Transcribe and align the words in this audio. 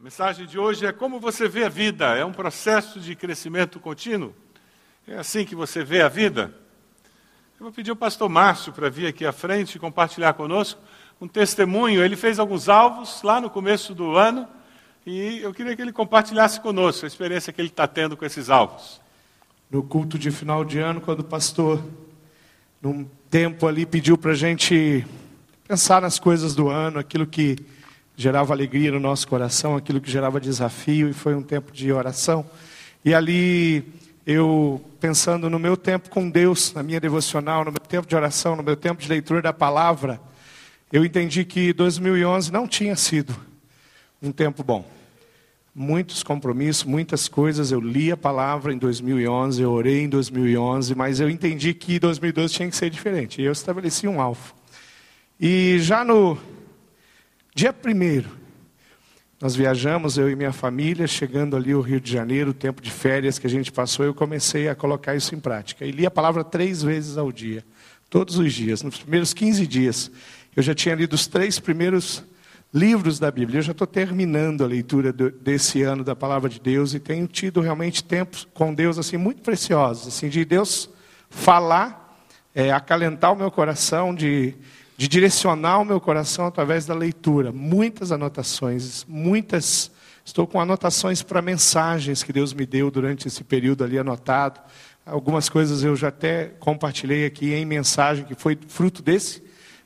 A 0.00 0.04
mensagem 0.04 0.46
de 0.46 0.56
hoje 0.56 0.86
é 0.86 0.92
como 0.92 1.18
você 1.18 1.48
vê 1.48 1.64
a 1.64 1.68
vida. 1.68 2.16
É 2.16 2.24
um 2.24 2.30
processo 2.30 3.00
de 3.00 3.16
crescimento 3.16 3.80
contínuo. 3.80 4.32
É 5.08 5.16
assim 5.16 5.44
que 5.44 5.56
você 5.56 5.82
vê 5.82 6.02
a 6.02 6.08
vida. 6.08 6.54
Eu 7.58 7.64
vou 7.64 7.72
pedir 7.72 7.90
ao 7.90 7.96
pastor 7.96 8.28
Márcio 8.28 8.72
para 8.72 8.88
vir 8.88 9.08
aqui 9.08 9.26
à 9.26 9.32
frente 9.32 9.74
e 9.74 9.78
compartilhar 9.80 10.34
conosco 10.34 10.80
um 11.20 11.26
testemunho. 11.26 12.00
Ele 12.00 12.14
fez 12.14 12.38
alguns 12.38 12.68
alvos 12.68 13.24
lá 13.24 13.40
no 13.40 13.50
começo 13.50 13.92
do 13.92 14.16
ano 14.16 14.46
e 15.04 15.40
eu 15.40 15.52
queria 15.52 15.74
que 15.74 15.82
ele 15.82 15.92
compartilhasse 15.92 16.60
conosco 16.60 17.04
a 17.04 17.08
experiência 17.08 17.52
que 17.52 17.60
ele 17.60 17.66
está 17.66 17.88
tendo 17.88 18.16
com 18.16 18.24
esses 18.24 18.50
alvos. 18.50 19.00
No 19.68 19.82
culto 19.82 20.16
de 20.16 20.30
final 20.30 20.64
de 20.64 20.78
ano, 20.78 21.00
quando 21.00 21.20
o 21.20 21.24
pastor, 21.24 21.82
num 22.80 23.04
tempo 23.28 23.66
ali, 23.66 23.84
pediu 23.84 24.16
para 24.16 24.30
a 24.30 24.36
gente 24.36 25.04
pensar 25.66 26.00
nas 26.00 26.20
coisas 26.20 26.54
do 26.54 26.68
ano, 26.68 27.00
aquilo 27.00 27.26
que 27.26 27.56
gerava 28.20 28.52
alegria 28.52 28.90
no 28.90 28.98
nosso 28.98 29.28
coração, 29.28 29.76
aquilo 29.76 30.00
que 30.00 30.10
gerava 30.10 30.40
desafio, 30.40 31.08
e 31.08 31.12
foi 31.12 31.36
um 31.36 31.42
tempo 31.42 31.70
de 31.70 31.92
oração. 31.92 32.44
E 33.04 33.14
ali 33.14 33.84
eu 34.26 34.84
pensando 34.98 35.48
no 35.48 35.56
meu 35.56 35.76
tempo 35.76 36.10
com 36.10 36.28
Deus, 36.28 36.74
na 36.74 36.82
minha 36.82 36.98
devocional, 36.98 37.64
no 37.64 37.70
meu 37.70 37.80
tempo 37.80 38.08
de 38.08 38.16
oração, 38.16 38.56
no 38.56 38.62
meu 38.64 38.74
tempo 38.74 39.00
de 39.00 39.08
leitura 39.08 39.40
da 39.40 39.52
palavra, 39.52 40.20
eu 40.92 41.04
entendi 41.04 41.44
que 41.44 41.72
2011 41.72 42.52
não 42.52 42.66
tinha 42.66 42.96
sido 42.96 43.36
um 44.20 44.32
tempo 44.32 44.64
bom. 44.64 44.84
Muitos 45.72 46.24
compromissos, 46.24 46.82
muitas 46.82 47.28
coisas, 47.28 47.70
eu 47.70 47.80
li 47.80 48.10
a 48.10 48.16
palavra 48.16 48.72
em 48.72 48.78
2011, 48.78 49.62
eu 49.62 49.70
orei 49.70 50.02
em 50.02 50.08
2011, 50.08 50.92
mas 50.96 51.20
eu 51.20 51.30
entendi 51.30 51.72
que 51.72 52.00
2012 52.00 52.52
tinha 52.52 52.68
que 52.68 52.76
ser 52.76 52.90
diferente. 52.90 53.40
E 53.40 53.44
eu 53.44 53.52
estabeleci 53.52 54.08
um 54.08 54.20
alvo. 54.20 54.54
E 55.38 55.78
já 55.78 56.04
no 56.04 56.36
Dia 57.58 57.72
primeiro, 57.72 58.28
nós 59.40 59.56
viajamos, 59.56 60.16
eu 60.16 60.30
e 60.30 60.36
minha 60.36 60.52
família, 60.52 61.08
chegando 61.08 61.56
ali 61.56 61.72
ao 61.72 61.80
Rio 61.80 62.00
de 62.00 62.08
Janeiro, 62.08 62.52
o 62.52 62.54
tempo 62.54 62.80
de 62.80 62.88
férias 62.88 63.36
que 63.36 63.48
a 63.48 63.50
gente 63.50 63.72
passou, 63.72 64.06
eu 64.06 64.14
comecei 64.14 64.68
a 64.68 64.76
colocar 64.76 65.16
isso 65.16 65.34
em 65.34 65.40
prática. 65.40 65.84
E 65.84 65.90
li 65.90 66.06
a 66.06 66.10
palavra 66.10 66.44
três 66.44 66.84
vezes 66.84 67.18
ao 67.18 67.32
dia, 67.32 67.64
todos 68.08 68.38
os 68.38 68.54
dias. 68.54 68.80
Nos 68.84 68.98
primeiros 68.98 69.34
15 69.34 69.66
dias, 69.66 70.08
eu 70.54 70.62
já 70.62 70.72
tinha 70.72 70.94
lido 70.94 71.14
os 71.14 71.26
três 71.26 71.58
primeiros 71.58 72.22
livros 72.72 73.18
da 73.18 73.28
Bíblia. 73.28 73.58
Eu 73.58 73.62
já 73.62 73.72
estou 73.72 73.88
terminando 73.88 74.62
a 74.62 74.66
leitura 74.68 75.12
desse 75.12 75.82
ano 75.82 76.04
da 76.04 76.14
palavra 76.14 76.48
de 76.48 76.60
Deus 76.60 76.94
e 76.94 77.00
tenho 77.00 77.26
tido 77.26 77.60
realmente 77.60 78.04
tempos 78.04 78.46
com 78.54 78.72
Deus 78.72 79.00
assim 79.00 79.16
muito 79.16 79.42
preciosos, 79.42 80.06
assim 80.06 80.28
de 80.28 80.44
Deus 80.44 80.88
falar, 81.28 82.22
é, 82.54 82.70
acalentar 82.70 83.32
o 83.32 83.36
meu 83.36 83.50
coração, 83.50 84.14
de 84.14 84.54
de 84.98 85.06
direcionar 85.06 85.78
o 85.78 85.84
meu 85.84 86.00
coração 86.00 86.44
através 86.44 86.84
da 86.84 86.92
leitura. 86.92 87.52
Muitas 87.52 88.10
anotações, 88.10 89.06
muitas. 89.08 89.92
Estou 90.24 90.44
com 90.44 90.60
anotações 90.60 91.22
para 91.22 91.40
mensagens 91.40 92.24
que 92.24 92.32
Deus 92.32 92.52
me 92.52 92.66
deu 92.66 92.90
durante 92.90 93.28
esse 93.28 93.44
período 93.44 93.84
ali 93.84 93.96
anotado. 93.96 94.60
Algumas 95.06 95.48
coisas 95.48 95.84
eu 95.84 95.94
já 95.94 96.08
até 96.08 96.46
compartilhei 96.58 97.24
aqui 97.24 97.54
em 97.54 97.64
mensagem, 97.64 98.24
que 98.24 98.34
foi 98.34 98.58
fruto 98.66 99.00
desse, 99.00 99.40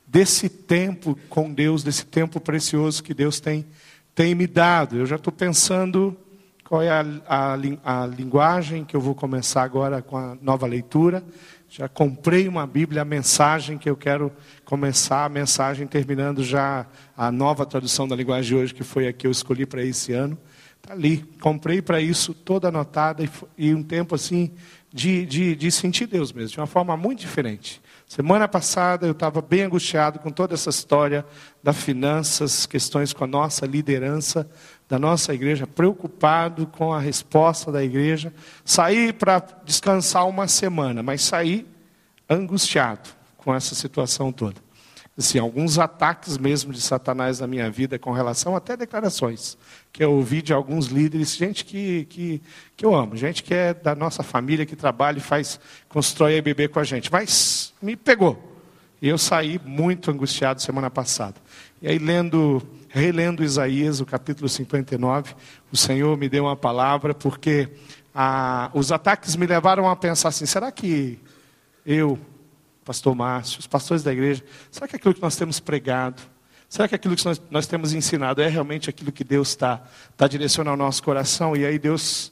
desse 0.07 0.49
tempo 0.49 1.17
com 1.29 1.53
Deus, 1.53 1.83
desse 1.83 2.07
tempo 2.07 2.39
precioso 2.39 3.03
que 3.03 3.13
Deus 3.13 3.39
tem, 3.39 3.67
tem 4.15 4.33
me 4.33 4.47
dado. 4.47 4.97
Eu 4.97 5.05
já 5.05 5.17
estou 5.17 5.31
pensando 5.31 6.17
qual 6.67 6.81
é 6.81 6.89
a, 6.89 7.05
a, 7.27 8.03
a 8.03 8.07
linguagem 8.07 8.83
que 8.83 8.95
eu 8.95 8.99
vou 8.99 9.13
começar 9.13 9.61
agora 9.61 10.01
com 10.01 10.17
a 10.17 10.35
nova 10.41 10.65
leitura. 10.65 11.23
Já 11.75 11.89
comprei 11.89 12.47
uma 12.47 12.67
Bíblia, 12.67 13.01
a 13.01 13.05
mensagem 13.05 13.79
que 13.79 13.89
eu 13.89 13.97
quero 13.97 14.31
começar, 14.63 15.25
a 15.25 15.29
mensagem 15.29 15.87
terminando 15.87 16.43
já 16.43 16.85
a 17.17 17.31
nova 17.31 17.65
tradução 17.65 18.07
da 18.07 18.15
linguagem 18.15 18.49
de 18.49 18.55
hoje, 18.55 18.73
que 18.75 18.83
foi 18.83 19.07
a 19.07 19.11
que 19.11 19.25
eu 19.25 19.31
escolhi 19.31 19.65
para 19.65 19.81
esse 19.81 20.13
ano. 20.13 20.37
Está 20.77 20.93
ali. 20.93 21.25
Comprei 21.41 21.81
para 21.81 21.99
isso, 21.99 22.31
toda 22.31 22.67
anotada, 22.67 23.27
e, 23.57 23.73
um 23.73 23.81
tempo 23.81 24.13
assim 24.13 24.51
de, 24.93 25.25
de, 25.25 25.55
de 25.55 25.71
sentir 25.71 26.05
Deus 26.05 26.31
mesmo, 26.31 26.49
de 26.49 26.59
uma 26.59 26.67
forma 26.67 26.95
muito 26.95 27.21
diferente. 27.21 27.81
Semana 28.07 28.47
passada 28.47 29.07
eu 29.07 29.13
estava 29.13 29.41
bem 29.41 29.63
angustiado 29.63 30.19
com 30.19 30.29
toda 30.29 30.53
essa 30.53 30.69
história 30.69 31.25
das 31.63 31.75
finanças, 31.75 32.67
questões 32.67 33.13
com 33.13 33.23
a 33.23 33.27
nossa 33.27 33.65
liderança 33.65 34.47
da 34.93 34.99
nossa 34.99 35.33
igreja, 35.33 35.65
preocupado 35.65 36.67
com 36.67 36.93
a 36.93 36.99
resposta 36.99 37.71
da 37.71 37.83
igreja. 37.83 38.31
Saí 38.63 39.11
para 39.11 39.43
descansar 39.65 40.27
uma 40.27 40.47
semana, 40.47 41.01
mas 41.01 41.23
saí 41.23 41.65
angustiado 42.29 43.09
com 43.35 43.55
essa 43.55 43.73
situação 43.73 44.31
toda. 44.31 44.61
Assim, 45.17 45.39
alguns 45.39 45.79
ataques 45.79 46.37
mesmo 46.37 46.71
de 46.71 46.79
Satanás 46.79 47.39
na 47.39 47.47
minha 47.47 47.71
vida 47.71 47.97
com 47.97 48.11
relação 48.11 48.55
até 48.55 48.77
declarações 48.77 49.57
que 49.91 50.03
eu 50.03 50.11
ouvi 50.11 50.43
de 50.43 50.53
alguns 50.53 50.87
líderes, 50.87 51.35
gente 51.35 51.65
que, 51.65 52.05
que, 52.05 52.41
que 52.77 52.85
eu 52.85 52.93
amo, 52.93 53.17
gente 53.17 53.41
que 53.41 53.53
é 53.53 53.73
da 53.73 53.95
nossa 53.95 54.21
família, 54.21 54.63
que 54.63 54.75
trabalha 54.75 55.17
e 55.17 55.21
faz, 55.21 55.59
constrói 55.89 56.37
a 56.37 56.41
bebê 56.41 56.67
com 56.67 56.79
a 56.79 56.83
gente, 56.83 57.11
mas 57.11 57.73
me 57.81 57.95
pegou. 57.95 58.61
E 59.01 59.07
eu 59.07 59.17
saí 59.17 59.59
muito 59.65 60.11
angustiado 60.11 60.61
semana 60.61 60.89
passada. 60.89 61.35
E 61.81 61.87
aí, 61.87 61.97
lendo 61.97 62.61
relendo 62.93 63.43
Isaías, 63.43 63.99
o 63.99 64.05
capítulo 64.05 64.47
59, 64.47 65.33
o 65.71 65.75
Senhor 65.75 66.15
me 66.15 66.29
deu 66.29 66.43
uma 66.43 66.55
palavra, 66.55 67.11
porque 67.11 67.67
ah, 68.13 68.69
os 68.71 68.91
ataques 68.91 69.35
me 69.35 69.47
levaram 69.47 69.89
a 69.89 69.95
pensar 69.95 70.29
assim: 70.29 70.45
será 70.45 70.71
que 70.71 71.19
eu, 71.83 72.19
pastor 72.85 73.15
Márcio, 73.15 73.59
os 73.59 73.65
pastores 73.65 74.03
da 74.03 74.13
igreja, 74.13 74.43
será 74.69 74.87
que 74.87 74.95
aquilo 74.95 75.15
que 75.15 75.21
nós 75.23 75.35
temos 75.35 75.59
pregado, 75.59 76.21
será 76.69 76.87
que 76.87 76.93
aquilo 76.93 77.15
que 77.15 77.25
nós, 77.25 77.41
nós 77.49 77.65
temos 77.65 77.95
ensinado 77.95 78.43
é 78.43 78.47
realmente 78.47 78.91
aquilo 78.91 79.11
que 79.11 79.23
Deus 79.23 79.49
está 79.49 79.81
tá 80.15 80.27
direcionando 80.27 80.79
ao 80.79 80.85
nosso 80.85 81.01
coração? 81.01 81.55
E 81.55 81.65
aí 81.65 81.79
Deus, 81.79 82.31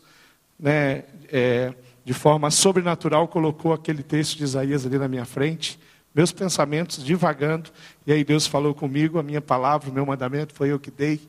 né, 0.60 1.06
é, 1.30 1.74
de 2.06 2.14
forma 2.14 2.52
sobrenatural, 2.52 3.28
colocou 3.28 3.74
aquele 3.74 4.04
texto 4.04 4.38
de 4.38 4.44
Isaías 4.44 4.86
ali 4.86 5.00
na 5.00 5.08
minha 5.08 5.26
frente 5.26 5.80
meus 6.14 6.32
pensamentos 6.32 7.04
divagando, 7.04 7.70
e 8.06 8.12
aí 8.12 8.24
Deus 8.24 8.48
falou 8.48 8.74
comigo, 8.74 9.20
a 9.20 9.24
minha 9.24 9.42
palavra, 9.42 9.90
o 9.90 9.94
meu 9.94 10.06
mandamento 10.06 10.54
foi 10.54 10.72
eu 10.72 10.80
que 10.80 10.90
dei 10.90 11.22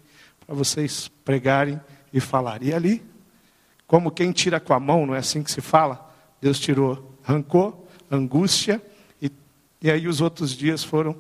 para 0.47 0.55
vocês 0.55 1.09
pregarem 1.25 1.81
e 2.13 2.21
falarem. 2.21 2.69
E 2.69 2.75
ali, 2.75 3.03
como 3.87 4.11
quem 4.11 4.33
tira 4.33 4.59
com 4.59 4.73
a 4.73 4.81
mão, 4.81 5.07
não 5.07 5.15
é 5.15 5.19
assim 5.19 5.43
que 5.43 5.51
se 5.51 5.61
fala? 5.61 6.11
Deus 6.41 6.59
tirou 6.59 7.17
rancor, 7.23 7.77
angústia, 8.11 8.83
e, 9.21 9.31
e 9.83 9.91
aí 9.91 10.09
os 10.09 10.21
outros 10.21 10.57
dias 10.57 10.83
foram 10.83 11.17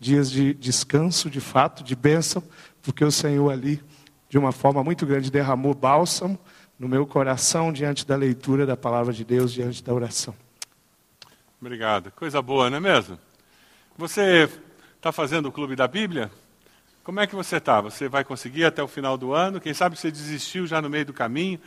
dias 0.00 0.30
de 0.30 0.54
descanso, 0.54 1.30
de 1.30 1.40
fato, 1.40 1.84
de 1.84 1.94
bênção, 1.94 2.42
porque 2.82 3.04
o 3.04 3.10
Senhor 3.10 3.50
ali, 3.50 3.80
de 4.28 4.38
uma 4.38 4.52
forma 4.52 4.82
muito 4.82 5.06
grande, 5.06 5.30
derramou 5.30 5.74
bálsamo 5.74 6.38
no 6.78 6.88
meu 6.88 7.06
coração 7.06 7.72
diante 7.72 8.06
da 8.06 8.16
leitura 8.16 8.66
da 8.66 8.76
palavra 8.76 9.12
de 9.12 9.24
Deus, 9.24 9.52
diante 9.52 9.82
da 9.82 9.92
oração. 9.92 10.34
Obrigado. 11.60 12.10
Coisa 12.10 12.42
boa, 12.42 12.68
não 12.68 12.78
é 12.78 12.80
mesmo? 12.80 13.18
Você 13.96 14.50
está 15.04 15.12
fazendo 15.12 15.50
o 15.50 15.52
Clube 15.52 15.76
da 15.76 15.86
Bíblia? 15.86 16.30
Como 17.02 17.20
é 17.20 17.26
que 17.26 17.34
você 17.34 17.58
está? 17.58 17.78
Você 17.82 18.08
vai 18.08 18.24
conseguir 18.24 18.64
até 18.64 18.82
o 18.82 18.88
final 18.88 19.18
do 19.18 19.34
ano? 19.34 19.60
Quem 19.60 19.74
sabe 19.74 19.98
você 19.98 20.10
desistiu 20.10 20.66
já 20.66 20.80
no 20.80 20.88
meio 20.88 21.04
do 21.04 21.12
caminho? 21.12 21.60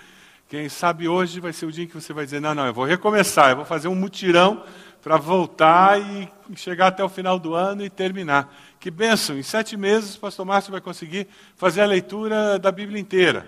Quem 0.49 0.67
sabe 0.67 1.07
hoje 1.07 1.39
vai 1.39 1.53
ser 1.53 1.67
o 1.67 1.71
dia 1.71 1.83
em 1.83 1.87
que 1.87 1.93
você 1.93 2.11
vai 2.13 2.25
dizer: 2.25 2.39
não, 2.39 2.55
não, 2.55 2.65
eu 2.65 2.73
vou 2.73 2.83
recomeçar, 2.83 3.51
eu 3.51 3.57
vou 3.57 3.63
fazer 3.65 3.89
um 3.89 3.93
mutirão 3.93 4.63
para 5.03 5.17
voltar 5.17 6.01
e 6.01 6.27
chegar 6.55 6.87
até 6.87 7.03
o 7.03 7.09
final 7.09 7.37
do 7.37 7.53
ano 7.53 7.85
e 7.85 7.91
terminar. 7.91 8.51
Que 8.79 8.89
bênção! 8.89 9.37
Em 9.37 9.43
sete 9.43 9.77
meses, 9.77 10.15
o 10.15 10.19
pastor 10.19 10.43
Márcio 10.43 10.71
vai 10.71 10.81
conseguir 10.81 11.27
fazer 11.55 11.81
a 11.81 11.85
leitura 11.85 12.57
da 12.57 12.71
Bíblia 12.71 12.99
inteira. 12.99 13.47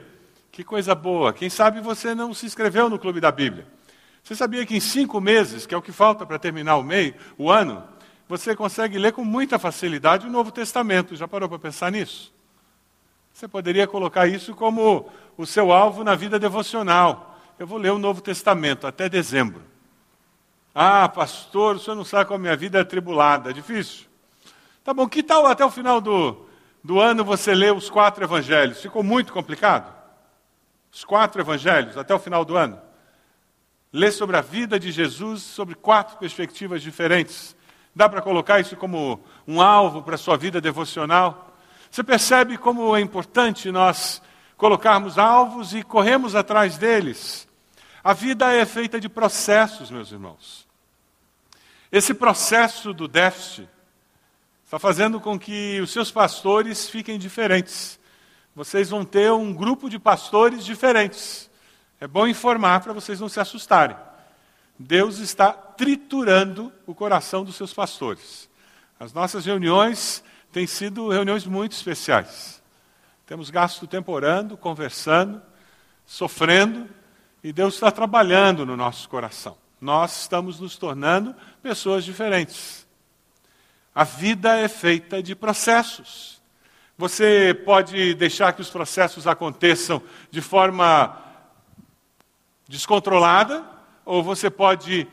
Que 0.51 0.63
coisa 0.63 0.93
boa! 0.93 1.33
Quem 1.33 1.49
sabe 1.49 1.81
você 1.81 2.13
não 2.13 2.31
se 2.31 2.45
inscreveu 2.45 2.91
no 2.91 2.99
Clube 2.99 3.19
da 3.19 3.31
Bíblia? 3.31 3.65
Você 4.23 4.35
sabia 4.35 4.63
que 4.67 4.77
em 4.77 4.79
cinco 4.79 5.19
meses, 5.19 5.65
que 5.65 5.73
é 5.73 5.77
o 5.77 5.81
que 5.81 5.91
falta 5.91 6.27
para 6.27 6.37
terminar 6.37 6.77
o 6.77 6.83
meio, 6.83 7.15
o 7.39 7.49
ano, 7.49 7.83
você 8.29 8.55
consegue 8.55 8.97
ler 8.97 9.11
com 9.11 9.25
muita 9.25 9.57
facilidade 9.57 10.27
o 10.27 10.29
Novo 10.29 10.51
Testamento? 10.51 11.15
Já 11.15 11.27
parou 11.27 11.49
para 11.49 11.57
pensar 11.57 11.91
nisso? 11.91 12.31
Você 13.33 13.47
poderia 13.47 13.87
colocar 13.87 14.27
isso 14.27 14.53
como 14.53 15.09
o 15.35 15.45
seu 15.45 15.71
alvo 15.71 16.03
na 16.03 16.13
vida 16.13 16.37
devocional. 16.37 17.37
Eu 17.57 17.65
vou 17.65 17.79
ler 17.79 17.91
o 17.91 17.97
Novo 17.97 18.21
Testamento 18.21 18.85
até 18.85 19.09
dezembro. 19.09 19.63
Ah, 20.73 21.09
pastor, 21.09 21.75
o 21.75 21.79
senhor 21.79 21.95
não 21.95 22.05
sabe 22.05 22.25
como 22.25 22.37
a 22.37 22.41
minha 22.41 22.55
vida 22.55 22.77
é 22.77 22.81
atribulada, 22.81 23.49
é 23.49 23.53
difícil. 23.53 24.05
Tá 24.83 24.93
bom, 24.93 25.09
que 25.09 25.23
tal 25.23 25.47
até 25.47 25.65
o 25.65 25.71
final 25.71 25.99
do, 25.99 26.45
do 26.83 26.99
ano 26.99 27.25
você 27.25 27.53
ler 27.55 27.73
os 27.73 27.89
quatro 27.89 28.23
evangelhos? 28.23 28.79
Ficou 28.79 29.03
muito 29.03 29.33
complicado? 29.33 29.91
Os 30.91 31.03
quatro 31.03 31.41
evangelhos 31.41 31.97
até 31.97 32.13
o 32.13 32.19
final 32.19 32.45
do 32.45 32.55
ano? 32.55 32.79
ler 33.91 34.11
sobre 34.11 34.37
a 34.37 34.41
vida 34.41 34.79
de 34.79 34.91
Jesus 34.91 35.41
sobre 35.41 35.75
quatro 35.75 36.17
perspectivas 36.17 36.81
diferentes. 36.81 37.55
Dá 37.95 38.07
para 38.07 38.21
colocar 38.21 38.59
isso 38.59 38.75
como 38.75 39.19
um 39.47 39.61
alvo 39.61 40.01
para 40.01 40.15
a 40.15 40.17
sua 40.17 40.37
vida 40.37 40.61
devocional? 40.61 41.55
Você 41.89 42.03
percebe 42.03 42.57
como 42.57 42.95
é 42.95 43.01
importante 43.01 43.71
nós 43.71 44.21
colocarmos 44.55 45.17
alvos 45.17 45.73
e 45.73 45.81
corremos 45.81 46.35
atrás 46.35 46.77
deles? 46.77 47.47
A 48.03 48.13
vida 48.13 48.53
é 48.53 48.65
feita 48.65 48.99
de 48.99 49.09
processos, 49.09 49.89
meus 49.89 50.11
irmãos. 50.11 50.67
Esse 51.91 52.13
processo 52.13 52.93
do 52.93 53.07
déficit 53.07 53.67
está 54.63 54.77
fazendo 54.77 55.19
com 55.19 55.39
que 55.39 55.81
os 55.81 55.91
seus 55.91 56.11
pastores 56.11 56.87
fiquem 56.87 57.17
diferentes. 57.17 57.99
vocês 58.55 58.89
vão 58.89 59.03
ter 59.03 59.31
um 59.31 59.53
grupo 59.53 59.89
de 59.89 59.97
pastores 59.97 60.63
diferentes. 60.63 61.49
É 61.99 62.07
bom 62.07 62.27
informar 62.27 62.81
para 62.81 62.93
vocês 62.93 63.19
não 63.19 63.27
se 63.27 63.39
assustarem. 63.39 63.97
Deus 64.77 65.17
está 65.19 65.51
triturando 65.79 66.73
o 66.85 66.93
coração 66.93 67.45
dos 67.45 67.55
seus 67.55 67.73
pastores. 67.73 68.49
As 68.99 69.13
nossas 69.13 69.45
reuniões 69.45 70.21
têm 70.51 70.67
sido 70.67 71.07
reuniões 71.07 71.45
muito 71.45 71.71
especiais. 71.71 72.61
Temos 73.25 73.49
gasto 73.49 73.87
tempo 73.87 74.11
orando, 74.11 74.57
conversando, 74.57 75.41
sofrendo, 76.05 76.89
e 77.41 77.53
Deus 77.53 77.75
está 77.75 77.89
trabalhando 77.89 78.65
no 78.65 78.75
nosso 78.75 79.07
coração. 79.07 79.57
Nós 79.79 80.23
estamos 80.23 80.59
nos 80.59 80.75
tornando 80.75 81.33
pessoas 81.63 82.03
diferentes. 82.03 82.85
A 83.95 84.03
vida 84.03 84.57
é 84.57 84.67
feita 84.67 85.23
de 85.23 85.33
processos. 85.33 86.41
Você 86.97 87.57
pode 87.63 88.15
deixar 88.15 88.51
que 88.51 88.61
os 88.61 88.69
processos 88.69 89.25
aconteçam 89.25 90.03
de 90.29 90.41
forma 90.41 91.17
descontrolada, 92.67 93.63
ou 94.03 94.21
você 94.21 94.49
pode 94.49 95.07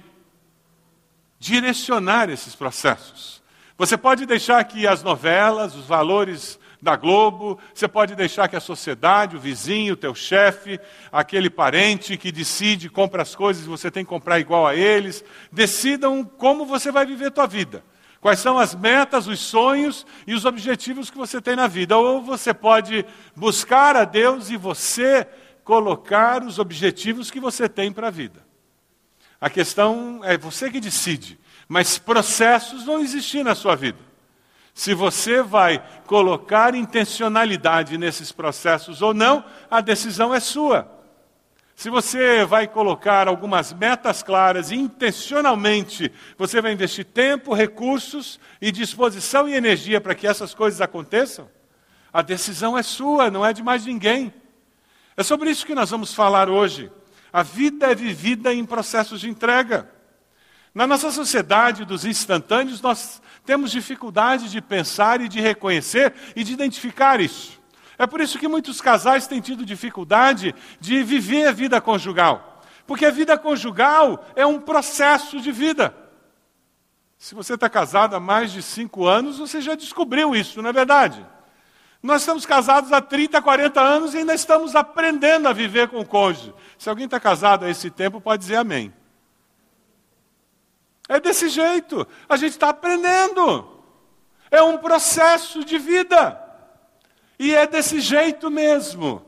direcionar 1.38 2.31
esses 2.31 2.55
processos. 2.55 3.43
Você 3.79 3.97
pode 3.97 4.25
deixar 4.25 4.65
que 4.65 4.87
as 4.87 5.03
novelas, 5.03 5.75
os 5.75 5.87
valores 5.87 6.59
da 6.81 6.97
Globo, 6.97 7.59
você 7.75 7.88
pode 7.88 8.15
deixar 8.15 8.49
que 8.49 8.56
a 8.56 8.61
sociedade, 8.61 9.37
o 9.37 9.41
vizinho, 9.41 9.94
o 9.94 9.97
teu 9.97 10.15
chefe, 10.15 10.81
aquele 11.11 11.50
parente 11.50 12.17
que 12.17 12.33
decide, 12.33 12.88
compra 12.88 13.23
as 13.23 13.35
coisas 13.35 13.65
e 13.65 13.69
você 13.69 13.91
tem 13.91 14.05
que 14.05 14.09
comprar 14.09 14.38
igual 14.38 14.67
a 14.67 14.75
eles, 14.75 15.25
decidam 15.50 16.25
como 16.25 16.65
você 16.65 16.91
vai 16.93 17.05
viver 17.05 17.27
a 17.27 17.31
tua 17.31 17.47
vida. 17.47 17.83
Quais 18.21 18.38
são 18.38 18.59
as 18.59 18.75
metas, 18.75 19.27
os 19.27 19.41
sonhos 19.41 20.06
e 20.27 20.35
os 20.35 20.44
objetivos 20.44 21.11
que 21.11 21.19
você 21.19 21.41
tem 21.41 21.55
na 21.55 21.67
vida? 21.67 21.97
Ou 21.97 22.23
você 22.23 22.55
pode 22.55 23.05
buscar 23.35 23.94
a 23.94 24.05
Deus 24.05 24.50
e 24.50 24.56
você 24.56 25.27
colocar 25.62 26.43
os 26.43 26.59
objetivos 26.59 27.31
que 27.31 27.41
você 27.41 27.69
tem 27.69 27.93
para 27.93 28.09
a 28.09 28.11
vida. 28.11 28.46
A 29.41 29.50
questão 29.50 30.21
é 30.25 30.37
você 30.37 30.71
que 30.71 30.81
decide, 30.81 31.38
mas 31.69 31.99
processos 31.99 32.85
vão 32.85 33.00
existir 33.00 33.44
na 33.44 33.55
sua 33.55 33.77
vida. 33.77 33.99
Se 34.75 34.93
você 34.93 35.43
vai 35.43 35.83
colocar 36.06 36.75
intencionalidade 36.75 37.97
nesses 37.97 38.31
processos 38.31 39.00
ou 39.00 39.15
não, 39.15 39.44
a 39.71 39.81
decisão 39.81 40.35
é 40.35 40.41
sua. 40.41 40.97
Se 41.75 41.91
você 41.91 42.44
vai 42.44 42.67
colocar 42.67 43.29
algumas 43.29 43.73
metas 43.73 44.23
claras 44.23 44.71
e 44.71 44.77
intencionalmente 44.77 46.11
você 46.38 46.61
vai 46.62 46.73
investir 46.73 47.05
tempo, 47.05 47.53
recursos 47.53 48.41
e 48.62 48.73
disposição 48.73 49.47
e 49.47 49.55
energia 49.55 50.00
para 50.00 50.15
que 50.15 50.27
essas 50.27 50.55
coisas 50.55 50.81
aconteçam, 50.81 51.50
a 52.11 52.23
decisão 52.23 52.79
é 52.79 52.83
sua, 52.83 53.31
não 53.31 53.44
é 53.44 53.53
de 53.53 53.62
mais 53.62 53.85
ninguém. 53.85 54.33
É 55.17 55.23
sobre 55.23 55.50
isso 55.50 55.67
que 55.67 55.75
nós 55.75 55.91
vamos 55.91 56.15
falar 56.15 56.49
hoje. 56.49 56.91
A 57.37 57.43
vida 57.43 57.93
é 57.93 57.94
vivida 57.94 58.55
em 58.55 58.65
processos 58.65 59.21
de 59.21 59.29
entrega. 59.29 59.91
Na 60.75 60.87
nossa 60.87 61.11
sociedade 61.11 61.85
dos 61.85 62.06
instantâneos, 62.06 62.81
nós 62.81 63.21
temos 63.44 63.71
dificuldade 63.71 64.49
de 64.49 64.62
pensar 64.62 65.21
e 65.21 65.29
de 65.29 65.38
reconhecer 65.38 66.15
e 66.35 66.43
de 66.43 66.55
identificar 66.55 67.21
isso. 67.21 67.61
É 67.99 68.06
por 68.06 68.23
isso 68.23 68.38
que 68.38 68.49
muitos 68.49 68.81
casais 68.81 69.27
têm 69.27 69.43
tido 69.43 69.67
dificuldade 69.67 70.55
de 70.81 71.03
viver 71.03 71.47
a 71.49 71.53
vida 71.53 71.79
conjugal. 71.79 72.62
Porque 72.87 73.05
a 73.05 73.11
vida 73.11 73.37
conjugal 73.37 74.27
é 74.35 74.47
um 74.47 74.59
processo 74.59 75.38
de 75.38 75.53
vida. 75.53 75.94
Se 77.19 77.35
você 77.35 77.53
está 77.53 77.69
casado 77.69 78.17
há 78.17 78.21
mais 78.21 78.50
de 78.50 78.62
cinco 78.62 79.06
anos, 79.06 79.37
você 79.37 79.61
já 79.61 79.75
descobriu 79.75 80.35
isso, 80.35 80.62
não 80.62 80.71
é 80.71 80.73
verdade? 80.73 81.23
Nós 82.03 82.23
estamos 82.23 82.47
casados 82.47 82.93
há 82.93 83.01
30, 83.01 83.41
40 83.41 83.81
anos 83.81 84.15
e 84.15 84.19
ainda 84.19 84.35
estamos 84.35 84.77
aprendendo 84.77 85.49
a 85.49 85.53
viver 85.53 85.89
com 85.89 86.01
o 86.01 86.07
cônjuge. 86.07 86.55
Se 86.79 86.89
alguém 86.89 87.07
está 87.07 87.19
casado 87.19 87.65
há 87.65 87.71
esse 87.71 87.91
tempo, 87.91 88.21
pode 88.21 88.43
dizer 88.43 88.57
amém. 88.57 88.93
É 91.09 91.21
desse 91.21 91.49
jeito. 91.49 92.07
A 92.29 92.37
gente 92.37 92.53
está 92.53 92.69
aprendendo. 92.69 93.83
É 94.51 94.63
um 94.63 94.79
processo 94.79 95.65
de 95.65 95.79
vida. 95.79 96.41
E 97.39 97.55
é 97.55 97.67
desse 97.67 98.01
jeito 98.01 98.51
mesmo. 98.51 99.25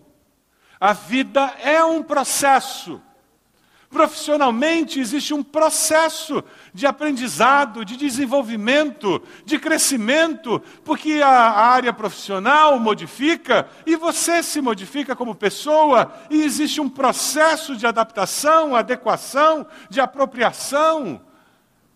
A 0.80 0.92
vida 0.92 1.54
é 1.62 1.82
um 1.82 2.02
processo. 2.02 3.00
Profissionalmente 3.90 5.00
existe 5.00 5.32
um 5.32 5.42
processo 5.42 6.44
de 6.74 6.86
aprendizado, 6.86 7.86
de 7.86 7.96
desenvolvimento, 7.96 9.22
de 9.46 9.58
crescimento, 9.58 10.62
porque 10.84 11.22
a 11.24 11.30
área 11.30 11.90
profissional 11.90 12.78
modifica 12.78 13.66
e 13.86 13.96
você 13.96 14.42
se 14.42 14.60
modifica 14.60 15.16
como 15.16 15.34
pessoa, 15.34 16.12
e 16.28 16.42
existe 16.42 16.82
um 16.82 16.88
processo 16.88 17.74
de 17.74 17.86
adaptação, 17.86 18.76
adequação, 18.76 19.66
de 19.88 20.00
apropriação. 20.00 21.22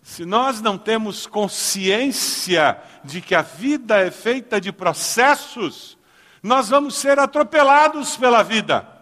Se 0.01 0.25
nós 0.25 0.61
não 0.61 0.79
temos 0.79 1.27
consciência 1.27 2.75
de 3.03 3.21
que 3.21 3.35
a 3.35 3.43
vida 3.43 3.99
é 3.99 4.09
feita 4.09 4.59
de 4.59 4.71
processos, 4.71 5.95
nós 6.41 6.69
vamos 6.69 6.95
ser 6.95 7.19
atropelados 7.19 8.17
pela 8.17 8.41
vida. 8.41 8.92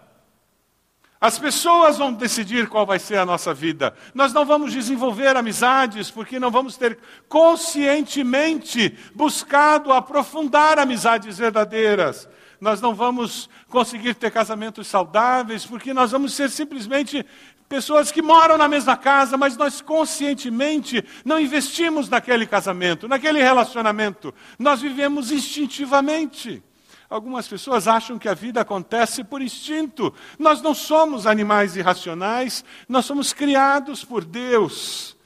As 1.22 1.38
pessoas 1.38 2.00
vão 2.00 2.12
decidir 2.12 2.68
qual 2.68 2.84
vai 2.84 2.98
ser 2.98 3.18
a 3.20 3.26
nossa 3.28 3.54
vida. 3.54 3.94
Nós 4.12 4.34
não 4.34 4.44
vamos 4.44 4.74
desenvolver 4.74 5.38
amizades 5.38 6.10
porque 6.10 6.40
não 6.40 6.50
vamos 6.50 6.78
ter 6.78 6.98
conscientemente 7.30 8.98
buscado 9.14 9.94
aprofundar 9.94 10.80
amizades 10.80 11.38
verdadeiras. 11.38 12.28
Nós 12.60 12.82
não 12.82 12.96
vamos 12.96 13.48
conseguir 13.70 14.16
ter 14.16 14.32
casamentos 14.32 14.88
saudáveis 14.88 15.64
porque 15.64 15.94
nós 15.94 16.12
vamos 16.12 16.34
ser 16.34 16.50
simplesmente 16.50 17.24
pessoas 17.70 18.12
que 18.12 18.22
moram 18.24 18.58
na 18.58 18.68
mesma 18.68 18.98
casa, 18.98 19.38
mas 19.38 19.56
nós 19.56 19.80
conscientemente 19.80 21.06
não 21.24 21.40
investimos 21.40 22.10
naquele 22.10 22.48
casamento, 22.48 23.08
naquele 23.08 23.44
relacionamento. 23.44 24.34
Nós 24.58 24.82
vivemos 24.82 25.32
instintivamente. 25.32 26.64
Algumas 27.12 27.46
pessoas 27.46 27.90
acham 27.90 28.18
que 28.18 28.30
a 28.30 28.34
vida 28.34 28.62
acontece 28.62 29.22
por 29.22 29.42
instinto. 29.42 30.14
Nós 30.40 30.62
não 30.62 30.74
somos 30.74 31.28
animais 31.28 31.76
irracionais, 31.76 32.64
nós 32.88 33.04
somos 33.04 33.34
criados 33.34 34.06
por 34.06 34.24
Deus. 34.24 35.18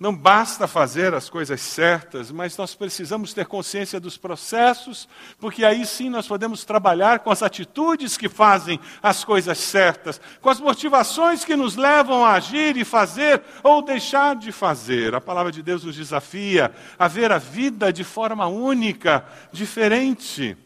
Não 0.00 0.14
basta 0.14 0.68
fazer 0.68 1.12
as 1.12 1.28
coisas 1.28 1.60
certas, 1.60 2.30
mas 2.30 2.56
nós 2.56 2.72
precisamos 2.72 3.34
ter 3.34 3.46
consciência 3.46 3.98
dos 3.98 4.16
processos, 4.16 5.08
porque 5.40 5.64
aí 5.64 5.84
sim 5.84 6.08
nós 6.08 6.28
podemos 6.28 6.64
trabalhar 6.64 7.18
com 7.18 7.32
as 7.32 7.42
atitudes 7.42 8.16
que 8.16 8.28
fazem 8.28 8.78
as 9.02 9.24
coisas 9.24 9.58
certas, 9.58 10.20
com 10.40 10.50
as 10.50 10.60
motivações 10.60 11.44
que 11.44 11.56
nos 11.56 11.74
levam 11.74 12.24
a 12.24 12.34
agir 12.34 12.76
e 12.76 12.84
fazer 12.84 13.42
ou 13.60 13.82
deixar 13.82 14.36
de 14.36 14.52
fazer. 14.52 15.16
A 15.16 15.20
palavra 15.20 15.50
de 15.50 15.64
Deus 15.64 15.82
nos 15.82 15.96
desafia 15.96 16.72
a 16.96 17.08
ver 17.08 17.32
a 17.32 17.38
vida 17.38 17.92
de 17.92 18.04
forma 18.04 18.46
única, 18.46 19.26
diferente. 19.50 20.56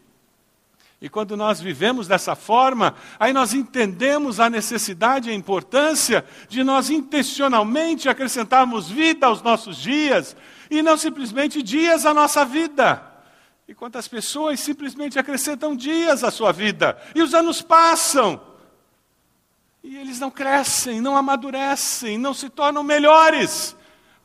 E 1.03 1.09
quando 1.09 1.35
nós 1.35 1.59
vivemos 1.59 2.07
dessa 2.07 2.33
forma, 2.33 2.95
aí 3.19 3.33
nós 3.33 3.53
entendemos 3.53 4.39
a 4.39 4.49
necessidade 4.49 5.27
e 5.27 5.33
a 5.33 5.35
importância 5.35 6.23
de 6.47 6.63
nós 6.63 6.89
intencionalmente 6.89 8.07
acrescentarmos 8.07 8.89
vida 8.89 9.27
aos 9.27 9.41
nossos 9.41 9.75
dias 9.75 10.33
e 10.71 10.81
não 10.81 10.95
simplesmente 10.95 11.61
dias 11.61 12.05
à 12.05 12.13
nossa 12.13 12.45
vida. 12.45 13.03
E 13.67 13.75
quantas 13.75 14.07
pessoas 14.07 14.61
simplesmente 14.61 15.19
acrescentam 15.19 15.75
dias 15.75 16.23
à 16.23 16.31
sua 16.31 16.53
vida 16.53 16.97
e 17.13 17.21
os 17.21 17.33
anos 17.33 17.61
passam 17.61 18.39
e 19.83 19.97
eles 19.97 20.21
não 20.21 20.31
crescem, 20.31 21.01
não 21.01 21.17
amadurecem, 21.17 22.17
não 22.17 22.33
se 22.33 22.47
tornam 22.47 22.81
melhores, 22.81 23.75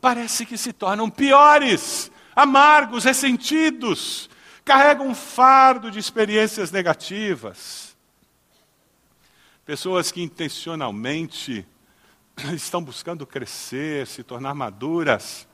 parece 0.01 0.47
que 0.47 0.57
se 0.57 0.73
tornam 0.73 1.11
piores, 1.11 2.09
amargos, 2.37 3.03
ressentidos 3.03 4.28
carregam 4.69 5.09
um 5.09 5.15
fardo 5.15 5.91
de 5.91 5.99
experiências 5.99 6.71
negativas. 6.71 7.97
Pessoas 9.65 10.13
que 10.13 10.21
intencionalmente 10.21 11.67
estão 12.53 12.85
buscando 12.85 13.27
crescer, 13.27 14.07
se 14.07 14.23
tornar 14.23 14.55
maduras. 14.55 15.49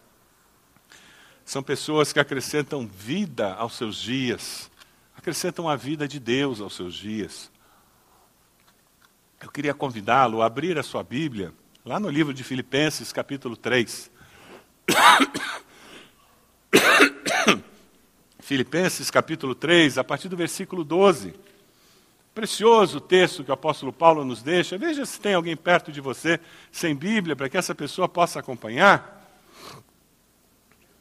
São 1.44 1.62
pessoas 1.62 2.12
que 2.12 2.18
acrescentam 2.18 2.88
vida 2.88 3.54
aos 3.54 3.76
seus 3.76 3.98
dias, 3.98 4.68
acrescentam 5.16 5.68
a 5.68 5.76
vida 5.76 6.08
de 6.08 6.18
Deus 6.18 6.60
aos 6.60 6.74
seus 6.74 6.94
dias. 6.94 7.52
Eu 9.40 9.48
queria 9.48 9.74
convidá-lo 9.74 10.42
a 10.42 10.46
abrir 10.46 10.76
a 10.76 10.82
sua 10.82 11.04
Bíblia, 11.04 11.54
lá 11.84 12.00
no 12.00 12.08
livro 12.08 12.34
de 12.34 12.42
Filipenses, 12.42 13.12
capítulo 13.12 13.56
3. 13.56 14.10
Filipenses 18.44 19.10
capítulo 19.10 19.54
3, 19.54 19.96
a 19.96 20.04
partir 20.04 20.28
do 20.28 20.36
versículo 20.36 20.84
12. 20.84 21.32
Precioso 22.34 23.00
texto 23.00 23.42
que 23.42 23.50
o 23.50 23.54
apóstolo 23.54 23.90
Paulo 23.90 24.22
nos 24.22 24.42
deixa. 24.42 24.76
Veja 24.76 25.06
se 25.06 25.18
tem 25.18 25.32
alguém 25.32 25.56
perto 25.56 25.90
de 25.90 25.98
você 25.98 26.38
sem 26.70 26.94
Bíblia, 26.94 27.34
para 27.34 27.48
que 27.48 27.56
essa 27.56 27.74
pessoa 27.74 28.06
possa 28.06 28.40
acompanhar. 28.40 29.26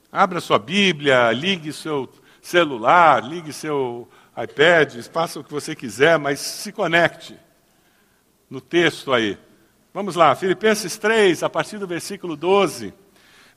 Abra 0.10 0.40
sua 0.40 0.58
Bíblia, 0.58 1.34
ligue 1.34 1.74
seu 1.74 2.10
celular, 2.42 3.22
ligue 3.22 3.52
seu 3.52 4.08
iPad, 4.42 5.02
faça 5.12 5.42
o 5.42 5.44
que 5.44 5.52
você 5.52 5.76
quiser, 5.76 6.18
mas 6.18 6.40
se 6.40 6.72
conecte 6.72 7.38
no 8.50 8.62
texto 8.62 9.12
aí. 9.12 9.38
Vamos 9.94 10.16
lá, 10.16 10.34
Filipenses 10.34 10.96
3, 10.96 11.44
a 11.44 11.50
partir 11.50 11.78
do 11.78 11.86
versículo 11.86 12.38
12. 12.38 12.94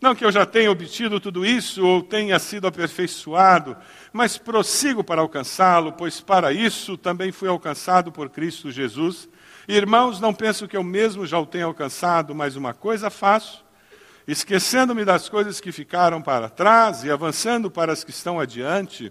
Não 0.00 0.14
que 0.14 0.24
eu 0.24 0.30
já 0.30 0.44
tenha 0.44 0.70
obtido 0.70 1.18
tudo 1.18 1.44
isso 1.44 1.84
ou 1.84 2.02
tenha 2.02 2.38
sido 2.38 2.66
aperfeiçoado, 2.66 3.76
mas 4.12 4.36
prossigo 4.36 5.02
para 5.02 5.22
alcançá-lo, 5.22 5.92
pois 5.92 6.20
para 6.20 6.52
isso 6.52 6.98
também 6.98 7.32
fui 7.32 7.48
alcançado 7.48 8.12
por 8.12 8.28
Cristo 8.28 8.70
Jesus. 8.70 9.28
Irmãos, 9.66 10.20
não 10.20 10.34
penso 10.34 10.68
que 10.68 10.76
eu 10.76 10.84
mesmo 10.84 11.26
já 11.26 11.38
o 11.38 11.46
tenha 11.46 11.64
alcançado, 11.64 12.34
mas 12.34 12.56
uma 12.56 12.74
coisa 12.74 13.08
faço, 13.08 13.64
esquecendo-me 14.28 15.04
das 15.04 15.28
coisas 15.28 15.60
que 15.60 15.72
ficaram 15.72 16.20
para 16.20 16.50
trás 16.50 17.02
e 17.02 17.10
avançando 17.10 17.70
para 17.70 17.92
as 17.92 18.04
que 18.04 18.10
estão 18.10 18.38
adiante, 18.38 19.10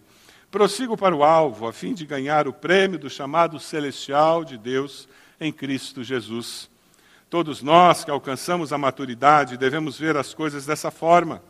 prossigo 0.52 0.96
para 0.96 1.16
o 1.16 1.24
alvo, 1.24 1.68
a 1.68 1.74
fim 1.74 1.96
de 1.96 2.06
ganhar 2.06 2.48
o 2.48 2.54
prêmio 2.54 3.00
do 3.00 3.10
chamado 3.10 3.60
celestial 3.60 4.46
de 4.46 4.58
Deus 4.58 5.10
em 5.42 5.52
Cristo 5.52 6.04
Jesus. 6.04 6.70
Todos 7.36 7.62
nós 7.62 8.06
que 8.06 8.10
alcançamos 8.10 8.72
a 8.72 8.78
maturidade 8.78 9.58
devemos 9.58 10.00
ver 10.00 10.16
as 10.16 10.34
coisas 10.34 10.66
dessa 10.66 10.90
forma. 10.90 11.44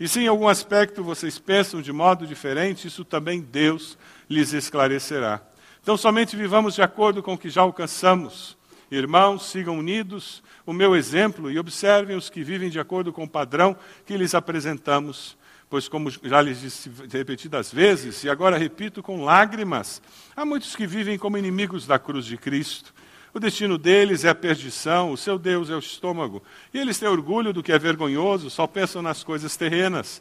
E 0.00 0.08
se 0.08 0.18
em 0.18 0.26
algum 0.26 0.48
aspecto 0.48 1.04
vocês 1.04 1.38
pensam 1.38 1.80
de 1.80 1.92
modo 1.92 2.26
diferente, 2.26 2.88
isso 2.88 3.04
também 3.04 3.40
Deus 3.40 3.96
lhes 4.28 4.52
esclarecerá. 4.52 5.40
Então, 5.80 5.96
somente 5.96 6.34
vivamos 6.34 6.74
de 6.74 6.82
acordo 6.82 7.22
com 7.22 7.34
o 7.34 7.38
que 7.38 7.48
já 7.48 7.60
alcançamos. 7.60 8.58
Irmãos, 8.90 9.48
sigam 9.48 9.78
unidos 9.78 10.42
o 10.66 10.72
meu 10.72 10.96
exemplo 10.96 11.48
e 11.48 11.60
observem 11.60 12.16
os 12.16 12.28
que 12.28 12.42
vivem 12.42 12.68
de 12.68 12.80
acordo 12.80 13.12
com 13.12 13.22
o 13.22 13.28
padrão 13.30 13.76
que 14.04 14.16
lhes 14.16 14.34
apresentamos. 14.34 15.38
Pois, 15.68 15.86
como 15.86 16.10
já 16.10 16.42
lhes 16.42 16.60
disse 16.60 16.90
repetidas 17.08 17.72
vezes, 17.72 18.24
e 18.24 18.28
agora 18.28 18.58
repito 18.58 19.00
com 19.00 19.24
lágrimas, 19.24 20.02
há 20.34 20.44
muitos 20.44 20.74
que 20.74 20.88
vivem 20.88 21.16
como 21.16 21.38
inimigos 21.38 21.86
da 21.86 22.00
cruz 22.00 22.26
de 22.26 22.36
Cristo. 22.36 22.92
O 23.32 23.38
destino 23.38 23.78
deles 23.78 24.24
é 24.24 24.28
a 24.28 24.34
perdição, 24.34 25.12
o 25.12 25.16
seu 25.16 25.38
Deus 25.38 25.70
é 25.70 25.74
o 25.74 25.78
estômago. 25.78 26.42
E 26.74 26.78
eles 26.78 26.98
têm 26.98 27.08
orgulho 27.08 27.52
do 27.52 27.62
que 27.62 27.72
é 27.72 27.78
vergonhoso, 27.78 28.50
só 28.50 28.66
pensam 28.66 29.00
nas 29.00 29.22
coisas 29.22 29.56
terrenas. 29.56 30.20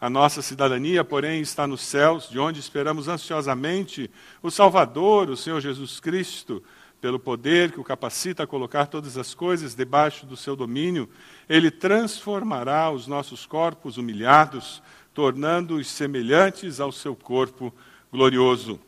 A 0.00 0.08
nossa 0.08 0.40
cidadania, 0.40 1.04
porém, 1.04 1.40
está 1.40 1.66
nos 1.66 1.82
céus, 1.82 2.28
de 2.30 2.38
onde 2.38 2.60
esperamos 2.60 3.08
ansiosamente 3.08 4.10
o 4.42 4.50
Salvador, 4.50 5.28
o 5.28 5.36
Senhor 5.36 5.60
Jesus 5.60 6.00
Cristo, 6.00 6.62
pelo 7.00 7.18
poder 7.18 7.72
que 7.72 7.80
o 7.80 7.84
capacita 7.84 8.42
a 8.42 8.46
colocar 8.46 8.86
todas 8.86 9.18
as 9.18 9.34
coisas 9.34 9.74
debaixo 9.74 10.24
do 10.24 10.36
seu 10.36 10.56
domínio, 10.56 11.08
ele 11.48 11.70
transformará 11.70 12.90
os 12.90 13.06
nossos 13.06 13.44
corpos 13.44 13.98
humilhados, 13.98 14.82
tornando-os 15.12 15.88
semelhantes 15.88 16.80
ao 16.80 16.90
seu 16.90 17.14
corpo 17.14 17.72
glorioso. 18.10 18.80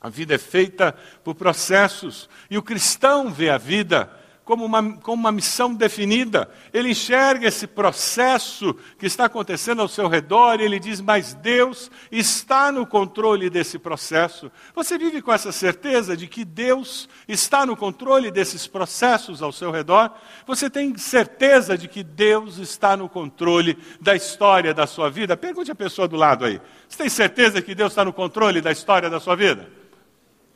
A 0.00 0.08
vida 0.08 0.34
é 0.34 0.38
feita 0.38 0.94
por 1.24 1.34
processos, 1.34 2.28
e 2.48 2.56
o 2.56 2.62
cristão 2.62 3.30
vê 3.30 3.50
a 3.50 3.58
vida 3.58 4.10
como 4.48 4.64
uma, 4.64 4.92
como 5.00 5.20
uma 5.20 5.30
missão 5.30 5.74
definida. 5.74 6.48
Ele 6.72 6.92
enxerga 6.92 7.46
esse 7.46 7.66
processo 7.66 8.74
que 8.98 9.04
está 9.04 9.26
acontecendo 9.26 9.82
ao 9.82 9.88
seu 9.88 10.08
redor 10.08 10.58
e 10.58 10.64
ele 10.64 10.80
diz: 10.80 11.02
Mas 11.02 11.34
Deus 11.34 11.90
está 12.10 12.72
no 12.72 12.86
controle 12.86 13.50
desse 13.50 13.78
processo. 13.78 14.50
Você 14.74 14.96
vive 14.96 15.20
com 15.20 15.30
essa 15.30 15.52
certeza 15.52 16.16
de 16.16 16.26
que 16.26 16.46
Deus 16.46 17.10
está 17.28 17.66
no 17.66 17.76
controle 17.76 18.30
desses 18.30 18.66
processos 18.66 19.42
ao 19.42 19.52
seu 19.52 19.70
redor? 19.70 20.12
Você 20.46 20.70
tem 20.70 20.96
certeza 20.96 21.76
de 21.76 21.86
que 21.86 22.02
Deus 22.02 22.56
está 22.56 22.96
no 22.96 23.06
controle 23.06 23.76
da 24.00 24.16
história 24.16 24.72
da 24.72 24.86
sua 24.86 25.10
vida? 25.10 25.36
Pergunte 25.36 25.70
a 25.70 25.74
pessoa 25.74 26.08
do 26.08 26.16
lado 26.16 26.46
aí: 26.46 26.58
Você 26.88 26.96
tem 26.96 27.10
certeza 27.10 27.60
que 27.60 27.74
Deus 27.74 27.92
está 27.92 28.02
no 28.02 28.14
controle 28.14 28.62
da 28.62 28.72
história 28.72 29.10
da 29.10 29.20
sua 29.20 29.36
vida? 29.36 29.77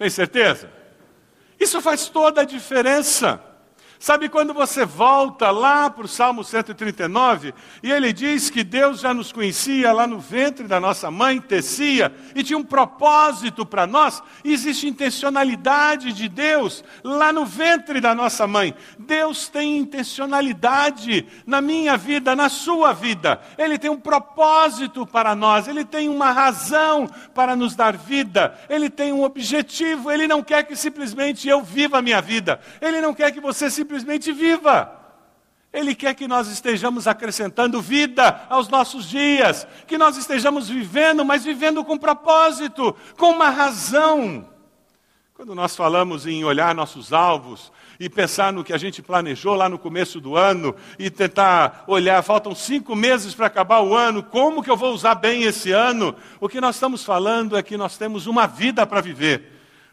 Tem 0.02 0.10
certeza? 0.10 0.68
Isso 1.60 1.80
faz 1.80 2.08
toda 2.08 2.40
a 2.40 2.44
diferença. 2.44 3.40
Sabe 4.02 4.28
quando 4.28 4.52
você 4.52 4.84
volta 4.84 5.52
lá 5.52 5.88
para 5.88 6.06
o 6.06 6.08
Salmo 6.08 6.42
139 6.42 7.54
e 7.84 7.92
ele 7.92 8.12
diz 8.12 8.50
que 8.50 8.64
Deus 8.64 8.98
já 8.98 9.14
nos 9.14 9.30
conhecia 9.30 9.92
lá 9.92 10.08
no 10.08 10.18
ventre 10.18 10.66
da 10.66 10.80
nossa 10.80 11.08
mãe, 11.08 11.40
tecia 11.40 12.12
e 12.34 12.42
tinha 12.42 12.58
um 12.58 12.64
propósito 12.64 13.64
para 13.64 13.86
nós? 13.86 14.20
Existe 14.44 14.88
intencionalidade 14.88 16.12
de 16.12 16.28
Deus 16.28 16.82
lá 17.04 17.32
no 17.32 17.46
ventre 17.46 18.00
da 18.00 18.12
nossa 18.12 18.44
mãe. 18.44 18.74
Deus 18.98 19.48
tem 19.48 19.78
intencionalidade 19.78 21.24
na 21.46 21.60
minha 21.60 21.96
vida, 21.96 22.34
na 22.34 22.48
sua 22.48 22.92
vida. 22.92 23.40
Ele 23.56 23.78
tem 23.78 23.88
um 23.88 24.00
propósito 24.00 25.06
para 25.06 25.36
nós, 25.36 25.68
ele 25.68 25.84
tem 25.84 26.08
uma 26.08 26.32
razão 26.32 27.08
para 27.32 27.54
nos 27.54 27.76
dar 27.76 27.96
vida, 27.96 28.58
ele 28.68 28.90
tem 28.90 29.12
um 29.12 29.22
objetivo. 29.22 30.10
Ele 30.10 30.26
não 30.26 30.42
quer 30.42 30.64
que 30.64 30.74
simplesmente 30.74 31.48
eu 31.48 31.62
viva 31.62 31.98
a 31.98 32.02
minha 32.02 32.20
vida, 32.20 32.58
ele 32.80 33.00
não 33.00 33.14
quer 33.14 33.30
que 33.30 33.38
você 33.38 33.70
simplesmente 33.70 33.91
simplesmente 33.92 34.32
viva. 34.32 34.90
Ele 35.70 35.94
quer 35.94 36.14
que 36.14 36.26
nós 36.26 36.48
estejamos 36.48 37.06
acrescentando 37.06 37.80
vida 37.80 38.46
aos 38.48 38.68
nossos 38.68 39.08
dias, 39.08 39.66
que 39.86 39.98
nós 39.98 40.16
estejamos 40.16 40.68
vivendo, 40.68 41.24
mas 41.24 41.44
vivendo 41.44 41.84
com 41.84 41.98
propósito, 41.98 42.96
com 43.18 43.30
uma 43.30 43.50
razão. 43.50 44.48
Quando 45.34 45.54
nós 45.54 45.74
falamos 45.76 46.26
em 46.26 46.44
olhar 46.44 46.74
nossos 46.74 47.12
alvos 47.12 47.72
e 47.98 48.08
pensar 48.08 48.52
no 48.52 48.64
que 48.64 48.72
a 48.72 48.78
gente 48.78 49.02
planejou 49.02 49.54
lá 49.54 49.68
no 49.68 49.78
começo 49.78 50.20
do 50.20 50.36
ano 50.36 50.74
e 50.98 51.10
tentar 51.10 51.84
olhar, 51.86 52.22
faltam 52.22 52.54
cinco 52.54 52.94
meses 52.94 53.34
para 53.34 53.46
acabar 53.46 53.80
o 53.80 53.94
ano, 53.94 54.22
como 54.22 54.62
que 54.62 54.70
eu 54.70 54.76
vou 54.76 54.92
usar 54.92 55.14
bem 55.14 55.42
esse 55.42 55.72
ano? 55.72 56.14
O 56.40 56.48
que 56.48 56.60
nós 56.60 56.76
estamos 56.76 57.02
falando 57.04 57.56
é 57.56 57.62
que 57.62 57.76
nós 57.76 57.96
temos 57.98 58.26
uma 58.26 58.46
vida 58.46 58.86
para 58.86 59.00
viver, 59.00 59.50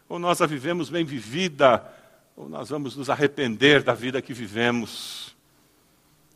ou 0.07 0.19
nós 0.19 0.41
a 0.41 0.45
vivemos 0.45 0.89
bem 0.89 1.05
vivida, 1.05 1.98
ou 2.39 2.47
nós 2.47 2.69
vamos 2.69 2.95
nos 2.95 3.09
arrepender 3.09 3.83
da 3.83 3.93
vida 3.93 4.21
que 4.21 4.33
vivemos. 4.33 5.35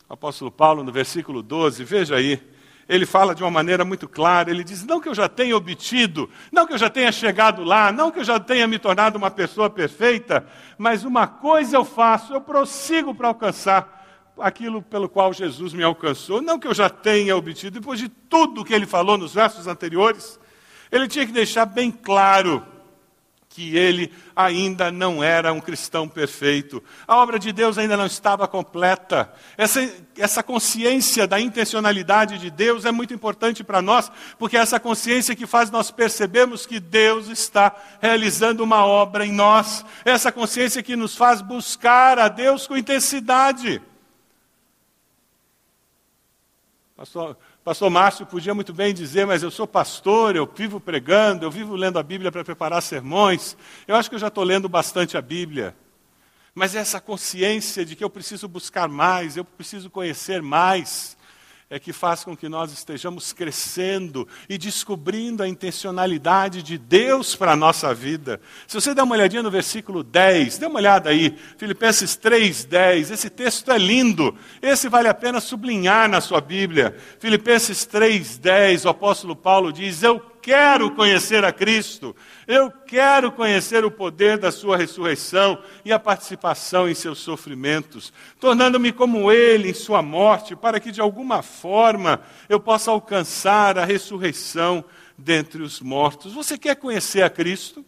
O 0.09 0.13
apóstolo 0.13 0.51
Paulo, 0.51 0.83
no 0.83 0.91
versículo 0.91 1.41
12, 1.41 1.81
veja 1.85 2.17
aí, 2.17 2.43
ele 2.89 3.05
fala 3.05 3.33
de 3.33 3.41
uma 3.41 3.49
maneira 3.49 3.85
muito 3.85 4.05
clara, 4.05 4.51
ele 4.51 4.65
diz: 4.65 4.83
não 4.83 4.99
que 4.99 5.07
eu 5.07 5.15
já 5.15 5.29
tenha 5.29 5.55
obtido, 5.55 6.29
não 6.51 6.67
que 6.67 6.73
eu 6.73 6.77
já 6.77 6.89
tenha 6.89 7.09
chegado 7.09 7.63
lá, 7.63 7.89
não 7.89 8.11
que 8.11 8.19
eu 8.19 8.23
já 8.25 8.37
tenha 8.37 8.67
me 8.67 8.77
tornado 8.77 9.15
uma 9.17 9.31
pessoa 9.31 9.69
perfeita, 9.69 10.45
mas 10.77 11.05
uma 11.05 11.25
coisa 11.25 11.77
eu 11.77 11.85
faço, 11.85 12.33
eu 12.33 12.41
prossigo 12.41 13.15
para 13.15 13.29
alcançar 13.29 14.33
aquilo 14.37 14.81
pelo 14.81 15.07
qual 15.07 15.31
Jesus 15.31 15.71
me 15.71 15.83
alcançou, 15.83 16.41
não 16.41 16.59
que 16.59 16.67
eu 16.67 16.73
já 16.73 16.89
tenha 16.89 17.37
obtido, 17.37 17.79
depois 17.79 17.97
de 17.97 18.09
tudo 18.09 18.65
que 18.65 18.73
ele 18.73 18.85
falou 18.85 19.17
nos 19.17 19.33
versos 19.33 19.67
anteriores, 19.67 20.37
ele 20.91 21.07
tinha 21.07 21.25
que 21.25 21.31
deixar 21.31 21.65
bem 21.65 21.89
claro 21.89 22.72
que 23.53 23.77
ele 23.77 24.11
ainda 24.35 24.91
não 24.91 25.23
era 25.23 25.53
um 25.53 25.61
cristão 25.61 26.09
perfeito. 26.09 26.83
A 27.07 27.17
obra 27.17 27.37
de 27.37 27.51
Deus 27.51 27.77
ainda 27.77 27.95
não 27.95 28.07
estava 28.07 28.47
completa. 28.47 29.31
Essa, 29.55 29.87
essa 30.17 30.41
consciência 30.41 31.27
da 31.27 31.39
intencionalidade 31.39 32.39
de 32.39 32.49
Deus 32.49 32.83
é 32.83 32.91
muito 32.91 33.13
importante 33.13 33.63
para 33.63 33.79
nós, 33.79 34.11
porque 34.39 34.57
é 34.57 34.59
essa 34.59 34.79
consciência 34.79 35.35
que 35.35 35.45
faz 35.45 35.69
nós 35.69 35.91
percebermos 35.91 36.65
que 36.65 36.79
Deus 36.79 37.27
está 37.27 37.75
realizando 38.01 38.63
uma 38.63 38.83
obra 38.87 39.23
em 39.23 39.31
nós. 39.31 39.85
É 40.03 40.09
essa 40.09 40.31
consciência 40.31 40.81
que 40.81 40.95
nos 40.95 41.15
faz 41.15 41.39
buscar 41.39 42.17
a 42.17 42.29
Deus 42.29 42.65
com 42.65 42.75
intensidade. 42.75 43.79
Pastor, 46.95 47.37
Pastor 47.63 47.89
Márcio 47.89 48.25
podia 48.25 48.53
muito 48.53 48.73
bem 48.73 48.93
dizer, 48.93 49.25
mas 49.25 49.41
eu 49.41 49.49
sou 49.49 49.65
pastor, 49.65 50.35
eu 50.35 50.45
vivo 50.53 50.81
pregando, 50.81 51.45
eu 51.45 51.51
vivo 51.51 51.77
lendo 51.77 51.97
a 51.97 52.03
Bíblia 52.03 52.29
para 52.29 52.43
preparar 52.43 52.81
sermões. 52.81 53.55
Eu 53.87 53.95
acho 53.95 54.09
que 54.09 54.15
eu 54.15 54.19
já 54.19 54.27
estou 54.27 54.43
lendo 54.43 54.67
bastante 54.67 55.15
a 55.15 55.21
Bíblia. 55.21 55.73
Mas 56.53 56.75
essa 56.75 56.99
consciência 56.99 57.85
de 57.85 57.95
que 57.95 58.03
eu 58.03 58.09
preciso 58.09 58.49
buscar 58.49 58.89
mais, 58.89 59.37
eu 59.37 59.45
preciso 59.45 59.89
conhecer 59.89 60.41
mais, 60.41 61.15
é 61.73 61.79
que 61.79 61.91
faz 61.91 62.23
com 62.23 62.37
que 62.37 62.47
nós 62.47 62.71
estejamos 62.71 63.33
crescendo 63.33 64.27
e 64.47 64.59
descobrindo 64.59 65.41
a 65.41 65.47
intencionalidade 65.47 66.61
de 66.61 66.77
Deus 66.77 67.35
para 67.35 67.53
a 67.53 67.55
nossa 67.55 67.95
vida. 67.95 68.39
Se 68.67 68.79
você 68.79 68.93
der 68.93 69.01
uma 69.01 69.15
olhadinha 69.15 69.41
no 69.41 69.49
versículo 69.49 70.03
10, 70.03 70.59
dê 70.59 70.67
uma 70.67 70.77
olhada 70.77 71.09
aí, 71.09 71.35
Filipenses 71.57 72.15
3, 72.15 72.65
10, 72.65 73.09
esse 73.09 73.27
texto 73.27 73.71
é 73.71 73.77
lindo, 73.79 74.37
esse 74.61 74.87
vale 74.87 75.07
a 75.07 75.15
pena 75.15 75.41
sublinhar 75.41 76.07
na 76.07 76.21
sua 76.21 76.39
Bíblia. 76.39 76.95
Filipenses 77.17 77.85
3, 77.85 78.37
10, 78.37 78.85
o 78.85 78.89
apóstolo 78.89 79.35
Paulo 79.35 79.73
diz: 79.73 80.03
Eu 80.03 80.32
quero 80.43 80.91
conhecer 80.91 81.45
a 81.45 81.53
Cristo, 81.53 82.13
eu 82.45 82.69
quero 82.69 83.31
conhecer 83.31 83.85
o 83.85 83.89
poder 83.89 84.37
da 84.37 84.51
Sua 84.51 84.75
ressurreição 84.75 85.57
e 85.85 85.93
a 85.93 85.97
participação 85.97 86.87
em 86.89 86.93
seus 86.93 87.19
sofrimentos, 87.19 88.11
tornando-me 88.41 88.91
como 88.91 89.31
Ele 89.31 89.69
em 89.69 89.73
Sua 89.73 90.01
morte, 90.01 90.53
para 90.53 90.81
que 90.81 90.91
de 90.91 90.99
alguma 90.99 91.41
forma 91.41 92.21
eu 92.49 92.59
possa 92.59 92.91
alcançar 92.91 93.77
a 93.77 93.85
ressurreição 93.85 94.83
dentre 95.17 95.63
os 95.63 95.79
mortos. 95.79 96.33
Você 96.33 96.57
quer 96.57 96.75
conhecer 96.75 97.21
a 97.21 97.29
Cristo? 97.29 97.85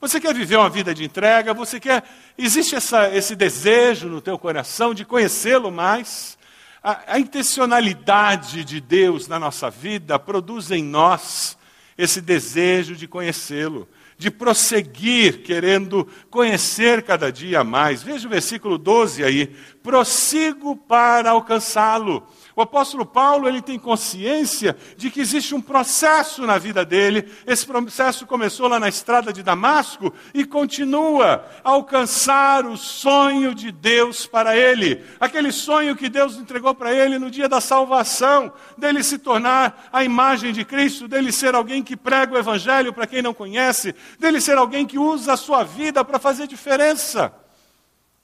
Você 0.00 0.20
quer 0.20 0.32
viver 0.32 0.56
uma 0.56 0.70
vida 0.70 0.94
de 0.94 1.04
entrega? 1.04 1.52
Você 1.52 1.80
quer. 1.80 2.04
Existe 2.38 2.76
essa, 2.76 3.12
esse 3.12 3.34
desejo 3.34 4.06
no 4.06 4.20
teu 4.20 4.38
coração 4.38 4.94
de 4.94 5.04
conhecê-lo 5.04 5.72
mais? 5.72 6.37
A, 6.82 7.14
a 7.14 7.18
intencionalidade 7.18 8.64
de 8.64 8.80
Deus 8.80 9.26
na 9.26 9.38
nossa 9.38 9.68
vida 9.68 10.18
produz 10.18 10.70
em 10.70 10.82
nós 10.82 11.56
esse 11.96 12.20
desejo 12.20 12.94
de 12.94 13.08
conhecê-lo, 13.08 13.88
de 14.16 14.30
prosseguir 14.30 15.42
querendo 15.42 16.06
conhecer 16.30 17.02
cada 17.02 17.32
dia 17.32 17.64
mais. 17.64 18.02
Veja 18.02 18.26
o 18.26 18.30
versículo 18.30 18.78
12 18.78 19.24
aí. 19.24 19.46
Prossigo 19.82 20.76
para 20.76 21.30
alcançá-lo. 21.30 22.24
O 22.58 22.62
apóstolo 22.62 23.06
Paulo 23.06 23.48
ele 23.48 23.62
tem 23.62 23.78
consciência 23.78 24.76
de 24.96 25.12
que 25.12 25.20
existe 25.20 25.54
um 25.54 25.60
processo 25.60 26.44
na 26.44 26.58
vida 26.58 26.84
dele. 26.84 27.32
Esse 27.46 27.64
processo 27.64 28.26
começou 28.26 28.66
lá 28.66 28.80
na 28.80 28.88
estrada 28.88 29.32
de 29.32 29.44
Damasco 29.44 30.12
e 30.34 30.44
continua 30.44 31.46
a 31.62 31.70
alcançar 31.70 32.66
o 32.66 32.76
sonho 32.76 33.54
de 33.54 33.70
Deus 33.70 34.26
para 34.26 34.56
ele. 34.56 35.04
Aquele 35.20 35.52
sonho 35.52 35.94
que 35.94 36.08
Deus 36.08 36.34
entregou 36.34 36.74
para 36.74 36.92
ele 36.92 37.16
no 37.16 37.30
dia 37.30 37.48
da 37.48 37.60
salvação, 37.60 38.52
dele 38.76 39.04
se 39.04 39.18
tornar 39.18 39.88
a 39.92 40.02
imagem 40.02 40.52
de 40.52 40.64
Cristo, 40.64 41.06
dele 41.06 41.30
ser 41.30 41.54
alguém 41.54 41.80
que 41.80 41.96
prega 41.96 42.34
o 42.34 42.38
evangelho 42.38 42.92
para 42.92 43.06
quem 43.06 43.22
não 43.22 43.32
conhece, 43.32 43.94
dele 44.18 44.40
ser 44.40 44.58
alguém 44.58 44.84
que 44.84 44.98
usa 44.98 45.34
a 45.34 45.36
sua 45.36 45.62
vida 45.62 46.04
para 46.04 46.18
fazer 46.18 46.48
diferença. 46.48 47.32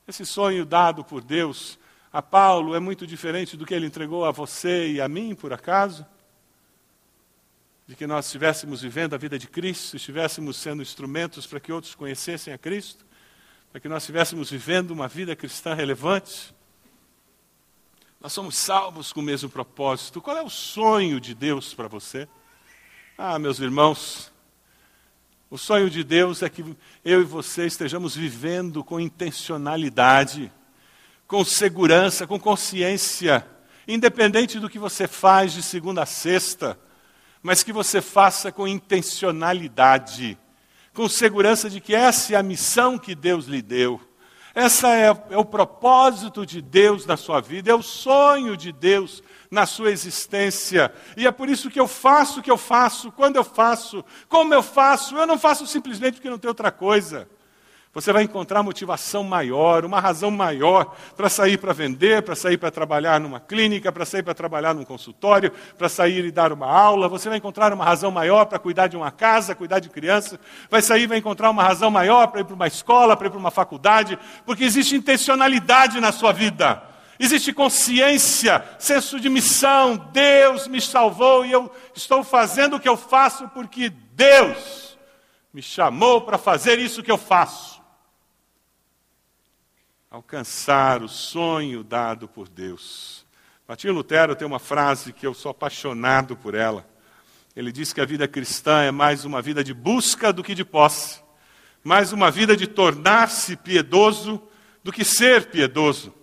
Esse 0.08 0.26
sonho 0.26 0.64
dado 0.64 1.04
por 1.04 1.22
Deus 1.22 1.78
a 2.14 2.22
Paulo 2.22 2.76
é 2.76 2.78
muito 2.78 3.08
diferente 3.08 3.56
do 3.56 3.66
que 3.66 3.74
ele 3.74 3.86
entregou 3.86 4.24
a 4.24 4.30
você 4.30 4.92
e 4.92 5.00
a 5.00 5.08
mim, 5.08 5.34
por 5.34 5.52
acaso? 5.52 6.06
De 7.88 7.96
que 7.96 8.06
nós 8.06 8.26
estivéssemos 8.26 8.82
vivendo 8.82 9.14
a 9.14 9.18
vida 9.18 9.36
de 9.36 9.48
Cristo, 9.48 9.96
estivéssemos 9.96 10.56
sendo 10.56 10.80
instrumentos 10.80 11.44
para 11.44 11.58
que 11.58 11.72
outros 11.72 11.96
conhecessem 11.96 12.54
a 12.54 12.56
Cristo, 12.56 13.04
para 13.72 13.80
que 13.80 13.88
nós 13.88 14.04
estivéssemos 14.04 14.48
vivendo 14.48 14.92
uma 14.92 15.08
vida 15.08 15.34
cristã 15.34 15.74
relevante? 15.74 16.54
Nós 18.20 18.32
somos 18.32 18.56
salvos 18.56 19.12
com 19.12 19.18
o 19.18 19.24
mesmo 19.24 19.50
propósito. 19.50 20.22
Qual 20.22 20.36
é 20.36 20.42
o 20.42 20.48
sonho 20.48 21.18
de 21.18 21.34
Deus 21.34 21.74
para 21.74 21.88
você? 21.88 22.28
Ah, 23.18 23.40
meus 23.40 23.58
irmãos, 23.58 24.32
o 25.50 25.58
sonho 25.58 25.90
de 25.90 26.04
Deus 26.04 26.44
é 26.44 26.48
que 26.48 26.64
eu 27.04 27.22
e 27.22 27.24
você 27.24 27.66
estejamos 27.66 28.14
vivendo 28.14 28.84
com 28.84 29.00
intencionalidade 29.00 30.52
com 31.26 31.44
segurança, 31.44 32.26
com 32.26 32.38
consciência, 32.38 33.46
independente 33.86 34.58
do 34.58 34.68
que 34.68 34.78
você 34.78 35.06
faz 35.06 35.52
de 35.52 35.62
segunda 35.62 36.02
a 36.02 36.06
sexta, 36.06 36.78
mas 37.42 37.62
que 37.62 37.72
você 37.72 38.00
faça 38.00 38.50
com 38.50 38.66
intencionalidade, 38.66 40.38
com 40.92 41.08
segurança 41.08 41.68
de 41.68 41.80
que 41.80 41.94
essa 41.94 42.34
é 42.34 42.36
a 42.36 42.42
missão 42.42 42.98
que 42.98 43.14
Deus 43.14 43.46
lhe 43.46 43.60
deu. 43.60 44.00
Essa 44.54 44.94
é, 44.94 45.06
é, 45.30 45.36
o 45.36 45.44
propósito 45.44 46.46
de 46.46 46.62
Deus 46.62 47.04
na 47.04 47.16
sua 47.16 47.40
vida, 47.40 47.72
é 47.72 47.74
o 47.74 47.82
sonho 47.82 48.56
de 48.56 48.70
Deus 48.70 49.20
na 49.50 49.66
sua 49.66 49.90
existência. 49.90 50.94
E 51.16 51.26
é 51.26 51.32
por 51.32 51.48
isso 51.48 51.68
que 51.68 51.80
eu 51.80 51.88
faço 51.88 52.38
o 52.38 52.42
que 52.42 52.50
eu 52.50 52.56
faço, 52.56 53.10
quando 53.10 53.34
eu 53.34 53.42
faço, 53.42 54.04
como 54.28 54.54
eu 54.54 54.62
faço. 54.62 55.16
Eu 55.16 55.26
não 55.26 55.38
faço 55.38 55.66
simplesmente 55.66 56.14
porque 56.14 56.30
não 56.30 56.38
tem 56.38 56.48
outra 56.48 56.70
coisa. 56.70 57.28
Você 57.94 58.12
vai 58.12 58.24
encontrar 58.24 58.60
motivação 58.64 59.22
maior, 59.22 59.84
uma 59.84 60.00
razão 60.00 60.28
maior 60.28 60.96
para 61.16 61.28
sair 61.28 61.56
para 61.56 61.72
vender, 61.72 62.22
para 62.22 62.34
sair 62.34 62.58
para 62.58 62.68
trabalhar 62.68 63.20
numa 63.20 63.38
clínica, 63.38 63.92
para 63.92 64.04
sair 64.04 64.24
para 64.24 64.34
trabalhar 64.34 64.74
num 64.74 64.84
consultório, 64.84 65.52
para 65.78 65.88
sair 65.88 66.24
e 66.24 66.32
dar 66.32 66.52
uma 66.52 66.66
aula. 66.66 67.08
Você 67.08 67.28
vai 67.28 67.38
encontrar 67.38 67.72
uma 67.72 67.84
razão 67.84 68.10
maior 68.10 68.46
para 68.46 68.58
cuidar 68.58 68.88
de 68.88 68.96
uma 68.96 69.12
casa, 69.12 69.54
cuidar 69.54 69.78
de 69.78 69.88
criança. 69.88 70.40
Vai 70.68 70.82
sair 70.82 71.04
e 71.04 71.06
vai 71.06 71.18
encontrar 71.18 71.48
uma 71.50 71.62
razão 71.62 71.88
maior 71.88 72.26
para 72.26 72.40
ir 72.40 72.44
para 72.44 72.56
uma 72.56 72.66
escola, 72.66 73.16
para 73.16 73.28
ir 73.28 73.30
para 73.30 73.38
uma 73.38 73.52
faculdade, 73.52 74.18
porque 74.44 74.64
existe 74.64 74.96
intencionalidade 74.96 76.00
na 76.00 76.10
sua 76.10 76.32
vida. 76.32 76.82
Existe 77.16 77.52
consciência, 77.52 78.64
senso 78.76 79.20
de 79.20 79.30
missão. 79.30 80.10
Deus 80.12 80.66
me 80.66 80.80
salvou 80.80 81.46
e 81.46 81.52
eu 81.52 81.70
estou 81.94 82.24
fazendo 82.24 82.74
o 82.74 82.80
que 82.80 82.88
eu 82.88 82.96
faço 82.96 83.48
porque 83.50 83.88
Deus 83.88 84.98
me 85.52 85.62
chamou 85.62 86.22
para 86.22 86.36
fazer 86.36 86.80
isso 86.80 87.00
que 87.00 87.12
eu 87.12 87.16
faço 87.16 87.83
alcançar 90.14 91.02
o 91.02 91.08
sonho 91.08 91.82
dado 91.82 92.28
por 92.28 92.48
Deus. 92.48 93.26
Martinho 93.66 93.92
Lutero 93.92 94.36
tem 94.36 94.46
uma 94.46 94.60
frase 94.60 95.12
que 95.12 95.26
eu 95.26 95.34
sou 95.34 95.50
apaixonado 95.50 96.36
por 96.36 96.54
ela. 96.54 96.88
Ele 97.56 97.72
diz 97.72 97.92
que 97.92 98.00
a 98.00 98.04
vida 98.04 98.28
cristã 98.28 98.82
é 98.82 98.92
mais 98.92 99.24
uma 99.24 99.42
vida 99.42 99.64
de 99.64 99.74
busca 99.74 100.32
do 100.32 100.44
que 100.44 100.54
de 100.54 100.64
posse, 100.64 101.20
mais 101.82 102.12
uma 102.12 102.30
vida 102.30 102.56
de 102.56 102.68
tornar-se 102.68 103.56
piedoso 103.56 104.40
do 104.84 104.92
que 104.92 105.04
ser 105.04 105.46
piedoso. 105.46 106.14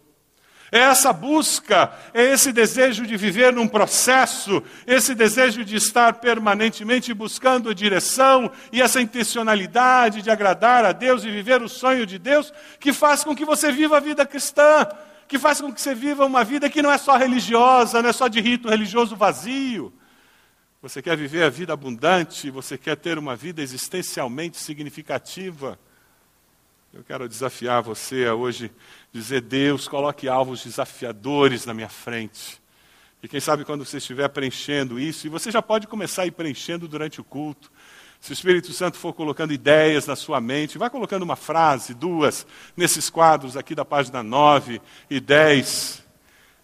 É 0.71 0.79
essa 0.79 1.11
busca, 1.11 1.91
é 2.13 2.31
esse 2.31 2.53
desejo 2.53 3.05
de 3.05 3.17
viver 3.17 3.51
num 3.51 3.67
processo, 3.67 4.63
esse 4.87 5.13
desejo 5.13 5.65
de 5.65 5.75
estar 5.75 6.13
permanentemente 6.13 7.13
buscando 7.13 7.69
a 7.69 7.73
direção 7.73 8.49
e 8.71 8.81
essa 8.81 9.01
intencionalidade 9.01 10.21
de 10.21 10.31
agradar 10.31 10.85
a 10.85 10.93
Deus 10.93 11.25
e 11.25 11.29
viver 11.29 11.61
o 11.61 11.67
sonho 11.67 12.05
de 12.05 12.17
Deus, 12.17 12.53
que 12.79 12.93
faz 12.93 13.21
com 13.21 13.35
que 13.35 13.43
você 13.43 13.69
viva 13.69 13.97
a 13.97 13.99
vida 13.99 14.25
cristã, 14.25 14.87
que 15.27 15.37
faz 15.37 15.59
com 15.59 15.73
que 15.73 15.81
você 15.81 15.93
viva 15.93 16.25
uma 16.25 16.43
vida 16.43 16.69
que 16.69 16.81
não 16.81 16.91
é 16.91 16.97
só 16.97 17.17
religiosa, 17.17 18.01
não 18.01 18.09
é 18.09 18.13
só 18.13 18.29
de 18.29 18.39
rito 18.39 18.69
religioso 18.69 19.13
vazio. 19.13 19.91
Você 20.81 21.01
quer 21.01 21.17
viver 21.17 21.43
a 21.43 21.49
vida 21.49 21.73
abundante, 21.73 22.49
você 22.49 22.77
quer 22.77 22.95
ter 22.95 23.17
uma 23.17 23.35
vida 23.35 23.61
existencialmente 23.61 24.57
significativa. 24.57 25.77
Eu 26.93 27.03
quero 27.03 27.29
desafiar 27.29 27.81
você 27.81 28.25
a 28.25 28.35
hoje 28.35 28.69
dizer: 29.11 29.41
Deus, 29.41 29.87
coloque 29.87 30.27
alvos 30.27 30.63
desafiadores 30.63 31.65
na 31.65 31.73
minha 31.73 31.89
frente. 31.89 32.61
E 33.23 33.27
quem 33.27 33.39
sabe 33.39 33.63
quando 33.63 33.85
você 33.85 33.97
estiver 33.97 34.27
preenchendo 34.29 34.99
isso, 34.99 35.27
e 35.27 35.29
você 35.29 35.51
já 35.51 35.61
pode 35.61 35.85
começar 35.85 36.23
a 36.23 36.25
ir 36.25 36.31
preenchendo 36.31 36.87
durante 36.87 37.21
o 37.21 37.23
culto. 37.23 37.71
Se 38.19 38.31
o 38.31 38.33
Espírito 38.33 38.71
Santo 38.71 38.97
for 38.97 39.13
colocando 39.13 39.53
ideias 39.53 40.05
na 40.05 40.15
sua 40.15 40.39
mente, 40.39 40.77
vai 40.77 40.89
colocando 40.89 41.23
uma 41.23 41.35
frase, 41.35 41.93
duas, 41.93 42.45
nesses 42.77 43.09
quadros 43.09 43.57
aqui 43.57 43.73
da 43.73 43.83
página 43.83 44.23
9 44.23 44.81
e 45.09 45.19
10. 45.19 46.03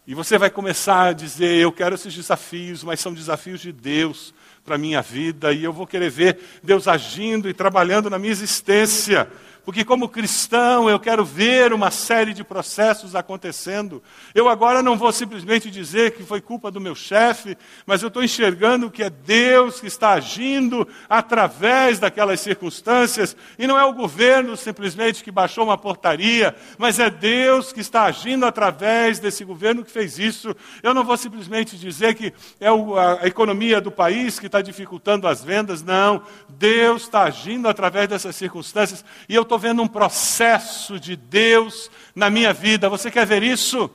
E 0.05 0.13
você 0.15 0.37
vai 0.37 0.49
começar 0.49 1.09
a 1.09 1.13
dizer: 1.13 1.57
Eu 1.57 1.71
quero 1.71 1.95
esses 1.95 2.13
desafios, 2.13 2.83
mas 2.83 2.99
são 2.99 3.13
desafios 3.13 3.59
de 3.59 3.71
Deus 3.71 4.33
para 4.63 4.75
a 4.75 4.77
minha 4.77 5.01
vida, 5.01 5.53
e 5.53 5.63
eu 5.63 5.71
vou 5.71 5.87
querer 5.87 6.09
ver 6.09 6.39
Deus 6.61 6.87
agindo 6.87 7.47
e 7.49 7.53
trabalhando 7.53 8.09
na 8.09 8.19
minha 8.19 8.31
existência 8.31 9.29
porque, 9.67 9.83
como 9.83 10.07
cristão, 10.07 10.89
eu 10.89 10.97
quero 10.97 11.25
ver 11.25 11.73
uma 11.73 11.91
série 11.91 12.33
de 12.33 12.41
processos 12.41 13.17
acontecendo. 13.17 14.01
Eu 14.33 14.47
agora 14.47 14.81
não 14.81 14.95
vou 14.95 15.11
simplesmente 15.11 15.69
dizer 15.69 16.11
que 16.11 16.23
foi 16.23 16.39
culpa 16.39 16.71
do 16.71 16.79
meu 16.79 16.95
chefe, 16.95 17.57
mas 17.85 18.01
eu 18.01 18.07
estou 18.07 18.23
enxergando 18.23 18.89
que 18.89 19.03
é 19.03 19.09
Deus 19.09 19.81
que 19.81 19.87
está 19.87 20.11
agindo 20.11 20.87
através 21.09 21.99
daquelas 21.99 22.39
circunstâncias, 22.39 23.35
e 23.59 23.67
não 23.67 23.77
é 23.77 23.83
o 23.83 23.91
governo 23.91 24.55
simplesmente 24.55 25.21
que 25.21 25.31
baixou 25.31 25.65
uma 25.65 25.77
portaria, 25.77 26.55
mas 26.77 26.97
é 26.97 27.09
Deus 27.09 27.73
que 27.73 27.81
está 27.81 28.03
agindo 28.03 28.45
através 28.45 29.19
desse 29.19 29.43
governo 29.43 29.83
que 29.83 29.91
fez 29.91 30.17
isso. 30.17 30.55
Eu 30.81 30.93
não 30.93 31.03
vou 31.03 31.17
simplesmente 31.17 31.77
dizer 31.77 32.15
que 32.15 32.31
é 32.61 32.69
a 32.69 33.27
economia 33.27 33.81
do 33.81 33.91
país 33.91 34.39
que 34.39 34.45
está 34.45 34.61
dificultando 34.61 35.27
as 35.27 35.43
vendas, 35.43 35.83
não. 35.83 36.21
Deus 36.47 37.01
está 37.01 37.23
agindo 37.23 37.67
através 37.67 38.07
dessas 38.07 38.33
circunstâncias, 38.33 39.03
e 39.27 39.35
eu 39.35 39.41
estou 39.41 39.56
estou 39.57 39.59
vendo 39.59 39.81
um 39.81 39.87
processo 39.87 40.99
de 40.99 41.15
Deus 41.15 41.89
na 42.13 42.29
minha 42.29 42.53
vida. 42.53 42.89
Você 42.89 43.09
quer 43.09 43.25
ver 43.25 43.41
isso? 43.41 43.89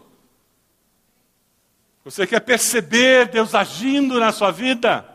Você 2.04 2.26
quer 2.26 2.40
perceber 2.40 3.28
Deus 3.28 3.54
agindo 3.54 4.18
na 4.18 4.32
sua 4.32 4.50
vida? 4.50 5.08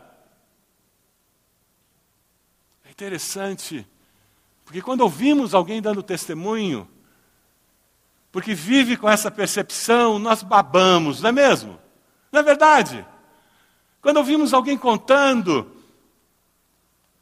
É 2.86 2.90
interessante, 2.90 3.86
porque 4.64 4.80
quando 4.80 5.02
ouvimos 5.02 5.52
alguém 5.52 5.82
dando 5.82 6.02
testemunho, 6.02 6.88
porque 8.32 8.54
vive 8.54 8.96
com 8.96 9.08
essa 9.08 9.30
percepção, 9.30 10.18
nós 10.18 10.42
babamos, 10.42 11.20
não 11.20 11.28
é 11.28 11.32
mesmo? 11.32 11.78
Não 12.32 12.40
é 12.40 12.42
verdade? 12.42 13.06
Quando 14.00 14.16
ouvimos 14.16 14.54
alguém 14.54 14.78
contando, 14.78 15.70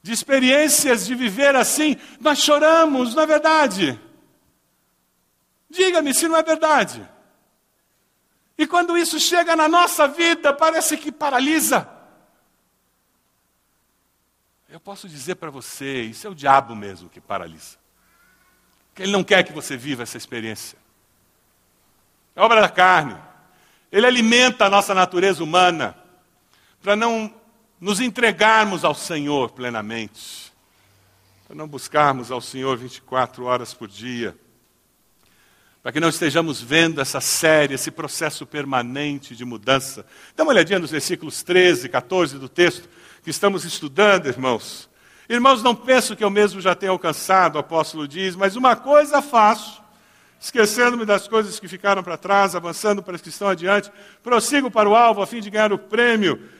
de 0.06 0.12
experiências 0.12 1.04
de 1.04 1.16
viver 1.16 1.56
assim, 1.56 1.96
nós 2.20 2.38
choramos, 2.38 3.12
não 3.12 3.24
é 3.24 3.26
verdade? 3.26 4.00
Diga-me 5.68 6.14
se 6.14 6.28
não 6.28 6.36
é 6.36 6.44
verdade. 6.44 7.04
E 8.56 8.68
quando 8.68 8.96
isso 8.96 9.18
chega 9.18 9.56
na 9.56 9.66
nossa 9.66 10.06
vida, 10.06 10.52
parece 10.52 10.96
que 10.96 11.10
paralisa. 11.10 11.90
Eu 14.68 14.78
posso 14.78 15.08
dizer 15.08 15.34
para 15.34 15.50
você, 15.50 16.02
isso 16.02 16.24
é 16.24 16.30
o 16.30 16.36
diabo 16.36 16.76
mesmo 16.76 17.08
que 17.08 17.20
paralisa. 17.20 17.76
Que 18.94 19.02
ele 19.02 19.10
não 19.10 19.24
quer 19.24 19.42
que 19.42 19.52
você 19.52 19.76
viva 19.76 20.04
essa 20.04 20.16
experiência. 20.16 20.78
É 22.36 22.40
obra 22.40 22.60
da 22.60 22.68
carne. 22.68 23.20
Ele 23.90 24.06
alimenta 24.06 24.66
a 24.66 24.70
nossa 24.70 24.94
natureza 24.94 25.42
humana 25.42 25.98
para 26.80 26.94
não 26.94 27.34
nos 27.80 28.00
entregarmos 28.00 28.84
ao 28.84 28.94
Senhor 28.94 29.50
plenamente, 29.50 30.52
para 31.46 31.56
não 31.56 31.68
buscarmos 31.68 32.30
ao 32.30 32.40
Senhor 32.40 32.76
24 32.76 33.44
horas 33.44 33.74
por 33.74 33.88
dia, 33.88 34.36
para 35.82 35.92
que 35.92 36.00
não 36.00 36.08
estejamos 36.08 36.60
vendo 36.60 37.00
essa 37.00 37.20
série, 37.20 37.74
esse 37.74 37.90
processo 37.90 38.44
permanente 38.44 39.36
de 39.36 39.44
mudança. 39.44 40.04
Dá 40.34 40.42
uma 40.42 40.52
olhadinha 40.52 40.80
nos 40.80 40.90
versículos 40.90 41.42
13 41.44 41.86
e 41.86 41.88
14 41.88 42.38
do 42.38 42.48
texto 42.48 42.88
que 43.22 43.30
estamos 43.30 43.64
estudando, 43.64 44.26
irmãos. 44.26 44.88
Irmãos, 45.28 45.62
não 45.62 45.74
penso 45.74 46.16
que 46.16 46.24
eu 46.24 46.30
mesmo 46.30 46.60
já 46.60 46.74
tenha 46.74 46.90
alcançado, 46.90 47.56
o 47.56 47.58
apóstolo 47.58 48.08
diz, 48.08 48.34
mas 48.34 48.56
uma 48.56 48.74
coisa 48.74 49.22
faço, 49.22 49.82
esquecendo-me 50.40 51.04
das 51.04 51.28
coisas 51.28 51.60
que 51.60 51.68
ficaram 51.68 52.02
para 52.02 52.16
trás, 52.16 52.56
avançando 52.56 53.02
para 53.02 53.14
as 53.16 53.22
que 53.22 53.28
estão 53.28 53.48
adiante, 53.48 53.92
prossigo 54.22 54.70
para 54.70 54.88
o 54.88 54.94
alvo 54.94 55.22
a 55.22 55.26
fim 55.26 55.40
de 55.40 55.50
ganhar 55.50 55.72
o 55.72 55.78
prêmio 55.78 56.56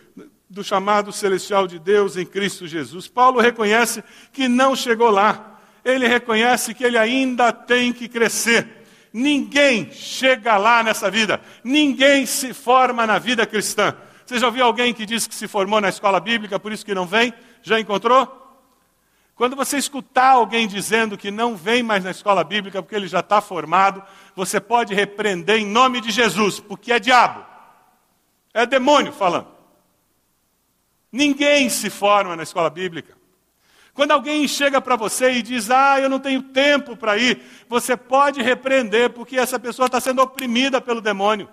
do 0.48 0.62
chamado 0.62 1.12
celestial 1.12 1.66
de 1.66 1.78
Deus 1.78 2.16
em 2.16 2.24
Cristo 2.24 2.66
Jesus. 2.66 3.08
Paulo 3.08 3.40
reconhece 3.40 4.02
que 4.32 4.48
não 4.48 4.76
chegou 4.76 5.10
lá. 5.10 5.60
Ele 5.84 6.06
reconhece 6.06 6.74
que 6.74 6.84
ele 6.84 6.98
ainda 6.98 7.52
tem 7.52 7.92
que 7.92 8.08
crescer. 8.08 8.66
Ninguém 9.12 9.90
chega 9.92 10.56
lá 10.56 10.82
nessa 10.82 11.10
vida. 11.10 11.40
Ninguém 11.64 12.26
se 12.26 12.52
forma 12.52 13.06
na 13.06 13.18
vida 13.18 13.46
cristã. 13.46 13.96
Você 14.24 14.38
já 14.38 14.46
ouviu 14.46 14.64
alguém 14.64 14.92
que 14.92 15.06
diz 15.06 15.26
que 15.26 15.34
se 15.34 15.46
formou 15.46 15.80
na 15.80 15.88
escola 15.88 16.18
bíblica, 16.18 16.58
por 16.58 16.72
isso 16.72 16.84
que 16.84 16.94
não 16.94 17.06
vem? 17.06 17.32
Já 17.62 17.78
encontrou? 17.78 18.44
Quando 19.36 19.54
você 19.54 19.76
escutar 19.76 20.30
alguém 20.30 20.66
dizendo 20.66 21.16
que 21.16 21.30
não 21.30 21.54
vem 21.54 21.82
mais 21.82 22.02
na 22.02 22.10
escola 22.10 22.42
bíblica 22.42 22.82
porque 22.82 22.94
ele 22.94 23.06
já 23.06 23.20
está 23.20 23.40
formado, 23.40 24.02
você 24.34 24.58
pode 24.58 24.94
repreender 24.94 25.60
em 25.60 25.66
nome 25.66 26.00
de 26.00 26.10
Jesus, 26.10 26.58
porque 26.58 26.90
é 26.90 26.98
diabo. 26.98 27.44
É 28.52 28.64
demônio 28.64 29.12
falando. 29.12 29.55
Ninguém 31.16 31.70
se 31.70 31.88
forma 31.88 32.36
na 32.36 32.42
escola 32.42 32.68
bíblica. 32.68 33.16
Quando 33.94 34.10
alguém 34.10 34.46
chega 34.46 34.82
para 34.82 34.96
você 34.96 35.32
e 35.32 35.42
diz, 35.42 35.70
ah, 35.70 35.98
eu 35.98 36.10
não 36.10 36.18
tenho 36.20 36.42
tempo 36.42 36.94
para 36.94 37.16
ir, 37.16 37.40
você 37.66 37.96
pode 37.96 38.42
repreender, 38.42 39.08
porque 39.08 39.38
essa 39.38 39.58
pessoa 39.58 39.86
está 39.86 39.98
sendo 39.98 40.20
oprimida 40.20 40.78
pelo 40.78 41.00
demônio. 41.00 41.48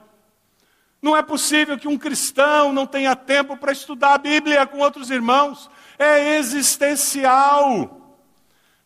Não 1.02 1.16
é 1.16 1.22
possível 1.22 1.78
que 1.78 1.88
um 1.88 1.98
cristão 1.98 2.74
não 2.74 2.86
tenha 2.86 3.16
tempo 3.16 3.56
para 3.56 3.72
estudar 3.72 4.16
a 4.16 4.18
Bíblia 4.18 4.68
com 4.68 4.80
outros 4.80 5.10
irmãos. 5.10 5.70
É 5.98 6.36
existencial. 6.36 8.18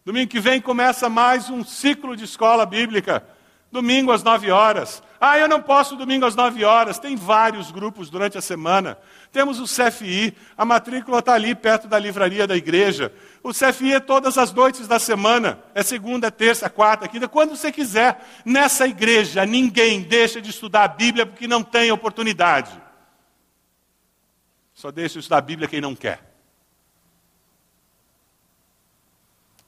Domingo 0.06 0.30
que 0.30 0.40
vem 0.40 0.62
começa 0.62 1.10
mais 1.10 1.50
um 1.50 1.64
ciclo 1.64 2.16
de 2.16 2.26
escola 2.26 2.68
bíblica. 2.68 3.28
Domingo 3.72 4.12
às 4.12 4.24
nove 4.24 4.50
horas. 4.50 5.04
Ah, 5.20 5.38
eu 5.38 5.48
não 5.48 5.62
posso 5.62 5.96
domingo 5.96 6.26
às 6.26 6.36
nove 6.36 6.64
horas. 6.64 7.00
Tem 7.00 7.16
vários 7.16 7.70
grupos 7.70 8.10
durante 8.10 8.38
a 8.38 8.42
semana. 8.42 8.98
Temos 9.32 9.60
o 9.60 9.66
CFI, 9.66 10.34
a 10.58 10.64
matrícula 10.64 11.20
está 11.20 11.34
ali 11.34 11.54
perto 11.54 11.88
da 11.88 12.00
livraria 12.00 12.48
da 12.48 12.56
igreja. 12.56 13.12
O 13.44 13.52
CFI 13.52 13.96
é 13.96 14.00
todas 14.00 14.38
as 14.38 14.54
noites 14.54 14.88
da 14.88 15.00
semana. 15.00 15.60
É 15.76 15.84
segunda, 15.84 16.32
terça, 16.32 16.70
quarta, 16.70 17.08
quinta, 17.08 17.28
quando 17.28 17.56
você 17.56 17.72
quiser. 17.72 18.26
Nessa 18.46 18.88
igreja, 18.88 19.46
ninguém 19.46 20.02
deixa 20.02 20.42
de 20.42 20.50
estudar 20.50 20.84
a 20.86 20.88
Bíblia 20.88 21.26
porque 21.26 21.48
não 21.48 21.62
tem 21.62 21.92
oportunidade. 21.92 22.72
Só 24.74 24.92
deixa 24.92 25.14
de 25.14 25.20
estudar 25.20 25.40
a 25.40 25.42
Bíblia 25.42 25.68
quem 25.68 25.82
não 25.82 25.96
quer. 25.96 26.27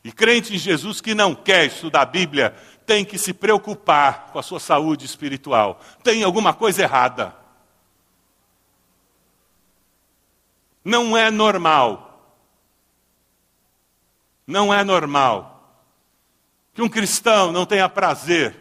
E 0.10 0.12
crente 0.12 0.56
em 0.56 0.58
Jesus 0.58 1.00
que 1.00 1.13
não 1.13 1.36
quer 1.36 1.67
estudar 1.67 2.02
a 2.02 2.06
Bíblia 2.06 2.56
tem 2.84 3.06
que 3.06 3.15
se 3.15 3.32
preocupar 3.32 4.32
com 4.32 4.39
a 4.39 4.41
sua 4.41 4.60
saúde 4.60 5.06
espiritual. 5.06 5.80
Tem 6.04 6.24
alguma 6.24 6.52
coisa 6.52 6.82
errada. 6.82 7.36
Não 10.84 11.15
é 11.15 11.30
normal. 11.30 12.34
Não 14.48 14.74
é 14.74 14.84
normal 14.84 15.78
que 16.74 16.82
um 16.82 16.89
cristão 16.89 17.52
não 17.52 17.67
tenha 17.67 17.88
prazer 17.88 18.56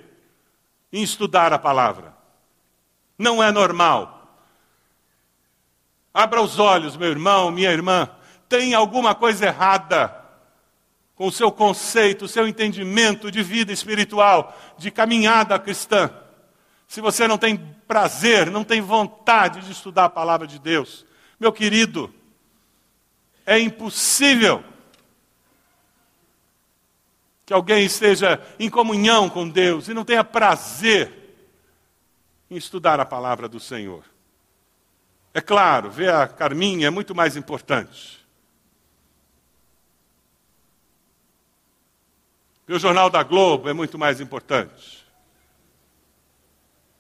em 0.93 1.03
estudar 1.03 1.51
a 1.51 1.59
palavra. 1.59 2.15
Não 3.19 3.43
é 3.43 3.51
normal. 3.51 4.37
Abra 6.13 6.43
os 6.43 6.59
olhos, 6.59 6.95
meu 6.95 7.09
irmão, 7.09 7.51
minha 7.51 7.73
irmã. 7.73 8.11
Tem 8.51 8.75
alguma 8.75 9.15
coisa 9.15 9.47
errada 9.47 10.28
com 11.19 11.27
o 11.27 11.33
seu 11.33 11.51
conceito, 11.51 12.27
o 12.27 12.29
seu 12.29 12.47
entendimento 12.47 13.29
de 13.29 13.43
vida 13.43 13.73
espiritual, 13.73 14.57
de 14.79 14.89
caminhada 14.89 15.59
cristã. 15.59 16.09
Se 16.87 17.01
você 17.01 17.27
não 17.27 17.37
tem 17.37 17.59
prazer, 17.89 18.49
não 18.53 18.63
tem 18.63 18.81
vontade 18.81 19.61
de 19.63 19.73
estudar 19.73 20.05
a 20.05 20.11
palavra 20.11 20.47
de 20.47 20.61
Deus, 20.61 21.05
meu 21.39 21.53
querido, 21.53 22.15
é 23.45 23.59
impossível 23.59 24.63
que 27.45 27.53
alguém 27.53 27.85
esteja 27.85 28.41
em 28.57 28.71
comunhão 28.71 29.29
com 29.29 29.49
Deus 29.49 29.89
e 29.89 29.95
não 29.95 30.05
tenha 30.05 30.23
prazer 30.23 31.35
em 32.49 32.57
estudar 32.57 33.01
a 33.01 33.05
palavra 33.05 33.49
do 33.49 33.59
Senhor. 33.59 34.05
É 35.35 35.41
claro, 35.41 35.91
ver 35.91 36.13
a 36.13 36.29
Carminha 36.29 36.87
é 36.87 36.91
muito 36.91 37.13
mais 37.13 37.37
importante. 37.37 38.25
Ver 42.69 42.75
o 42.75 42.79
Jornal 42.79 43.09
da 43.09 43.23
Globo 43.23 43.71
é 43.71 43.73
muito 43.73 43.99
mais 43.99 44.21
importante. 44.21 45.03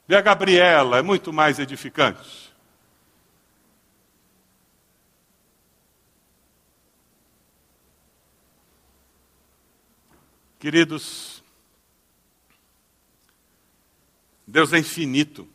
Ver 0.08 0.16
a 0.16 0.22
Gabriela 0.22 0.96
é 0.96 1.02
muito 1.02 1.30
mais 1.30 1.58
edificante. 1.58 2.50
Queridos, 10.58 11.42
Deus 14.46 14.72
é 14.72 14.78
infinito. 14.78 15.46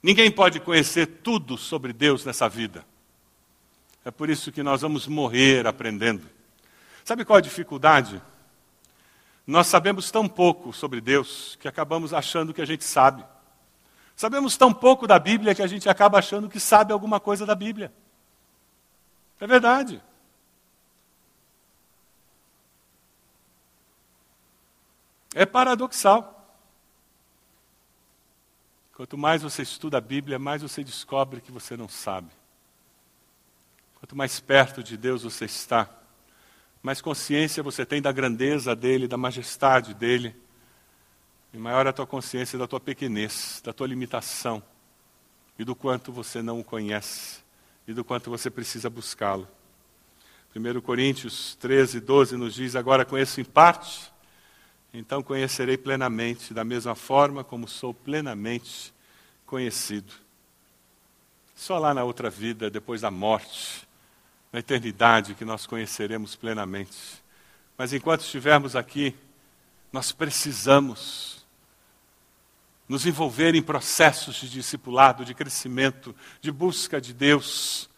Ninguém 0.00 0.30
pode 0.30 0.60
conhecer 0.60 1.06
tudo 1.24 1.58
sobre 1.58 1.92
Deus 1.92 2.24
nessa 2.24 2.48
vida. 2.48 2.86
É 4.04 4.12
por 4.12 4.30
isso 4.30 4.52
que 4.52 4.62
nós 4.62 4.82
vamos 4.82 5.08
morrer 5.08 5.66
aprendendo. 5.66 6.30
Sabe 7.04 7.24
qual 7.24 7.38
a 7.38 7.42
dificuldade? 7.42 8.22
Nós 9.48 9.66
sabemos 9.66 10.10
tão 10.10 10.28
pouco 10.28 10.74
sobre 10.74 11.00
Deus 11.00 11.56
que 11.58 11.66
acabamos 11.66 12.12
achando 12.12 12.52
que 12.52 12.60
a 12.60 12.66
gente 12.66 12.84
sabe. 12.84 13.24
Sabemos 14.14 14.58
tão 14.58 14.74
pouco 14.74 15.06
da 15.06 15.18
Bíblia 15.18 15.54
que 15.54 15.62
a 15.62 15.66
gente 15.66 15.88
acaba 15.88 16.18
achando 16.18 16.50
que 16.50 16.60
sabe 16.60 16.92
alguma 16.92 17.18
coisa 17.18 17.46
da 17.46 17.54
Bíblia. 17.54 17.90
É 19.40 19.46
verdade. 19.46 20.02
É 25.34 25.46
paradoxal. 25.46 26.34
Quanto 28.92 29.16
mais 29.16 29.40
você 29.40 29.62
estuda 29.62 29.96
a 29.96 30.02
Bíblia, 30.02 30.38
mais 30.38 30.60
você 30.60 30.84
descobre 30.84 31.40
que 31.40 31.50
você 31.50 31.74
não 31.74 31.88
sabe. 31.88 32.28
Quanto 33.94 34.14
mais 34.14 34.40
perto 34.40 34.82
de 34.82 34.98
Deus 34.98 35.22
você 35.22 35.46
está, 35.46 35.88
mais 36.82 37.00
consciência 37.00 37.62
você 37.62 37.84
tem 37.84 38.00
da 38.00 38.12
grandeza 38.12 38.74
dele, 38.74 39.08
da 39.08 39.16
majestade 39.16 39.94
dele, 39.94 40.34
e 41.52 41.58
maior 41.58 41.86
é 41.86 41.90
a 41.90 41.92
tua 41.92 42.06
consciência 42.06 42.58
da 42.58 42.66
tua 42.66 42.78
pequenez, 42.78 43.60
da 43.64 43.72
tua 43.72 43.86
limitação, 43.86 44.62
e 45.58 45.64
do 45.64 45.74
quanto 45.74 46.12
você 46.12 46.42
não 46.42 46.60
o 46.60 46.64
conhece, 46.64 47.40
e 47.86 47.92
do 47.92 48.04
quanto 48.04 48.30
você 48.30 48.50
precisa 48.50 48.88
buscá-lo. 48.88 49.48
1 50.54 50.80
Coríntios 50.80 51.56
13, 51.56 52.00
12 52.00 52.36
nos 52.36 52.54
diz: 52.54 52.76
Agora 52.76 53.04
conheço 53.04 53.40
em 53.40 53.44
parte, 53.44 54.12
então 54.92 55.22
conhecerei 55.22 55.76
plenamente, 55.76 56.54
da 56.54 56.64
mesma 56.64 56.94
forma 56.94 57.42
como 57.42 57.66
sou 57.66 57.92
plenamente 57.94 58.92
conhecido. 59.46 60.12
Só 61.54 61.78
lá 61.78 61.92
na 61.92 62.04
outra 62.04 62.30
vida, 62.30 62.70
depois 62.70 63.00
da 63.00 63.10
morte, 63.10 63.87
na 64.52 64.60
eternidade 64.60 65.34
que 65.34 65.44
nós 65.44 65.66
conheceremos 65.66 66.34
plenamente. 66.34 66.96
Mas 67.76 67.92
enquanto 67.92 68.22
estivermos 68.22 68.74
aqui, 68.74 69.14
nós 69.92 70.12
precisamos 70.12 71.46
nos 72.88 73.04
envolver 73.04 73.54
em 73.54 73.62
processos 73.62 74.36
de 74.36 74.48
discipulado, 74.48 75.24
de 75.24 75.34
crescimento, 75.34 76.14
de 76.40 76.50
busca 76.50 77.00
de 77.00 77.12
Deus. 77.12 77.88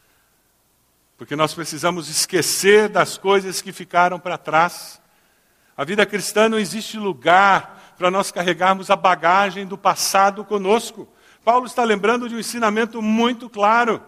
Porque 1.16 1.36
nós 1.36 1.54
precisamos 1.54 2.08
esquecer 2.08 2.88
das 2.88 3.16
coisas 3.16 3.62
que 3.62 3.72
ficaram 3.72 4.18
para 4.18 4.36
trás. 4.36 5.00
A 5.76 5.84
vida 5.84 6.04
cristã 6.04 6.48
não 6.48 6.58
existe 6.58 6.98
lugar 6.98 7.94
para 7.96 8.10
nós 8.10 8.32
carregarmos 8.32 8.90
a 8.90 8.96
bagagem 8.96 9.66
do 9.66 9.78
passado 9.78 10.44
conosco. 10.44 11.08
Paulo 11.44 11.66
está 11.66 11.84
lembrando 11.84 12.28
de 12.28 12.34
um 12.34 12.40
ensinamento 12.40 13.00
muito 13.00 13.48
claro. 13.48 14.02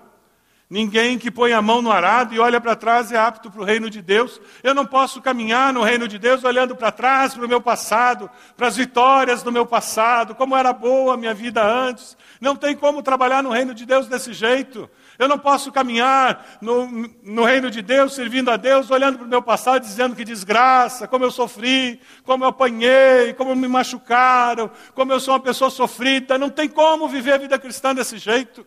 Ninguém 0.73 1.19
que 1.19 1.31
põe 1.31 1.53
a 1.53 1.61
mão 1.61 1.83
no 1.83 1.93
arado 1.93 2.35
e 2.35 2.39
olha 2.39 2.59
para 2.59 2.75
trás 2.75 3.13
é 3.13 3.19
apto 3.19 3.51
para 3.51 3.61
o 3.61 3.65
reino 3.65 3.91
de 3.91 4.01
Deus. 4.01 4.41
Eu 4.63 4.75
não 4.75 4.87
posso 4.87 5.21
caminhar 5.21 5.71
no 5.71 5.83
reino 5.83 6.09
de 6.09 6.19
Deus 6.19 6.43
olhando 6.45 6.75
para 6.75 6.91
trás, 6.91 7.35
para 7.35 7.45
o 7.45 7.49
meu 7.49 7.61
passado, 7.61 8.31
para 8.57 8.69
as 8.69 8.77
vitórias 8.79 9.43
do 9.43 9.53
meu 9.53 9.67
passado, 9.67 10.35
como 10.35 10.57
era 10.57 10.73
boa 10.73 11.13
a 11.13 11.17
minha 11.19 11.35
vida 11.35 11.63
antes. 11.63 12.17
Não 12.41 12.57
tem 12.57 12.75
como 12.75 13.03
trabalhar 13.03 13.43
no 13.43 13.51
reino 13.51 13.75
de 13.75 13.85
Deus 13.85 14.09
desse 14.09 14.33
jeito. 14.33 14.89
Eu 15.19 15.29
não 15.29 15.39
posso 15.39 15.71
caminhar 15.71 16.57
no, 16.63 16.87
no 17.23 17.45
reino 17.45 17.71
de 17.71 17.83
Deus, 17.83 18.15
servindo 18.15 18.51
a 18.51 18.57
Deus, 18.57 18.91
olhando 18.91 19.19
para 19.19 19.27
o 19.27 19.31
meu 19.31 19.43
passado, 19.43 19.83
dizendo 19.83 20.17
que 20.17 20.25
desgraça, 20.25 21.07
como 21.07 21.23
eu 21.23 21.31
sofri, 21.31 22.01
como 22.25 22.45
eu 22.45 22.49
apanhei, 22.49 23.35
como 23.35 23.55
me 23.55 23.69
machucaram, 23.69 24.71
como 24.95 25.13
eu 25.13 25.21
sou 25.21 25.35
uma 25.35 25.41
pessoa 25.41 25.69
sofrida. 25.69 26.39
Não 26.39 26.49
tem 26.49 26.67
como 26.67 27.07
viver 27.09 27.35
a 27.35 27.39
vida 27.39 27.59
cristã 27.59 27.95
desse 27.95 28.17
jeito. 28.17 28.67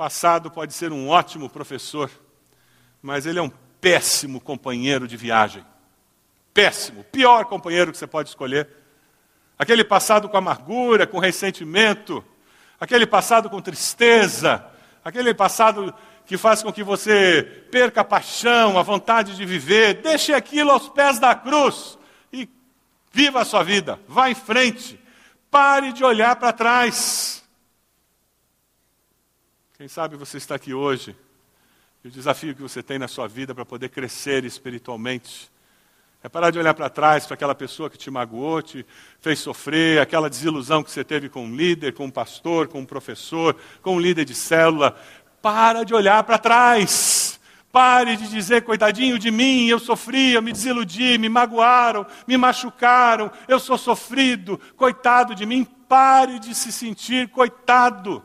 Passado 0.00 0.50
pode 0.50 0.72
ser 0.72 0.92
um 0.92 1.10
ótimo 1.10 1.50
professor, 1.50 2.10
mas 3.02 3.26
ele 3.26 3.38
é 3.38 3.42
um 3.42 3.52
péssimo 3.82 4.40
companheiro 4.40 5.06
de 5.06 5.14
viagem. 5.14 5.62
Péssimo, 6.54 7.04
pior 7.04 7.44
companheiro 7.44 7.92
que 7.92 7.98
você 7.98 8.06
pode 8.06 8.30
escolher. 8.30 8.66
Aquele 9.58 9.84
passado 9.84 10.26
com 10.26 10.38
amargura, 10.38 11.06
com 11.06 11.18
ressentimento, 11.18 12.24
aquele 12.80 13.06
passado 13.06 13.50
com 13.50 13.60
tristeza, 13.60 14.64
aquele 15.04 15.34
passado 15.34 15.94
que 16.24 16.38
faz 16.38 16.62
com 16.62 16.72
que 16.72 16.82
você 16.82 17.66
perca 17.70 18.00
a 18.00 18.04
paixão, 18.04 18.78
a 18.78 18.82
vontade 18.82 19.36
de 19.36 19.44
viver, 19.44 20.00
deixe 20.00 20.32
aquilo 20.32 20.70
aos 20.70 20.88
pés 20.88 21.18
da 21.18 21.34
cruz 21.34 21.98
e 22.32 22.48
viva 23.12 23.42
a 23.42 23.44
sua 23.44 23.62
vida, 23.62 24.00
vá 24.08 24.30
em 24.30 24.34
frente, 24.34 24.98
pare 25.50 25.92
de 25.92 26.02
olhar 26.02 26.36
para 26.36 26.54
trás. 26.54 27.39
Quem 29.80 29.88
sabe 29.88 30.14
você 30.14 30.36
está 30.36 30.56
aqui 30.56 30.74
hoje 30.74 31.16
e 32.04 32.08
o 32.08 32.10
desafio 32.10 32.54
que 32.54 32.60
você 32.60 32.82
tem 32.82 32.98
na 32.98 33.08
sua 33.08 33.26
vida 33.26 33.54
para 33.54 33.64
poder 33.64 33.88
crescer 33.88 34.44
espiritualmente 34.44 35.50
é 36.22 36.28
parar 36.28 36.50
de 36.50 36.58
olhar 36.58 36.74
para 36.74 36.90
trás 36.90 37.24
para 37.24 37.32
aquela 37.32 37.54
pessoa 37.54 37.88
que 37.88 37.96
te 37.96 38.10
magoou, 38.10 38.60
te 38.60 38.84
fez 39.22 39.38
sofrer, 39.38 39.98
aquela 39.98 40.28
desilusão 40.28 40.82
que 40.82 40.90
você 40.90 41.02
teve 41.02 41.30
com 41.30 41.46
um 41.46 41.56
líder, 41.56 41.94
com 41.94 42.04
um 42.04 42.10
pastor, 42.10 42.68
com 42.68 42.80
um 42.80 42.84
professor, 42.84 43.56
com 43.80 43.96
um 43.96 43.98
líder 43.98 44.26
de 44.26 44.34
célula. 44.34 44.94
Para 45.40 45.82
de 45.82 45.94
olhar 45.94 46.22
para 46.24 46.36
trás. 46.36 47.40
Pare 47.72 48.18
de 48.18 48.28
dizer, 48.28 48.64
coitadinho 48.64 49.18
de 49.18 49.30
mim, 49.30 49.66
eu 49.66 49.78
sofri, 49.78 50.34
eu 50.34 50.42
me 50.42 50.52
desiludi, 50.52 51.16
me 51.16 51.30
magoaram, 51.30 52.04
me 52.26 52.36
machucaram, 52.36 53.32
eu 53.48 53.58
sou 53.58 53.78
sofrido, 53.78 54.60
coitado 54.76 55.34
de 55.34 55.46
mim. 55.46 55.64
Pare 55.64 56.38
de 56.38 56.54
se 56.54 56.70
sentir 56.70 57.30
coitado. 57.30 58.22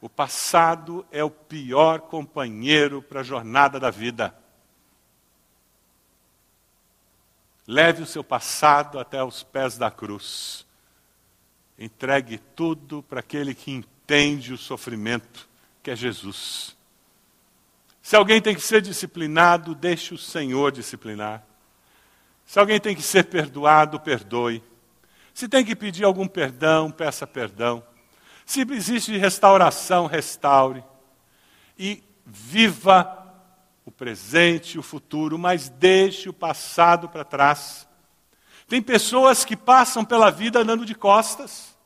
O 0.00 0.08
passado 0.08 1.06
é 1.10 1.22
o 1.22 1.30
pior 1.30 2.00
companheiro 2.00 3.02
para 3.02 3.20
a 3.20 3.24
jornada 3.24 3.78
da 3.78 3.90
vida. 3.90 4.34
Leve 7.66 8.02
o 8.02 8.06
seu 8.06 8.24
passado 8.24 8.98
até 8.98 9.22
os 9.22 9.42
pés 9.42 9.76
da 9.76 9.90
cruz. 9.90 10.66
Entregue 11.78 12.38
tudo 12.38 13.02
para 13.02 13.20
aquele 13.20 13.54
que 13.54 13.70
entende 13.70 14.52
o 14.52 14.58
sofrimento, 14.58 15.48
que 15.82 15.90
é 15.90 15.96
Jesus. 15.96 16.76
Se 18.02 18.16
alguém 18.16 18.40
tem 18.40 18.54
que 18.54 18.60
ser 18.60 18.82
disciplinado, 18.82 19.74
deixe 19.74 20.14
o 20.14 20.18
Senhor 20.18 20.72
disciplinar. 20.72 21.44
Se 22.44 22.58
alguém 22.58 22.80
tem 22.80 22.96
que 22.96 23.02
ser 23.02 23.24
perdoado, 23.24 24.00
perdoe. 24.00 24.62
Se 25.32 25.48
tem 25.48 25.64
que 25.64 25.76
pedir 25.76 26.04
algum 26.04 26.26
perdão, 26.26 26.90
peça 26.90 27.26
perdão. 27.26 27.84
Se 28.50 28.66
existe 28.68 29.16
restauração, 29.16 30.06
restaure. 30.06 30.82
E 31.78 32.02
viva 32.26 33.32
o 33.84 33.92
presente, 33.92 34.76
o 34.76 34.82
futuro, 34.82 35.38
mas 35.38 35.68
deixe 35.68 36.28
o 36.28 36.32
passado 36.32 37.08
para 37.08 37.22
trás. 37.22 37.86
Tem 38.66 38.82
pessoas 38.82 39.44
que 39.44 39.56
passam 39.56 40.04
pela 40.04 40.32
vida 40.32 40.58
andando 40.58 40.84
de 40.84 40.96
costas. 40.96 41.76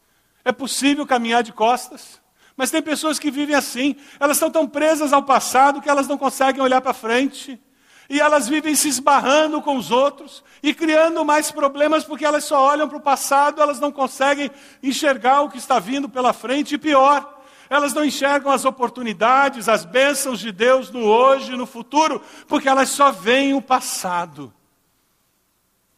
É 0.42 0.52
possível 0.52 1.06
caminhar 1.06 1.42
de 1.42 1.52
costas. 1.52 2.18
Mas 2.56 2.70
tem 2.70 2.80
pessoas 2.80 3.18
que 3.18 3.30
vivem 3.30 3.54
assim. 3.54 3.94
Elas 4.18 4.38
estão 4.38 4.50
tão 4.50 4.66
presas 4.66 5.12
ao 5.12 5.22
passado 5.22 5.82
que 5.82 5.90
elas 5.90 6.08
não 6.08 6.16
conseguem 6.16 6.62
olhar 6.62 6.80
para 6.80 6.94
frente. 6.94 7.60
E 8.08 8.20
elas 8.20 8.48
vivem 8.48 8.74
se 8.74 8.88
esbarrando 8.88 9.62
com 9.62 9.76
os 9.76 9.90
outros 9.90 10.44
e 10.62 10.74
criando 10.74 11.24
mais 11.24 11.50
problemas 11.50 12.04
porque 12.04 12.24
elas 12.24 12.44
só 12.44 12.60
olham 12.60 12.88
para 12.88 12.98
o 12.98 13.02
passado, 13.02 13.62
elas 13.62 13.80
não 13.80 13.90
conseguem 13.90 14.50
enxergar 14.82 15.40
o 15.42 15.48
que 15.48 15.58
está 15.58 15.78
vindo 15.78 16.08
pela 16.08 16.32
frente. 16.32 16.74
E 16.74 16.78
pior, 16.78 17.42
elas 17.68 17.94
não 17.94 18.04
enxergam 18.04 18.52
as 18.52 18.64
oportunidades, 18.64 19.68
as 19.68 19.84
bênçãos 19.84 20.38
de 20.38 20.52
Deus 20.52 20.90
no 20.90 21.04
hoje 21.04 21.52
e 21.52 21.56
no 21.56 21.66
futuro, 21.66 22.20
porque 22.46 22.68
elas 22.68 22.90
só 22.90 23.10
veem 23.10 23.54
o 23.54 23.62
passado. 23.62 24.52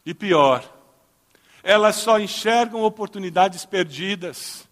E 0.05 0.15
pior, 0.15 0.65
elas 1.63 1.97
só 1.97 2.21
enxergam 2.21 2.83
oportunidades 2.83 3.65
perdidas, 3.65 4.69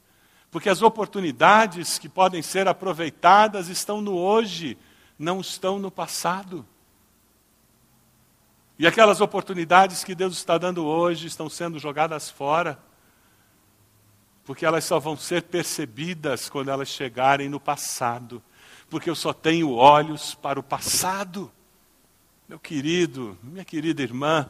porque 0.48 0.68
as 0.68 0.82
oportunidades 0.82 1.98
que 1.98 2.08
podem 2.08 2.40
ser 2.40 2.68
aproveitadas 2.68 3.68
estão 3.68 4.00
no 4.00 4.16
hoje, 4.16 4.78
não 5.18 5.40
estão 5.40 5.80
no 5.80 5.90
passado. 5.90 6.64
E 8.78 8.86
aquelas 8.86 9.20
oportunidades 9.20 10.02
que 10.02 10.14
Deus 10.14 10.36
está 10.36 10.58
dando 10.58 10.84
hoje 10.84 11.26
estão 11.26 11.48
sendo 11.48 11.78
jogadas 11.78 12.30
fora 12.30 12.78
porque 14.44 14.66
elas 14.66 14.84
só 14.84 14.98
vão 14.98 15.16
ser 15.16 15.42
percebidas 15.42 16.48
quando 16.48 16.70
elas 16.70 16.88
chegarem 16.88 17.48
no 17.48 17.58
passado, 17.58 18.42
porque 18.90 19.08
eu 19.08 19.14
só 19.14 19.32
tenho 19.32 19.72
olhos 19.72 20.34
para 20.34 20.60
o 20.60 20.62
passado. 20.62 21.50
Meu 22.46 22.58
querido, 22.58 23.38
minha 23.42 23.64
querida 23.64 24.02
irmã, 24.02 24.48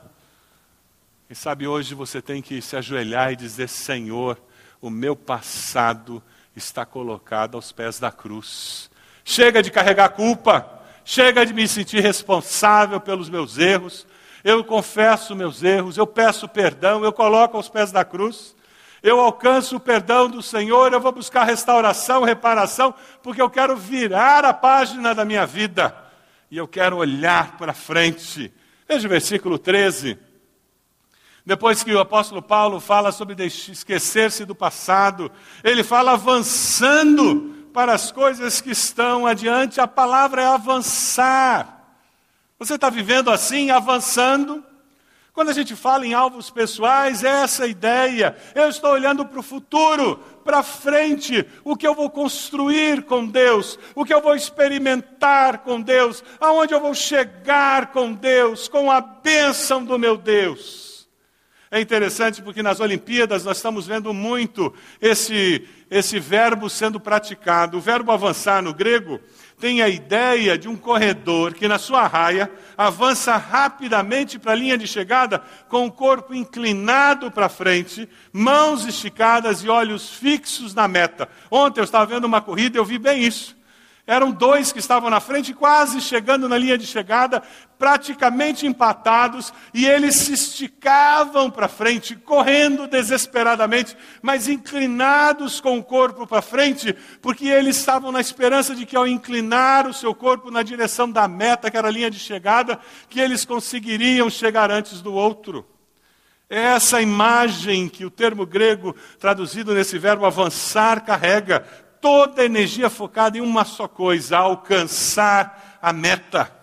quem 1.28 1.36
sabe 1.36 1.66
hoje 1.66 1.94
você 1.94 2.20
tem 2.20 2.42
que 2.42 2.60
se 2.60 2.76
ajoelhar 2.76 3.32
e 3.32 3.36
dizer: 3.36 3.68
Senhor, 3.68 4.38
o 4.80 4.90
meu 4.90 5.14
passado 5.14 6.22
está 6.56 6.84
colocado 6.84 7.54
aos 7.54 7.70
pés 7.70 8.00
da 8.00 8.10
cruz. 8.10 8.90
Chega 9.24 9.62
de 9.62 9.70
carregar 9.70 10.10
culpa, 10.10 10.82
chega 11.04 11.46
de 11.46 11.54
me 11.54 11.68
sentir 11.68 12.00
responsável 12.00 13.00
pelos 13.00 13.30
meus 13.30 13.58
erros. 13.58 14.06
Eu 14.44 14.62
confesso 14.62 15.34
meus 15.34 15.62
erros, 15.62 15.96
eu 15.96 16.06
peço 16.06 16.46
perdão, 16.46 17.02
eu 17.02 17.12
coloco 17.12 17.56
aos 17.56 17.68
pés 17.68 17.90
da 17.90 18.04
cruz 18.04 18.54
eu 19.04 19.20
alcanço 19.20 19.76
o 19.76 19.80
perdão 19.80 20.30
do 20.30 20.40
Senhor, 20.40 20.90
eu 20.90 20.98
vou 20.98 21.12
buscar 21.12 21.44
restauração, 21.44 22.24
reparação, 22.24 22.94
porque 23.22 23.42
eu 23.42 23.50
quero 23.50 23.76
virar 23.76 24.46
a 24.46 24.54
página 24.54 25.14
da 25.14 25.26
minha 25.26 25.44
vida 25.44 25.94
e 26.50 26.56
eu 26.56 26.66
quero 26.66 26.96
olhar 26.96 27.58
para 27.58 27.74
frente. 27.74 28.50
Veja 28.88 29.06
o 29.06 29.10
versículo 29.10 29.58
13. 29.58 30.18
Depois 31.44 31.84
que 31.84 31.92
o 31.92 32.00
apóstolo 32.00 32.40
Paulo 32.40 32.80
fala 32.80 33.12
sobre 33.12 33.44
esquecer-se 33.44 34.46
do 34.46 34.54
passado, 34.54 35.30
ele 35.62 35.84
fala 35.84 36.12
avançando 36.12 37.68
para 37.74 37.92
as 37.92 38.10
coisas 38.10 38.62
que 38.62 38.70
estão 38.70 39.26
adiante, 39.26 39.82
a 39.82 39.86
palavra 39.86 40.40
é 40.40 40.46
avançar. 40.46 41.83
Você 42.64 42.76
está 42.76 42.88
vivendo 42.88 43.30
assim, 43.30 43.70
avançando? 43.70 44.64
Quando 45.34 45.50
a 45.50 45.52
gente 45.52 45.76
fala 45.76 46.06
em 46.06 46.14
alvos 46.14 46.48
pessoais, 46.48 47.22
é 47.22 47.42
essa 47.42 47.66
ideia. 47.66 48.34
Eu 48.54 48.70
estou 48.70 48.90
olhando 48.90 49.26
para 49.26 49.38
o 49.38 49.42
futuro, 49.42 50.16
para 50.42 50.62
frente, 50.62 51.46
o 51.62 51.76
que 51.76 51.86
eu 51.86 51.94
vou 51.94 52.08
construir 52.08 53.02
com 53.02 53.26
Deus, 53.26 53.78
o 53.94 54.02
que 54.02 54.14
eu 54.14 54.22
vou 54.22 54.34
experimentar 54.34 55.58
com 55.58 55.78
Deus, 55.78 56.24
aonde 56.40 56.72
eu 56.72 56.80
vou 56.80 56.94
chegar 56.94 57.88
com 57.88 58.14
Deus, 58.14 58.66
com 58.66 58.90
a 58.90 59.02
bênção 59.02 59.84
do 59.84 59.98
meu 59.98 60.16
Deus. 60.16 61.06
É 61.70 61.80
interessante 61.82 62.40
porque 62.40 62.62
nas 62.62 62.80
Olimpíadas 62.80 63.44
nós 63.44 63.58
estamos 63.58 63.86
vendo 63.86 64.14
muito 64.14 64.72
esse, 65.02 65.68
esse 65.90 66.18
verbo 66.18 66.70
sendo 66.70 66.98
praticado. 66.98 67.76
O 67.76 67.80
verbo 67.80 68.10
avançar 68.10 68.62
no 68.62 68.72
grego 68.72 69.20
tem 69.64 69.80
a 69.80 69.88
ideia 69.88 70.58
de 70.58 70.68
um 70.68 70.76
corredor 70.76 71.54
que, 71.54 71.66
na 71.66 71.78
sua 71.78 72.06
raia, 72.06 72.52
avança 72.76 73.34
rapidamente 73.38 74.38
para 74.38 74.52
a 74.52 74.54
linha 74.54 74.76
de 74.76 74.86
chegada 74.86 75.42
com 75.70 75.86
o 75.86 75.90
corpo 75.90 76.34
inclinado 76.34 77.30
para 77.30 77.48
frente, 77.48 78.06
mãos 78.30 78.84
esticadas 78.84 79.64
e 79.64 79.68
olhos 79.70 80.10
fixos 80.10 80.74
na 80.74 80.86
meta. 80.86 81.30
Ontem 81.50 81.80
eu 81.80 81.84
estava 81.84 82.04
vendo 82.04 82.26
uma 82.26 82.42
corrida 82.42 82.76
e 82.76 82.78
eu 82.78 82.84
vi 82.84 82.98
bem 82.98 83.24
isso. 83.24 83.56
Eram 84.06 84.30
dois 84.30 84.70
que 84.70 84.78
estavam 84.78 85.08
na 85.08 85.18
frente, 85.18 85.54
quase 85.54 85.98
chegando 85.98 86.46
na 86.46 86.58
linha 86.58 86.76
de 86.76 86.86
chegada, 86.86 87.42
praticamente 87.78 88.66
empatados, 88.66 89.50
e 89.72 89.86
eles 89.86 90.16
se 90.16 90.34
esticavam 90.34 91.50
para 91.50 91.68
frente, 91.68 92.14
correndo 92.14 92.86
desesperadamente, 92.86 93.96
mas 94.20 94.46
inclinados 94.46 95.58
com 95.58 95.78
o 95.78 95.82
corpo 95.82 96.26
para 96.26 96.42
frente, 96.42 96.94
porque 97.22 97.46
eles 97.46 97.78
estavam 97.78 98.12
na 98.12 98.20
esperança 98.20 98.74
de 98.74 98.84
que 98.84 98.94
ao 98.94 99.06
inclinar 99.06 99.86
o 99.86 99.94
seu 99.94 100.14
corpo 100.14 100.50
na 100.50 100.62
direção 100.62 101.10
da 101.10 101.26
meta, 101.26 101.70
que 101.70 101.76
era 101.76 101.88
a 101.88 101.90
linha 101.90 102.10
de 102.10 102.18
chegada, 102.18 102.78
que 103.08 103.18
eles 103.18 103.46
conseguiriam 103.46 104.28
chegar 104.28 104.70
antes 104.70 105.00
do 105.00 105.14
outro. 105.14 105.66
É 106.48 106.60
essa 106.60 107.00
imagem 107.00 107.88
que 107.88 108.04
o 108.04 108.10
termo 108.10 108.44
grego 108.44 108.94
traduzido 109.18 109.74
nesse 109.74 109.98
verbo 109.98 110.26
avançar 110.26 111.00
carrega, 111.00 111.66
toda 112.04 112.42
a 112.42 112.44
energia 112.44 112.90
focada 112.90 113.38
em 113.38 113.40
uma 113.40 113.64
só 113.64 113.88
coisa, 113.88 114.36
alcançar 114.36 115.78
a 115.80 115.90
meta. 115.90 116.54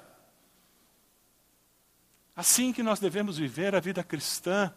Assim 2.35 2.71
que 2.71 2.83
nós 2.83 2.99
devemos 2.99 3.39
viver 3.39 3.73
a 3.73 3.79
vida 3.79 4.03
cristã, 4.03 4.71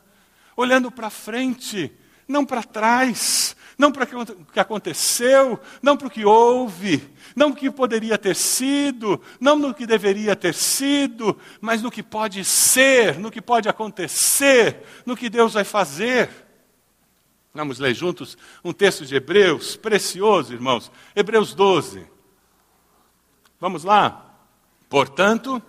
olhando 0.56 0.90
para 0.90 1.10
frente, 1.10 1.92
não 2.26 2.46
para 2.46 2.62
trás, 2.62 3.54
não 3.76 3.92
para 3.92 4.04
o 4.04 4.46
que 4.46 4.58
aconteceu, 4.58 5.60
não 5.82 5.98
para 5.98 6.06
o 6.06 6.10
que 6.10 6.24
houve, 6.24 7.12
não 7.36 7.50
no 7.50 7.54
que 7.54 7.70
poderia 7.70 8.16
ter 8.16 8.34
sido, 8.34 9.20
não 9.38 9.58
no 9.58 9.74
que 9.74 9.86
deveria 9.86 10.34
ter 10.34 10.54
sido, 10.54 11.38
mas 11.60 11.82
no 11.82 11.90
que 11.90 12.02
pode 12.02 12.42
ser, 12.42 13.18
no 13.18 13.30
que 13.30 13.42
pode 13.42 13.68
acontecer, 13.68 14.82
no 15.04 15.14
que 15.14 15.28
Deus 15.28 15.52
vai 15.52 15.64
fazer. 15.64 16.30
Vamos 17.54 17.78
ler 17.78 17.94
juntos 17.94 18.36
um 18.64 18.72
texto 18.72 19.06
de 19.06 19.14
Hebreus, 19.14 19.76
precioso, 19.76 20.52
irmãos. 20.52 20.90
Hebreus 21.14 21.54
12. 21.54 22.04
Vamos 23.60 23.84
lá? 23.84 24.34
Portanto, 24.88 25.62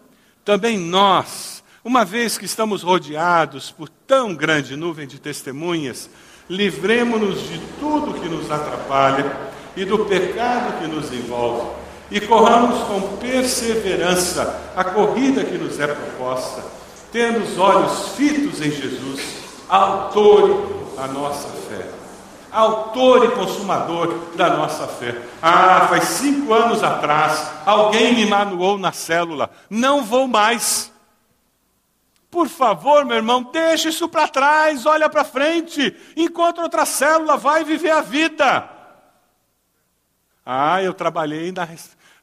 também 0.44 0.80
nós, 0.80 1.64
uma 1.84 2.04
vez 2.04 2.40
que 2.40 2.46
estamos 2.46 2.82
rodeados 2.82 3.70
por 3.70 3.88
tão 3.88 4.34
grande 4.34 4.76
nuvem 4.76 5.06
de 5.06 5.20
testemunhas, 5.20 6.10
livremos-nos 6.50 7.48
de 7.48 7.60
tudo 7.80 8.20
que 8.20 8.28
nos 8.28 8.50
atrapalha 8.50 9.52
e 9.78 9.86
do 9.86 10.06
pecado 10.06 10.80
que 10.80 10.88
nos 10.88 11.14
envolve, 11.14 11.70
e 12.10 12.20
corramos 12.20 12.80
com 12.88 13.18
perseverança 13.18 14.72
a 14.76 14.84
corrida 14.84 15.44
que 15.44 15.58
nos 15.58 15.80
é 15.80 15.86
proposta, 15.86 16.64
tendo 17.12 17.44
os 17.44 17.60
olhos 17.60 18.10
fitos 18.16 18.60
em 18.60 18.72
Jesus, 18.72 19.22
autor 19.70 20.85
a 20.98 21.08
nossa 21.08 21.48
fé. 21.50 21.88
Autor 22.52 23.26
e 23.26 23.32
consumador 23.32 24.32
da 24.36 24.56
nossa 24.56 24.88
fé. 24.88 25.22
Ah, 25.42 25.88
faz 25.90 26.06
cinco 26.06 26.54
anos 26.54 26.84
atrás, 26.84 27.52
alguém 27.66 28.16
me 28.16 28.26
manuou 28.26 28.78
na 28.78 28.92
célula. 28.92 29.50
Não 29.70 30.04
vou 30.04 30.28
mais. 30.28 30.92
Por 32.32 32.48
favor, 32.48 33.06
meu 33.06 33.18
irmão, 33.18 33.44
deixe 33.44 33.90
isso 33.90 34.08
para 34.08 34.28
trás, 34.28 34.86
olha 34.86 35.10
para 35.10 35.24
frente, 35.24 35.96
encontra 36.16 36.64
outra 36.64 36.86
célula, 36.86 37.38
vai 37.38 37.64
viver 37.64 37.92
a 37.92 38.02
vida. 38.02 38.70
Ah, 40.46 40.82
eu 40.82 40.94
trabalhei 40.94 41.52
na, 41.52 41.68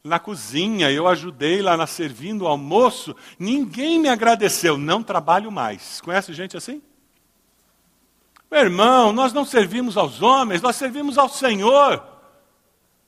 na 0.05 0.19
cozinha, 0.19 0.91
eu 0.91 1.09
ajudei 1.09 1.61
lá 1.61 1.77
na 1.77 1.87
servindo 1.87 2.43
o 2.43 2.47
almoço, 2.47 3.17
ninguém 3.39 3.99
me 3.99 4.09
agradeceu, 4.09 4.79
não 4.79 5.03
trabalho 5.03 5.51
mais. 5.51 6.01
Conhece 6.01 6.33
gente 6.33 6.57
assim? 6.57 6.83
Meu 8.53 8.61
irmão, 8.61 9.15
nós 9.15 9.33
não 9.33 9.47
servimos 9.47 9.97
aos 9.97 10.21
homens, 10.21 10.61
nós 10.61 10.77
servimos 10.77 11.17
ao 11.17 11.27
Senhor. 11.27 12.05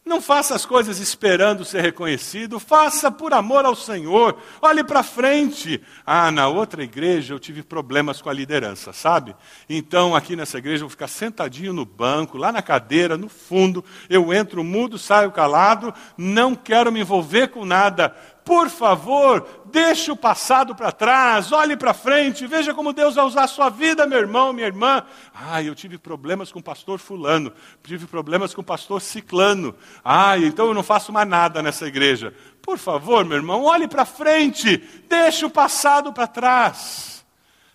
Não 0.02 0.18
faça 0.18 0.54
as 0.54 0.64
coisas 0.64 0.98
esperando 0.98 1.66
ser 1.66 1.82
reconhecido, 1.82 2.58
faça 2.58 3.10
por 3.10 3.34
amor 3.34 3.66
ao 3.66 3.74
Senhor. 3.74 4.38
Olhe 4.62 4.82
para 4.82 5.02
frente. 5.02 5.82
Ah, 6.04 6.30
na 6.30 6.48
outra 6.48 6.82
igreja 6.82 7.34
eu 7.34 7.38
tive 7.38 7.62
problemas 7.62 8.22
com 8.22 8.30
a 8.30 8.32
liderança, 8.32 8.90
sabe? 8.94 9.36
Então 9.68 10.16
aqui 10.16 10.34
nessa 10.34 10.56
igreja 10.56 10.76
eu 10.76 10.88
vou 10.88 10.90
ficar 10.90 11.08
sentadinho 11.08 11.74
no 11.74 11.84
banco, 11.84 12.38
lá 12.38 12.50
na 12.50 12.62
cadeira, 12.62 13.18
no 13.18 13.28
fundo. 13.28 13.84
Eu 14.08 14.32
entro 14.32 14.64
mudo, 14.64 14.98
saio 14.98 15.30
calado, 15.30 15.92
não 16.16 16.54
quero 16.54 16.90
me 16.90 17.00
envolver 17.00 17.48
com 17.48 17.66
nada. 17.66 18.08
Por 18.44 18.70
favor, 18.70 19.46
deixe 19.74 20.12
o 20.12 20.16
passado 20.16 20.72
para 20.72 20.92
trás, 20.92 21.50
olhe 21.50 21.76
para 21.76 21.92
frente, 21.92 22.46
veja 22.46 22.72
como 22.72 22.92
Deus 22.92 23.16
vai 23.16 23.24
usar 23.24 23.42
a 23.42 23.48
sua 23.48 23.68
vida, 23.68 24.06
meu 24.06 24.20
irmão, 24.20 24.52
minha 24.52 24.68
irmã. 24.68 25.02
Ah, 25.34 25.60
eu 25.60 25.74
tive 25.74 25.98
problemas 25.98 26.52
com 26.52 26.60
o 26.60 26.62
pastor 26.62 27.00
Fulano, 27.00 27.52
tive 27.82 28.06
problemas 28.06 28.54
com 28.54 28.60
o 28.60 28.64
pastor 28.64 29.02
Ciclano. 29.02 29.74
Ah, 30.04 30.38
então 30.38 30.66
eu 30.66 30.74
não 30.74 30.84
faço 30.84 31.12
mais 31.12 31.28
nada 31.28 31.60
nessa 31.60 31.88
igreja. 31.88 32.32
Por 32.62 32.78
favor, 32.78 33.24
meu 33.24 33.36
irmão, 33.36 33.64
olhe 33.64 33.88
para 33.88 34.04
frente, 34.04 34.76
deixe 35.08 35.44
o 35.44 35.50
passado 35.50 36.12
para 36.12 36.28
trás. 36.28 37.24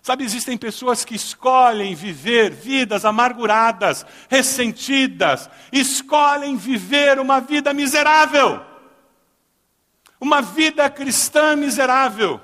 Sabe, 0.00 0.24
existem 0.24 0.56
pessoas 0.56 1.04
que 1.04 1.14
escolhem 1.14 1.94
viver 1.94 2.50
vidas 2.50 3.04
amarguradas, 3.04 4.06
ressentidas, 4.30 5.50
escolhem 5.70 6.56
viver 6.56 7.18
uma 7.18 7.42
vida 7.42 7.74
miserável. 7.74 8.69
Uma 10.20 10.42
vida 10.42 10.88
cristã 10.90 11.56
miserável. 11.56 12.40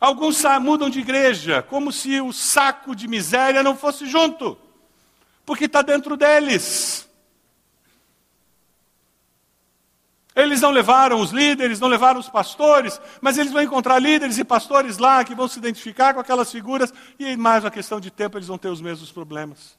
Alguns 0.00 0.42
mudam 0.60 0.90
de 0.90 1.00
igreja 1.00 1.62
como 1.62 1.92
se 1.92 2.20
o 2.20 2.32
saco 2.32 2.94
de 2.94 3.06
miséria 3.08 3.62
não 3.62 3.76
fosse 3.76 4.06
junto, 4.06 4.58
porque 5.46 5.64
está 5.66 5.80
dentro 5.80 6.16
deles. 6.16 7.08
Eles 10.34 10.60
não 10.60 10.72
levaram 10.72 11.20
os 11.20 11.30
líderes, 11.30 11.78
não 11.78 11.86
levaram 11.86 12.18
os 12.18 12.28
pastores, 12.28 13.00
mas 13.20 13.38
eles 13.38 13.52
vão 13.52 13.62
encontrar 13.62 14.00
líderes 14.00 14.36
e 14.36 14.44
pastores 14.44 14.98
lá 14.98 15.24
que 15.24 15.34
vão 15.34 15.46
se 15.46 15.58
identificar 15.58 16.12
com 16.12 16.18
aquelas 16.18 16.50
figuras 16.50 16.92
e, 17.18 17.36
mais 17.36 17.62
uma 17.62 17.70
questão 17.70 18.00
de 18.00 18.10
tempo, 18.10 18.36
eles 18.36 18.48
vão 18.48 18.58
ter 18.58 18.68
os 18.68 18.80
mesmos 18.80 19.12
problemas. 19.12 19.78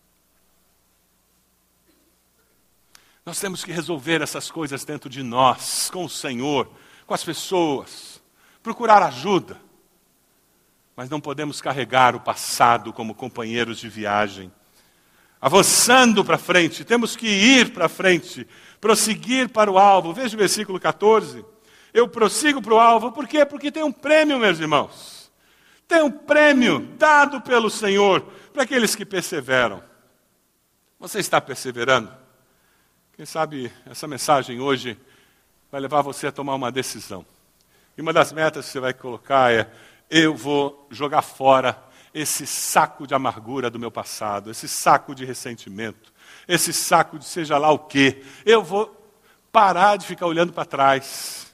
Nós 3.25 3.39
temos 3.39 3.65
que 3.65 3.71
resolver 3.71 4.21
essas 4.21 4.49
coisas 4.49 4.86
dentro 4.86 5.10
de 5.10 5.23
nós, 5.23 5.89
com 5.89 6.05
o 6.05 6.10
Senhor, 6.10 6.69
com 7.05 7.13
as 7.13 7.23
pessoas, 7.23 8.21
procurar 8.63 9.03
ajuda. 9.03 9.59
Mas 10.95 11.09
não 11.09 11.19
podemos 11.19 11.61
carregar 11.61 12.15
o 12.15 12.21
passado 12.21 12.93
como 12.93 13.13
companheiros 13.13 13.79
de 13.79 13.89
viagem. 13.89 14.51
Avançando 15.41 16.23
para 16.23 16.37
frente, 16.37 16.85
temos 16.85 17.15
que 17.15 17.27
ir 17.27 17.73
para 17.73 17.89
frente, 17.89 18.47
prosseguir 18.79 19.49
para 19.49 19.69
o 19.69 19.77
alvo. 19.77 20.13
Veja 20.13 20.35
o 20.35 20.39
versículo 20.39 20.79
14. 20.79 21.45
Eu 21.93 22.07
prossigo 22.07 22.61
para 22.61 22.73
o 22.73 22.79
alvo, 22.79 23.11
por 23.11 23.27
quê? 23.27 23.45
Porque 23.45 23.71
tem 23.71 23.83
um 23.83 23.91
prêmio, 23.91 24.39
meus 24.39 24.59
irmãos. 24.59 25.31
Tem 25.87 26.01
um 26.01 26.11
prêmio 26.11 26.79
dado 26.97 27.41
pelo 27.41 27.69
Senhor 27.69 28.21
para 28.51 28.63
aqueles 28.63 28.95
que 28.95 29.05
perseveram. 29.05 29.83
Você 30.99 31.19
está 31.19 31.39
perseverando? 31.39 32.11
Quem 33.13 33.25
sabe 33.25 33.71
essa 33.85 34.07
mensagem 34.07 34.59
hoje 34.59 34.97
vai 35.75 35.81
levar 35.81 36.01
você 36.01 36.27
a 36.27 36.31
tomar 36.31 36.55
uma 36.55 36.71
decisão. 36.71 37.25
E 37.97 38.01
uma 38.01 38.13
das 38.13 38.31
metas 38.31 38.65
que 38.65 38.71
você 38.71 38.79
vai 38.79 38.93
colocar 38.93 39.51
é: 39.51 39.69
eu 40.09 40.33
vou 40.33 40.88
jogar 40.89 41.21
fora 41.21 41.77
esse 42.13 42.47
saco 42.47 43.05
de 43.05 43.13
amargura 43.13 43.69
do 43.69 43.77
meu 43.77 43.91
passado, 43.91 44.49
esse 44.49 44.69
saco 44.69 45.13
de 45.13 45.25
ressentimento, 45.25 46.13
esse 46.47 46.71
saco 46.71 47.19
de 47.19 47.25
seja 47.25 47.57
lá 47.57 47.71
o 47.71 47.79
quê. 47.79 48.23
Eu 48.45 48.63
vou 48.63 49.05
parar 49.51 49.97
de 49.97 50.05
ficar 50.05 50.27
olhando 50.27 50.53
para 50.53 50.63
trás. 50.63 51.53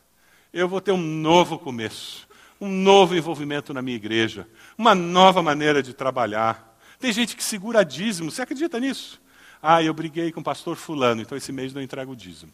Eu 0.53 0.69
vou 0.69 0.81
ter 0.81 0.91
um 0.91 1.01
novo 1.01 1.57
começo, 1.57 2.27
um 2.59 2.69
novo 2.69 3.15
envolvimento 3.15 3.73
na 3.73 3.81
minha 3.81 3.97
igreja, 3.97 4.47
uma 4.77 4.93
nova 4.93 5.41
maneira 5.41 5.81
de 5.81 5.95
trabalhar. 5.95 6.77
Tem 6.99 7.11
gente 7.11 7.35
que 7.35 7.43
segura 7.43 7.83
dízimo, 7.83 8.29
você 8.29 8.43
acredita 8.43 8.79
nisso? 8.79 9.19
Ah, 9.59 9.81
eu 9.81 9.95
briguei 9.95 10.31
com 10.31 10.41
o 10.41 10.43
pastor 10.43 10.75
fulano, 10.75 11.23
então 11.23 11.35
esse 11.35 11.51
mês 11.51 11.73
não 11.73 11.81
entrego 11.81 12.11
o 12.11 12.15
dízimo. 12.15 12.53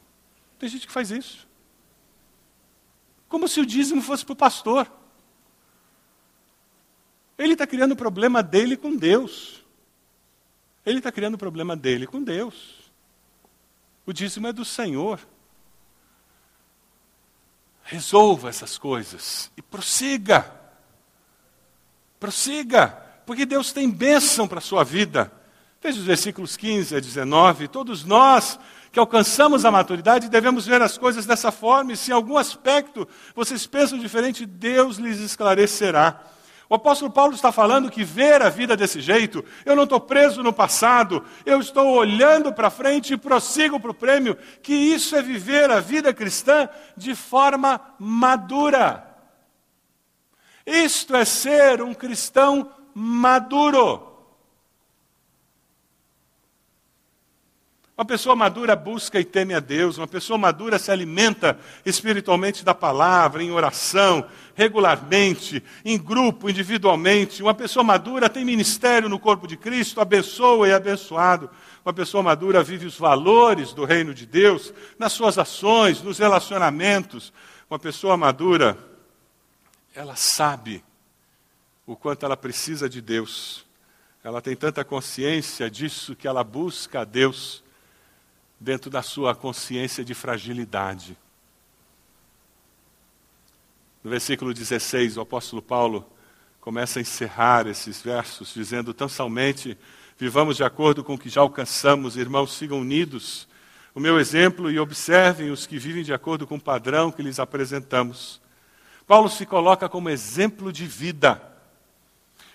Tem 0.59 0.69
gente 0.69 0.87
que 0.87 0.93
faz 0.93 1.11
isso. 1.11 1.46
Como 3.27 3.47
se 3.47 3.59
o 3.59 3.65
dízimo 3.65 4.01
fosse 4.01 4.25
para 4.25 4.33
o 4.33 4.35
pastor. 4.35 4.91
Ele 7.37 7.53
está 7.53 7.67
criando 7.67 7.91
o 7.91 7.95
problema 7.95 8.41
dele 8.41 8.75
com 8.75 8.95
Deus. 8.95 9.63
Ele 10.85 10.99
está 10.99 11.11
criando 11.11 11.35
o 11.35 11.37
problema 11.37 11.75
dele 11.75 12.07
com 12.07 12.23
Deus. 12.23 12.91
O 14.05 14.13
dízimo 14.13 14.47
é 14.47 14.53
do 14.53 14.63
Senhor. 14.63 15.19
Resolva 17.83 18.49
essas 18.49 18.77
coisas 18.77 19.51
e 19.55 19.61
prossiga. 19.61 20.53
Prossiga, 22.19 22.87
porque 23.25 23.45
Deus 23.45 23.71
tem 23.71 23.89
bênção 23.89 24.47
para 24.47 24.59
a 24.59 24.61
sua 24.61 24.83
vida. 24.83 25.31
Veja 25.81 25.99
os 25.99 26.05
versículos 26.05 26.57
15 26.57 26.95
a 26.95 26.99
19. 26.99 27.67
Todos 27.67 28.03
nós 28.03 28.59
que 28.97 28.99
alcançamos 28.99 29.63
a 29.63 29.69
maturidade, 29.69 30.27
devemos 30.27 30.65
ver 30.65 30.81
as 30.81 30.97
coisas 30.97 31.23
dessa 31.23 31.51
forma, 31.51 31.93
e 31.93 31.95
se 31.95 32.09
em 32.09 32.15
algum 32.15 32.35
aspecto 32.35 33.07
vocês 33.35 33.67
pensam 33.67 33.99
diferente, 33.99 34.43
Deus 34.43 34.97
lhes 34.97 35.19
esclarecerá. 35.19 36.19
O 36.67 36.73
apóstolo 36.73 37.11
Paulo 37.11 37.35
está 37.35 37.51
falando 37.51 37.91
que 37.91 38.03
ver 38.03 38.41
a 38.41 38.49
vida 38.49 38.75
desse 38.75 38.99
jeito, 38.99 39.45
eu 39.63 39.75
não 39.75 39.83
estou 39.83 39.99
preso 39.99 40.41
no 40.41 40.51
passado, 40.51 41.23
eu 41.45 41.59
estou 41.59 41.93
olhando 41.93 42.51
para 42.51 42.71
frente 42.71 43.13
e 43.13 43.17
prossigo 43.17 43.79
para 43.79 43.91
o 43.91 43.93
prêmio, 43.93 44.35
que 44.63 44.73
isso 44.73 45.15
é 45.15 45.21
viver 45.21 45.69
a 45.69 45.79
vida 45.79 46.11
cristã 46.11 46.67
de 46.97 47.13
forma 47.13 47.79
madura. 47.99 49.15
Isto 50.65 51.15
é 51.15 51.23
ser 51.23 51.83
um 51.83 51.93
cristão 51.93 52.71
maduro. 52.95 54.06
Uma 57.97 58.05
pessoa 58.05 58.35
madura 58.35 58.75
busca 58.75 59.19
e 59.19 59.25
teme 59.25 59.55
a 59.55 59.59
Deus, 59.59 59.97
uma 59.97 60.07
pessoa 60.07 60.37
madura 60.37 60.77
se 60.77 60.91
alimenta 60.91 61.59
espiritualmente 61.83 62.63
da 62.63 62.75
palavra, 62.75 63.41
em 63.41 63.49
oração, 63.49 64.23
regularmente, 64.53 65.63
em 65.83 65.97
grupo, 65.97 66.47
individualmente. 66.47 67.41
Uma 67.41 67.55
pessoa 67.55 67.83
madura 67.83 68.29
tem 68.29 68.45
ministério 68.45 69.09
no 69.09 69.17
corpo 69.17 69.47
de 69.47 69.57
Cristo, 69.57 69.99
abençoa 69.99 70.67
e 70.67 70.71
é 70.71 70.75
abençoado. 70.75 71.49
Uma 71.83 71.91
pessoa 71.91 72.21
madura 72.21 72.63
vive 72.63 72.85
os 72.85 72.99
valores 72.99 73.73
do 73.73 73.83
reino 73.83 74.13
de 74.13 74.27
Deus 74.27 74.71
nas 74.99 75.13
suas 75.13 75.39
ações, 75.39 75.99
nos 75.99 76.19
relacionamentos. 76.19 77.33
Uma 77.67 77.79
pessoa 77.79 78.15
madura, 78.15 78.77
ela 79.95 80.15
sabe 80.15 80.83
o 81.83 81.95
quanto 81.95 82.27
ela 82.27 82.37
precisa 82.37 82.87
de 82.87 83.01
Deus 83.01 83.65
ela 84.23 84.41
tem 84.41 84.57
tanta 84.57 84.83
consciência 84.83 85.71
disso 85.71 86.13
que 86.13 86.27
ela 86.27 86.43
busca 86.43 86.99
a 86.99 87.03
Deus 87.05 87.63
dentro 88.59 88.89
da 88.89 89.01
sua 89.01 89.35
consciência 89.35 90.03
de 90.03 90.13
fragilidade. 90.13 91.17
No 94.03 94.09
versículo 94.09 94.53
16, 94.53 95.17
o 95.17 95.21
apóstolo 95.21 95.61
Paulo 95.61 96.09
começa 96.59 96.99
a 96.99 97.01
encerrar 97.01 97.67
esses 97.67 98.01
versos, 98.01 98.53
dizendo: 98.53 98.93
Tão 98.93 99.09
somente 99.09 99.77
vivamos 100.17 100.57
de 100.57 100.63
acordo 100.63 101.03
com 101.03 101.15
o 101.15 101.17
que 101.17 101.29
já 101.29 101.41
alcançamos, 101.41 102.17
irmãos, 102.17 102.53
sigam 102.53 102.79
unidos 102.79 103.47
o 103.97 103.99
meu 103.99 104.19
exemplo 104.19 104.69
e 104.69 104.79
observem 104.79 105.49
os 105.49 105.65
que 105.65 105.79
vivem 105.79 106.03
de 106.03 106.13
acordo 106.13 106.45
com 106.45 106.57
o 106.57 106.61
padrão 106.61 107.11
que 107.11 107.23
lhes 107.23 107.39
apresentamos. 107.39 108.39
Paulo 109.07 109.27
se 109.27 109.43
coloca 109.43 109.89
como 109.89 110.07
exemplo 110.07 110.71
de 110.71 110.85
vida. 110.85 111.41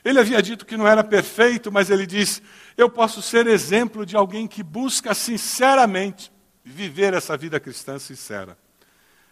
Ele 0.05 0.19
havia 0.19 0.43
dito 0.43 0.67
que 0.67 0.77
não 0.77 0.87
era 0.87 1.05
perfeito, 1.05 1.71
mas 1.71 1.91
ele 1.91 2.07
diz: 2.07 2.43
Eu 2.77 2.91
posso 2.91 3.23
ser 3.23 3.47
exemplo 3.47 4.05
de 4.05 4.17
alguém 4.17 4.49
que 4.49 4.63
busca 4.63 5.15
sinceramente 5.15 6.33
viver 6.65 7.15
essa 7.15 7.37
vida 7.37 7.61
cristã 7.61 7.99
sincera. 7.99 8.59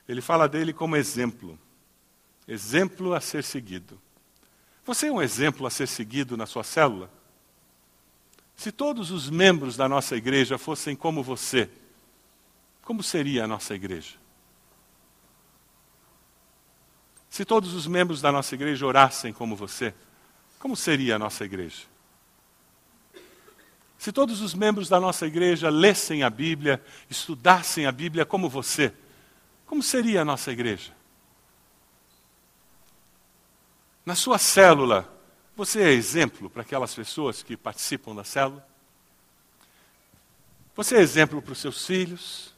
Ele 0.08 0.20
fala 0.20 0.48
dele 0.48 0.72
como 0.72 0.96
exemplo, 0.96 1.58
exemplo 2.46 3.14
a 3.14 3.20
ser 3.20 3.44
seguido. 3.44 4.00
Você 4.84 5.08
é 5.08 5.12
um 5.12 5.22
exemplo 5.22 5.66
a 5.66 5.70
ser 5.70 5.86
seguido 5.86 6.36
na 6.36 6.46
sua 6.46 6.64
célula? 6.64 7.10
Se 8.56 8.70
todos 8.70 9.10
os 9.10 9.30
membros 9.30 9.76
da 9.76 9.88
nossa 9.88 10.16
igreja 10.16 10.58
fossem 10.58 10.94
como 10.94 11.22
você, 11.22 11.70
como 12.82 13.02
seria 13.02 13.44
a 13.44 13.46
nossa 13.46 13.74
igreja? 13.74 14.16
Se 17.28 17.44
todos 17.44 17.72
os 17.72 17.86
membros 17.86 18.20
da 18.20 18.32
nossa 18.32 18.54
igreja 18.54 18.84
orassem 18.84 19.32
como 19.32 19.54
você, 19.54 19.94
como 20.60 20.76
seria 20.76 21.16
a 21.16 21.18
nossa 21.18 21.42
igreja? 21.42 21.84
Se 23.98 24.12
todos 24.12 24.42
os 24.42 24.54
membros 24.54 24.90
da 24.90 25.00
nossa 25.00 25.26
igreja 25.26 25.70
lessem 25.70 26.22
a 26.22 26.28
Bíblia, 26.28 26.84
estudassem 27.08 27.86
a 27.86 27.92
Bíblia 27.92 28.26
como 28.26 28.48
você, 28.48 28.92
como 29.66 29.82
seria 29.82 30.20
a 30.20 30.24
nossa 30.24 30.52
igreja? 30.52 30.92
Na 34.04 34.14
sua 34.14 34.36
célula, 34.36 35.10
você 35.56 35.82
é 35.82 35.90
exemplo 35.92 36.50
para 36.50 36.62
aquelas 36.62 36.94
pessoas 36.94 37.42
que 37.42 37.56
participam 37.56 38.14
da 38.14 38.24
célula? 38.24 38.66
Você 40.76 40.96
é 40.96 41.00
exemplo 41.00 41.40
para 41.40 41.52
os 41.52 41.58
seus 41.58 41.86
filhos? 41.86 42.54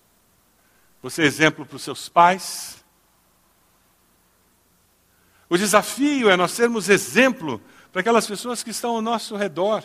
Você 1.03 1.23
é 1.23 1.27
exemplo 1.27 1.65
para 1.65 1.77
os 1.77 1.83
seus 1.83 2.09
pais? 2.09 2.85
O 5.49 5.57
desafio 5.57 6.31
é 6.31 6.37
nós 6.37 6.53
sermos 6.53 6.89
exemplo 6.89 7.61
para 7.93 8.01
aquelas 8.01 8.27
pessoas 8.27 8.63
que 8.63 8.71
estão 8.71 8.97
ao 8.97 9.03
nosso 9.03 9.37
redor. 9.37 9.85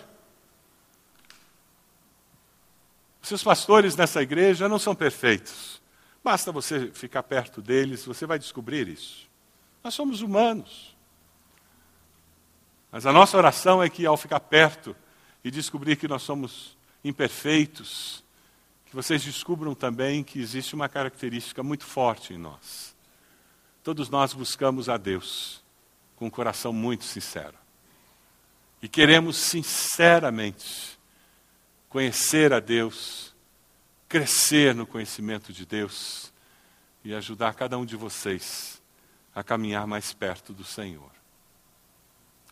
Seus 3.21 3.43
pastores 3.43 3.97
nessa 3.97 4.21
igreja 4.21 4.69
não 4.69 4.79
são 4.79 4.95
perfeitos. 4.95 5.81
Basta 6.23 6.51
você 6.51 6.89
ficar 6.91 7.23
perto 7.23 7.61
deles, 7.61 8.05
você 8.05 8.25
vai 8.25 8.39
descobrir 8.39 8.87
isso. 8.87 9.27
Nós 9.83 9.93
somos 9.93 10.21
humanos. 10.21 10.95
Mas 12.89 13.05
a 13.05 13.11
nossa 13.11 13.37
oração 13.37 13.83
é 13.83 13.89
que 13.89 14.05
ao 14.05 14.15
ficar 14.15 14.39
perto 14.39 14.95
e 15.43 15.51
descobrir 15.51 15.97
que 15.97 16.07
nós 16.07 16.21
somos 16.21 16.77
imperfeitos, 17.03 18.23
que 18.85 18.95
vocês 18.95 19.23
descubram 19.23 19.75
também 19.75 20.23
que 20.23 20.39
existe 20.39 20.73
uma 20.73 20.87
característica 20.87 21.61
muito 21.61 21.83
forte 21.83 22.33
em 22.33 22.37
nós. 22.37 22.95
Todos 23.83 24.09
nós 24.09 24.33
buscamos 24.33 24.87
a 24.87 24.95
Deus 24.95 25.61
com 26.15 26.27
um 26.27 26.29
coração 26.29 26.71
muito 26.71 27.03
sincero. 27.03 27.66
E 28.81 28.87
queremos 28.87 29.37
sinceramente 29.37 30.99
conhecer 31.89 32.53
a 32.53 32.59
Deus, 32.59 33.35
crescer 34.07 34.75
no 34.75 34.85
conhecimento 34.85 35.51
de 35.51 35.65
Deus 35.65 36.31
e 37.03 37.13
ajudar 37.13 37.55
cada 37.55 37.77
um 37.77 37.85
de 37.85 37.95
vocês 37.95 38.81
a 39.33 39.43
caminhar 39.43 39.87
mais 39.87 40.13
perto 40.13 40.53
do 40.53 40.63
Senhor. 40.63 41.11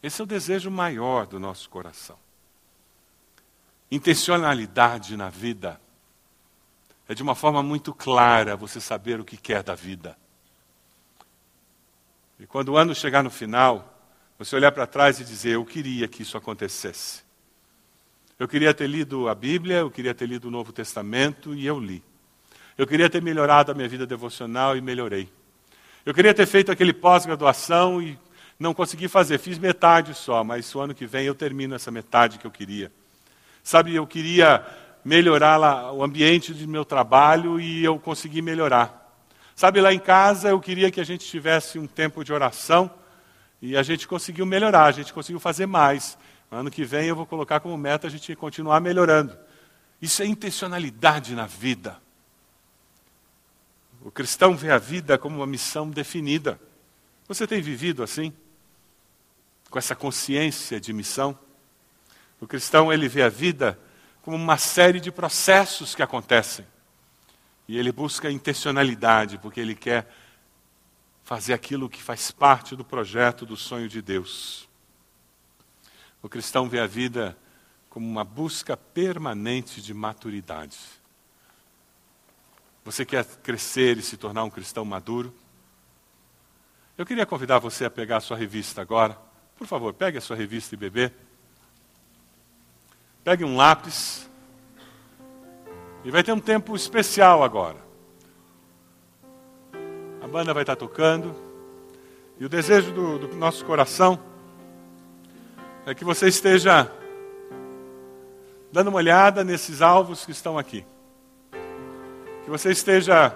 Esse 0.01 0.21
é 0.21 0.23
o 0.23 0.27
desejo 0.27 0.69
maior 0.69 1.25
do 1.25 1.39
nosso 1.39 1.69
coração. 1.69 2.17
Intencionalidade 3.89 5.15
na 5.15 5.29
vida 5.29 5.79
é 7.07 7.13
de 7.13 7.21
uma 7.21 7.35
forma 7.35 7.61
muito 7.61 7.93
clara 7.93 8.55
você 8.55 8.81
saber 8.81 9.19
o 9.19 9.25
que 9.25 9.37
quer 9.37 9.63
da 9.63 9.75
vida. 9.75 10.17
E 12.39 12.47
quando 12.47 12.69
o 12.69 12.77
ano 12.77 12.93
chegar 12.93 13.23
no 13.23 13.29
final, 13.29 13.94
você 14.37 14.55
olhar 14.55 14.71
para 14.71 14.85
trás 14.85 15.19
e 15.19 15.23
dizer: 15.23 15.51
Eu 15.51 15.65
queria 15.65 16.07
que 16.07 16.21
isso 16.21 16.37
acontecesse. 16.37 17.23
Eu 18.37 18.47
queria 18.47 18.73
ter 18.73 18.87
lido 18.87 19.29
a 19.29 19.35
Bíblia, 19.35 19.77
eu 19.77 19.89
queria 19.89 20.13
ter 20.13 20.27
lido 20.27 20.49
o 20.49 20.51
Novo 20.51 20.73
Testamento 20.73 21.55
e 21.55 21.65
eu 21.65 21.79
li. 21.79 22.03
Eu 22.77 22.85
queria 22.85 23.09
ter 23.09 23.21
melhorado 23.21 23.71
a 23.71 23.75
minha 23.75 23.87
vida 23.87 24.05
devocional 24.05 24.75
e 24.75 24.81
melhorei. 24.81 25.29
Eu 26.05 26.13
queria 26.13 26.33
ter 26.33 26.45
feito 26.45 26.69
aquele 26.69 26.91
pós-graduação 26.91 28.01
e 28.01 28.19
não 28.59 28.73
consegui 28.73 29.07
fazer, 29.07 29.37
fiz 29.37 29.57
metade 29.57 30.13
só, 30.13 30.43
mas 30.43 30.73
o 30.75 30.79
ano 30.81 30.93
que 30.93 31.05
vem 31.05 31.25
eu 31.25 31.33
termino 31.33 31.75
essa 31.75 31.89
metade 31.89 32.37
que 32.37 32.45
eu 32.45 32.51
queria. 32.51 32.91
Sabe, 33.63 33.95
eu 33.95 34.05
queria 34.05 34.65
melhorar 35.03 35.55
lá, 35.55 35.91
o 35.93 36.03
ambiente 36.03 36.53
do 36.53 36.67
meu 36.67 36.83
trabalho 36.83 37.59
e 37.59 37.83
eu 37.85 37.97
consegui 37.97 38.41
melhorar. 38.41 39.01
Sabe, 39.55 39.79
lá 39.79 39.93
em 39.93 39.99
casa 39.99 40.49
eu 40.49 40.59
queria 40.59 40.91
que 40.91 40.99
a 40.99 41.05
gente 41.05 41.25
tivesse 41.25 41.79
um 41.79 41.87
tempo 41.87 42.23
de 42.23 42.33
oração 42.33 42.91
e 43.65 43.75
a 43.75 43.81
gente 43.81 44.07
conseguiu 44.07 44.45
melhorar, 44.45 44.85
a 44.85 44.91
gente 44.91 45.11
conseguiu 45.11 45.39
fazer 45.39 45.65
mais. 45.65 46.19
Ano 46.51 46.69
que 46.69 46.83
vem 46.83 47.07
eu 47.07 47.15
vou 47.15 47.25
colocar 47.25 47.59
como 47.59 47.75
meta 47.75 48.05
a 48.05 48.09
gente 48.11 48.35
continuar 48.35 48.79
melhorando. 48.79 49.35
Isso 49.99 50.21
é 50.21 50.25
intencionalidade 50.27 51.33
na 51.33 51.47
vida. 51.47 51.99
O 54.03 54.11
cristão 54.11 54.55
vê 54.55 54.69
a 54.69 54.77
vida 54.77 55.17
como 55.17 55.37
uma 55.37 55.47
missão 55.47 55.89
definida. 55.89 56.59
Você 57.27 57.47
tem 57.47 57.59
vivido 57.59 58.03
assim? 58.03 58.31
Com 59.71 59.79
essa 59.79 59.95
consciência 59.95 60.79
de 60.79 60.93
missão? 60.93 61.35
O 62.39 62.45
cristão 62.45 62.93
ele 62.93 63.07
vê 63.07 63.23
a 63.23 63.29
vida 63.29 63.79
como 64.21 64.37
uma 64.37 64.59
série 64.59 64.99
de 64.99 65.11
processos 65.11 65.95
que 65.95 66.03
acontecem. 66.03 66.67
E 67.67 67.79
ele 67.79 67.91
busca 67.91 68.29
intencionalidade, 68.29 69.39
porque 69.39 69.59
ele 69.59 69.73
quer 69.73 70.07
fazer 71.25 71.53
aquilo 71.53 71.89
que 71.89 72.01
faz 72.01 72.29
parte 72.29 72.75
do 72.75 72.85
projeto, 72.85 73.47
do 73.47 73.57
sonho 73.57 73.89
de 73.89 73.99
Deus. 73.99 74.69
O 76.21 76.29
cristão 76.29 76.69
vê 76.69 76.79
a 76.79 76.85
vida 76.85 77.35
como 77.89 78.07
uma 78.07 78.23
busca 78.23 78.77
permanente 78.77 79.81
de 79.81 79.91
maturidade. 79.91 80.77
Você 82.83 83.03
quer 83.03 83.25
crescer 83.25 83.97
e 83.97 84.03
se 84.03 84.17
tornar 84.17 84.43
um 84.43 84.51
cristão 84.51 84.85
maduro? 84.85 85.33
Eu 86.95 87.05
queria 87.07 87.25
convidar 87.25 87.57
você 87.57 87.85
a 87.85 87.89
pegar 87.89 88.17
a 88.17 88.21
sua 88.21 88.37
revista 88.37 88.79
agora. 88.79 89.17
Por 89.57 89.65
favor, 89.65 89.93
pegue 89.95 90.19
a 90.19 90.21
sua 90.21 90.35
revista 90.35 90.75
e 90.75 90.77
bebê. 90.77 91.11
Pegue 93.23 93.43
um 93.43 93.55
lápis. 93.55 94.29
E 96.03 96.11
vai 96.11 96.21
ter 96.21 96.33
um 96.33 96.39
tempo 96.39 96.75
especial 96.75 97.43
agora. 97.43 97.83
Banda 100.35 100.53
vai 100.53 100.63
estar 100.63 100.75
tocando. 100.75 101.33
E 102.37 102.43
o 102.43 102.49
desejo 102.49 102.91
do, 102.91 103.19
do 103.19 103.35
nosso 103.37 103.63
coração 103.63 104.19
é 105.85 105.95
que 105.95 106.03
você 106.03 106.27
esteja 106.27 106.91
dando 108.69 108.89
uma 108.89 108.97
olhada 108.97 109.45
nesses 109.45 109.81
alvos 109.81 110.25
que 110.25 110.33
estão 110.33 110.57
aqui. 110.57 110.85
Que 112.43 112.49
você 112.49 112.71
esteja 112.71 113.33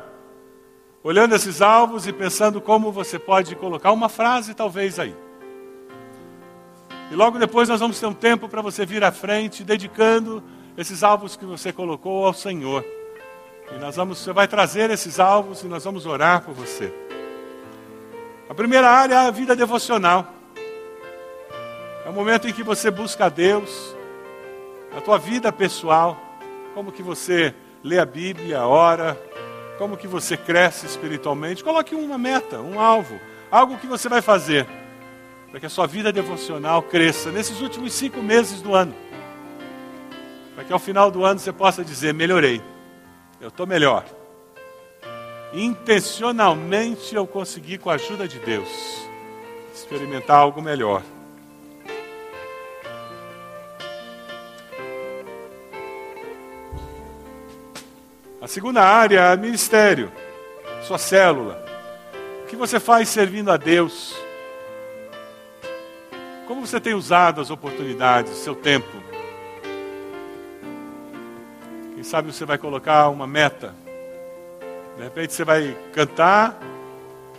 olhando 1.02 1.34
esses 1.34 1.62
alvos 1.62 2.06
e 2.06 2.12
pensando 2.12 2.60
como 2.60 2.92
você 2.92 3.18
pode 3.18 3.56
colocar 3.56 3.94
uma 3.94 4.10
frase, 4.10 4.54
talvez, 4.54 5.00
aí. 5.00 5.16
E 7.10 7.16
logo 7.16 7.40
depois 7.40 7.70
nós 7.70 7.80
vamos 7.80 7.98
ter 7.98 8.08
um 8.08 8.14
tempo 8.14 8.50
para 8.50 8.62
você 8.62 8.86
vir 8.86 9.06
à 9.06 9.12
frente, 9.14 9.64
dedicando 9.64 10.44
esses 10.76 11.02
alvos 11.02 11.38
que 11.38 11.46
você 11.46 11.72
colocou 11.72 12.26
ao 12.26 12.34
Senhor. 12.34 12.84
E 13.76 13.80
nós 13.80 13.96
vamos, 13.96 14.18
você 14.20 14.34
vai 14.34 14.48
trazer 14.48 14.90
esses 14.90 15.20
alvos 15.20 15.64
e 15.64 15.68
nós 15.68 15.84
vamos 15.84 16.06
orar 16.06 16.42
por 16.42 16.54
você. 16.54 16.94
A 18.50 18.54
primeira 18.54 18.90
área 18.90 19.14
é 19.14 19.28
a 19.28 19.32
vida 19.32 19.56
devocional. 19.56 20.34
É 22.06 22.10
o 22.10 22.14
momento 22.14 22.48
em 22.48 22.54
que 22.54 22.64
você 22.64 22.90
busca 22.90 23.26
a 23.26 23.30
Deus, 23.30 23.96
a 24.98 25.02
tua 25.02 25.18
vida 25.18 25.52
pessoal, 25.52 26.18
como 26.74 26.92
que 26.92 27.04
você 27.04 27.54
lê 27.84 28.00
a 28.00 28.06
Bíblia, 28.06 28.66
ora, 28.66 29.16
como 29.78 29.96
que 29.96 30.08
você 30.08 30.36
cresce 30.36 30.86
espiritualmente. 30.86 31.64
Coloque 31.64 31.94
uma 31.94 32.18
meta, 32.18 32.60
um 32.60 32.80
alvo, 32.80 33.20
algo 33.52 33.78
que 33.78 33.86
você 33.86 34.10
vai 34.10 34.22
fazer 34.22 34.68
para 35.50 35.60
que 35.60 35.66
a 35.66 35.70
sua 35.70 35.88
vida 35.88 36.12
devocional 36.12 36.84
cresça 36.84 37.32
nesses 37.32 37.60
últimos 37.62 37.94
cinco 37.94 38.22
meses 38.22 38.62
do 38.62 38.76
ano. 38.76 38.94
Para 40.54 40.64
que 40.64 40.74
ao 40.74 40.80
final 40.80 41.10
do 41.10 41.26
ano 41.26 41.40
você 41.40 41.52
possa 41.52 41.84
dizer: 41.84 42.14
melhorei, 42.14 42.62
eu 43.40 43.48
estou 43.48 43.66
melhor. 43.66 44.06
Intencionalmente 45.54 47.16
eu 47.16 47.26
consegui, 47.26 47.78
com 47.78 47.90
a 47.90 47.96
ajuda 47.96 48.28
de 48.28 48.38
Deus, 48.40 48.70
experimentar 49.74 50.38
algo 50.38 50.62
melhor. 50.62 51.02
A 58.42 58.48
segunda 58.48 58.84
área 58.84 59.20
é 59.20 59.38
ministério, 59.38 60.12
sua 60.84 60.98
célula. 60.98 61.64
O 62.44 62.48
que 62.48 62.56
você 62.56 62.80
faz 62.80 63.10
servindo 63.10 63.52
a 63.52 63.58
Deus? 63.58 64.16
Como 66.48 66.66
você 66.66 66.80
tem 66.80 66.94
usado 66.94 67.42
as 67.42 67.52
oportunidades, 67.52 68.32
o 68.32 68.36
seu 68.36 68.56
tempo? 68.56 69.10
Quem 72.00 72.04
sabe 72.06 72.32
você 72.32 72.46
vai 72.46 72.58
colocar 72.58 73.10
uma 73.10 73.28
meta. 73.28 73.76
De 74.96 75.04
repente 75.04 75.34
você 75.34 75.44
vai 75.44 75.78
cantar, 75.92 76.58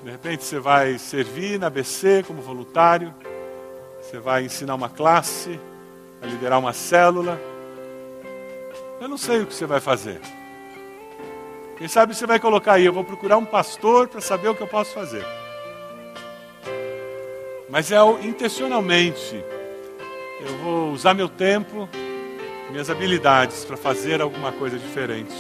de 0.04 0.11
repente 0.11 0.44
você 0.44 0.58
vai 0.58 0.98
servir 0.98 1.58
na 1.58 1.68
ABC 1.68 2.22
como 2.26 2.42
voluntário, 2.42 3.14
você 4.02 4.18
vai 4.18 4.44
ensinar 4.44 4.74
uma 4.74 4.90
classe, 4.90 5.58
vai 6.20 6.28
liderar 6.28 6.58
uma 6.58 6.74
célula. 6.74 7.40
Eu 9.00 9.08
não 9.08 9.16
sei 9.16 9.40
o 9.40 9.46
que 9.46 9.54
você 9.54 9.64
vai 9.64 9.80
fazer. 9.80 10.20
Quem 11.78 11.88
sabe 11.88 12.14
você 12.14 12.26
vai 12.26 12.38
colocar 12.38 12.74
aí, 12.74 12.84
eu 12.84 12.92
vou 12.92 13.02
procurar 13.02 13.38
um 13.38 13.46
pastor 13.46 14.08
para 14.08 14.20
saber 14.20 14.48
o 14.48 14.54
que 14.54 14.61
eu 14.61 14.68
posso 14.68 14.92
fazer. 14.92 15.24
Mas 17.70 17.90
é 17.90 17.96
intencionalmente. 18.22 19.42
Eu 20.38 20.58
vou 20.58 20.90
usar 20.90 21.14
meu 21.14 21.30
tempo, 21.30 21.88
minhas 22.70 22.88
habilidades 22.88 23.64
para 23.64 23.76
fazer 23.76 24.22
alguma 24.22 24.52
coisa 24.52 24.78
diferente. 24.78 25.34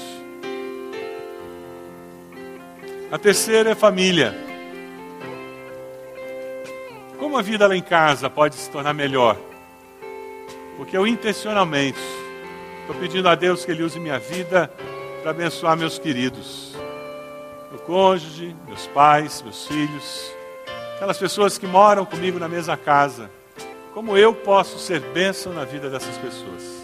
A 3.10 3.18
terceira 3.18 3.70
é 3.70 3.74
família. 3.74 4.34
Como 7.18 7.36
a 7.38 7.42
vida 7.42 7.66
lá 7.66 7.76
em 7.76 7.82
casa 7.82 8.28
pode 8.28 8.56
se 8.56 8.70
tornar 8.70 8.92
melhor? 8.92 9.36
Porque 10.76 10.96
eu 10.96 11.06
intencionalmente 11.06 11.98
estou 12.80 12.96
pedindo 12.96 13.28
a 13.28 13.34
Deus 13.34 13.64
que 13.64 13.70
Ele 13.70 13.82
use 13.82 14.00
minha 14.00 14.18
vida 14.18 14.70
para 15.22 15.30
abençoar 15.30 15.76
meus 15.76 15.98
queridos, 15.98 16.74
meu 17.70 17.78
cônjuge, 17.80 18.56
meus 18.66 18.86
pais, 18.88 19.42
meus 19.42 19.66
filhos, 19.66 20.32
aquelas 20.96 21.18
pessoas 21.18 21.58
que 21.58 21.66
moram 21.66 22.04
comigo 22.04 22.38
na 22.38 22.48
mesma 22.48 22.76
casa. 22.76 23.30
Como 23.92 24.16
eu 24.16 24.32
posso 24.32 24.78
ser 24.78 25.00
bênção 25.00 25.52
na 25.52 25.64
vida 25.64 25.90
dessas 25.90 26.16
pessoas? 26.18 26.79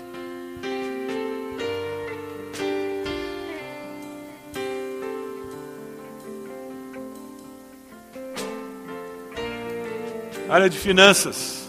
Área 10.49 10.71
de 10.71 10.79
finanças. 10.79 11.67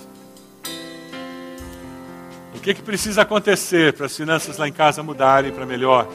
O 2.55 2.59
que, 2.59 2.75
que 2.75 2.81
precisa 2.83 3.23
acontecer 3.23 3.93
para 3.93 4.05
as 4.05 4.15
finanças 4.15 4.59
lá 4.59 4.67
em 4.67 4.71
casa 4.71 5.01
mudarem 5.01 5.51
para 5.51 5.65
melhor? 5.65 6.07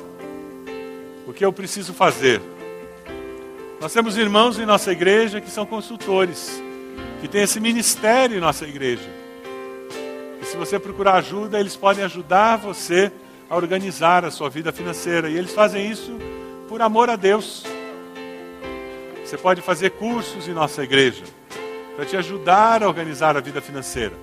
O 1.26 1.32
que 1.32 1.44
eu 1.44 1.52
preciso 1.52 1.92
fazer? 1.92 2.40
Nós 3.80 3.92
temos 3.92 4.16
irmãos 4.16 4.60
em 4.60 4.66
nossa 4.66 4.92
igreja 4.92 5.40
que 5.40 5.50
são 5.50 5.66
consultores, 5.66 6.62
que 7.20 7.26
têm 7.26 7.42
esse 7.42 7.58
ministério 7.58 8.36
em 8.36 8.40
nossa 8.40 8.64
igreja. 8.64 9.10
E 10.40 10.44
se 10.44 10.56
você 10.56 10.78
procurar 10.78 11.14
ajuda, 11.14 11.58
eles 11.58 11.74
podem 11.74 12.04
ajudar 12.04 12.58
você 12.58 13.10
a 13.50 13.56
organizar 13.56 14.24
a 14.24 14.30
sua 14.30 14.48
vida 14.48 14.70
financeira. 14.70 15.28
E 15.28 15.36
eles 15.36 15.52
fazem 15.52 15.90
isso 15.90 16.16
por 16.68 16.80
amor 16.80 17.10
a 17.10 17.16
Deus. 17.16 17.64
Você 19.24 19.36
pode 19.36 19.60
fazer 19.62 19.90
cursos 19.90 20.46
em 20.46 20.52
nossa 20.52 20.84
igreja 20.84 21.24
para 21.96 22.06
te 22.06 22.16
ajudar 22.16 22.82
a 22.82 22.88
organizar 22.88 23.36
a 23.36 23.40
vida 23.40 23.60
financeira. 23.60 24.14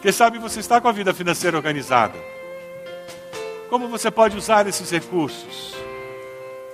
Quem 0.00 0.10
sabe 0.10 0.38
você 0.38 0.60
está 0.60 0.80
com 0.80 0.88
a 0.88 0.92
vida 0.92 1.14
financeira 1.14 1.56
organizada? 1.56 2.18
Como 3.70 3.88
você 3.88 4.10
pode 4.10 4.36
usar 4.36 4.66
esses 4.66 4.90
recursos 4.90 5.74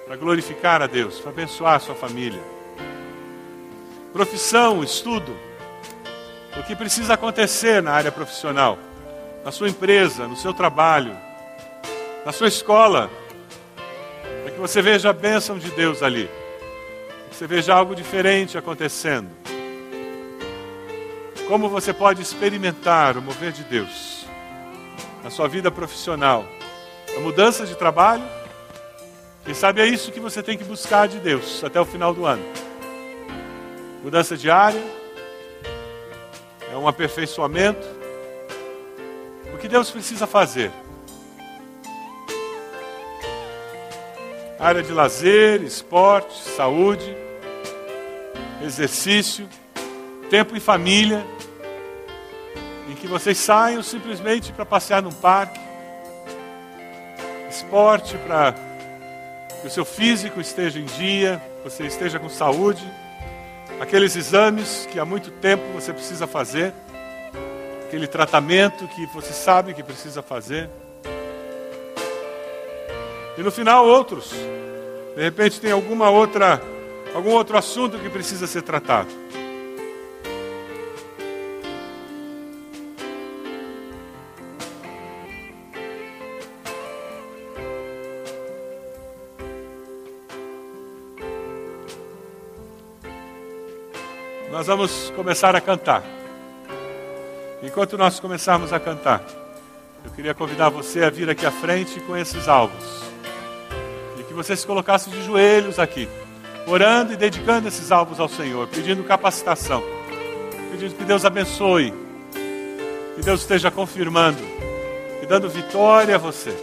para 0.07 0.17
glorificar 0.17 0.81
a 0.81 0.87
Deus, 0.87 1.21
para 1.21 1.31
abençoar 1.31 1.75
a 1.75 1.79
sua 1.79 1.95
família? 1.95 2.41
Profissão, 4.13 4.83
estudo. 4.83 5.37
O 6.59 6.63
que 6.63 6.75
precisa 6.75 7.15
acontecer 7.15 7.83
na 7.83 7.93
área 7.93 8.11
profissional? 8.11 8.79
Na 9.45 9.53
sua 9.53 9.69
empresa, 9.69 10.27
no 10.27 10.37
seu 10.37 10.53
trabalho, 10.53 11.17
na 12.25 12.33
sua 12.33 12.49
escola, 12.49 13.11
para 14.43 14.53
que 14.53 14.59
você 14.59 14.83
veja 14.83 15.11
a 15.11 15.13
bênção 15.13 15.59
de 15.59 15.71
Deus 15.71 16.03
ali, 16.03 16.29
você 17.39 17.47
veja 17.47 17.73
algo 17.73 17.95
diferente 17.95 18.59
acontecendo. 18.59 19.29
Como 21.47 21.69
você 21.69 21.93
pode 21.93 22.21
experimentar 22.21 23.17
o 23.17 23.23
mover 23.23 23.53
de 23.53 23.63
Deus 23.63 24.27
na 25.23 25.31
sua 25.31 25.47
vida 25.47 25.71
profissional, 25.71 26.45
a 27.17 27.21
mudança 27.21 27.65
de 27.65 27.77
trabalho. 27.77 28.25
Quem 29.45 29.55
sabe 29.55 29.81
é 29.81 29.87
isso 29.87 30.11
que 30.11 30.19
você 30.19 30.43
tem 30.43 30.59
que 30.59 30.65
buscar 30.65 31.07
de 31.07 31.21
Deus 31.21 31.63
até 31.63 31.81
o 31.81 31.85
final 31.85 32.13
do 32.13 32.27
ano. 32.27 32.43
Mudança 34.03 34.37
diária, 34.37 34.83
é 36.73 36.77
um 36.77 36.89
aperfeiçoamento. 36.89 37.87
O 39.55 39.59
que 39.59 39.69
Deus 39.69 39.93
precisa 39.93 40.27
fazer? 40.27 40.73
Área 44.59 44.83
de 44.83 44.93
lazer, 44.93 45.63
esporte, 45.63 46.37
saúde, 46.37 47.28
exercício, 48.63 49.49
tempo 50.31 50.57
em 50.57 50.61
família, 50.61 51.25
em 52.89 52.95
que 52.95 53.07
vocês 53.07 53.39
saiam 53.39 53.83
simplesmente 53.83 54.53
para 54.53 54.65
passear 54.65 55.03
num 55.03 55.13
parque, 55.13 55.61
esporte, 57.49 58.17
para 58.19 58.55
que 59.61 59.67
o 59.67 59.71
seu 59.71 59.85
físico 59.85 60.41
esteja 60.41 60.79
em 60.79 60.85
dia, 60.85 61.43
você 61.65 61.87
esteja 61.87 62.19
com 62.19 62.29
saúde, 62.29 62.85
aqueles 63.81 64.17
exames 64.17 64.89
que 64.91 64.99
há 64.99 65.05
muito 65.05 65.31
tempo 65.31 65.63
você 65.73 65.93
precisa 65.93 66.27
fazer, 66.27 66.73
aquele 67.87 68.07
tratamento 68.07 68.87
que 68.89 69.07
você 69.07 69.33
sabe 69.33 69.75
que 69.75 69.83
precisa 69.83 70.23
fazer. 70.23 70.69
E 73.37 73.43
no 73.43 73.51
final 73.51 73.87
outros. 73.87 74.33
De 75.15 75.23
repente 75.23 75.61
tem 75.61 75.73
alguma 75.73 76.11
outra 76.11 76.61
algum 77.15 77.31
outro 77.31 77.57
assunto 77.57 77.99
que 77.99 78.09
precisa 78.09 78.47
ser 78.47 78.63
tratado. 78.63 79.09
Nós 94.51 94.67
vamos 94.67 95.11
começar 95.15 95.55
a 95.55 95.61
cantar. 95.61 96.03
Enquanto 97.63 97.97
nós 97.97 98.19
começarmos 98.19 98.73
a 98.73 98.81
cantar, 98.81 99.25
eu 100.05 100.11
queria 100.11 100.35
convidar 100.35 100.69
você 100.69 101.05
a 101.05 101.11
vir 101.11 101.31
aqui 101.31 101.47
à 101.47 101.51
frente 101.51 102.01
com 102.01 102.17
esses 102.17 102.49
alvos. 102.49 103.05
E 104.19 104.25
que 104.25 104.35
você 104.35 104.57
se 104.57 104.67
colocasse 104.67 105.11
de 105.11 105.23
joelhos 105.23 105.79
aqui, 105.79 106.09
orando 106.69 107.13
e 107.13 107.17
dedicando 107.17 107.69
esses 107.69 107.91
alvos 107.91 108.21
ao 108.21 108.29
Senhor, 108.29 108.69
pedindo 108.69 109.03
capacitação, 109.05 109.83
pedindo 110.71 110.95
que 110.95 111.05
Deus 111.05 111.25
abençoe, 111.25 111.93
que 113.17 113.23
Deus 113.23 113.41
esteja 113.41 113.71
confirmando 113.71 114.39
e 115.23 115.27
dando 115.27 115.49
vitória 115.49 116.15
a 116.15 116.19
você. 116.19 116.55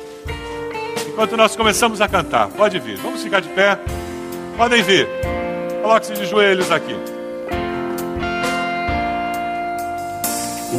Enquanto 1.07 1.35
nós 1.35 1.55
começamos 1.55 2.01
a 2.01 2.07
cantar, 2.07 2.49
pode 2.49 2.77
vir, 2.79 2.97
vamos 2.97 3.23
ficar 3.23 3.39
de 3.39 3.49
pé, 3.49 3.79
podem 4.55 4.83
vir, 4.83 5.07
coloque-se 5.81 6.13
de 6.13 6.25
joelhos 6.25 6.71
aqui. 6.71 6.95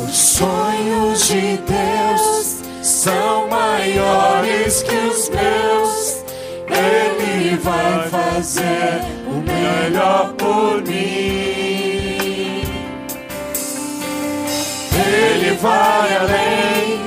Os 0.05 0.17
sonhos 0.17 1.29
de 1.29 1.57
Deus 1.57 2.61
são 2.83 3.49
maiores 3.49 4.83
que 4.83 4.95
os 4.95 5.31
meus. 5.31 6.25
Ele 6.69 7.57
vai 7.57 8.09
fazer 8.11 9.16
melhor 9.47 10.33
por 10.35 10.83
mim. 10.83 12.63
Ele 15.07 15.57
vai 15.61 16.17
além 16.17 17.01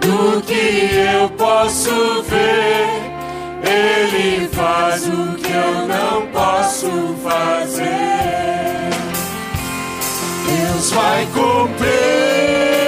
do 0.00 0.40
que 0.42 0.90
eu 1.14 1.28
posso 1.30 2.22
ver. 2.22 3.04
Ele 3.62 4.48
faz 4.48 5.06
o 5.06 5.34
que 5.36 5.52
eu 5.52 5.86
não 5.86 6.26
posso 6.28 7.14
fazer. 7.22 7.84
Deus 10.46 10.90
vai 10.90 11.26
cumprir 11.26 12.83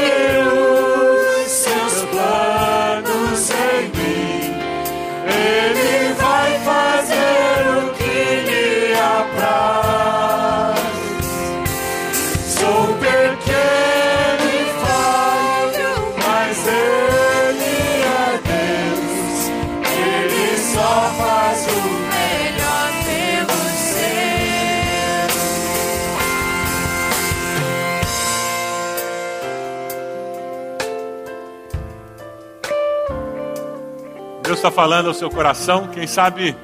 Deus 34.46 34.58
está 34.60 34.70
falando 34.70 35.08
ao 35.08 35.14
seu 35.14 35.28
coração. 35.28 35.88
Quem 35.88 36.06
sabe 36.06 36.56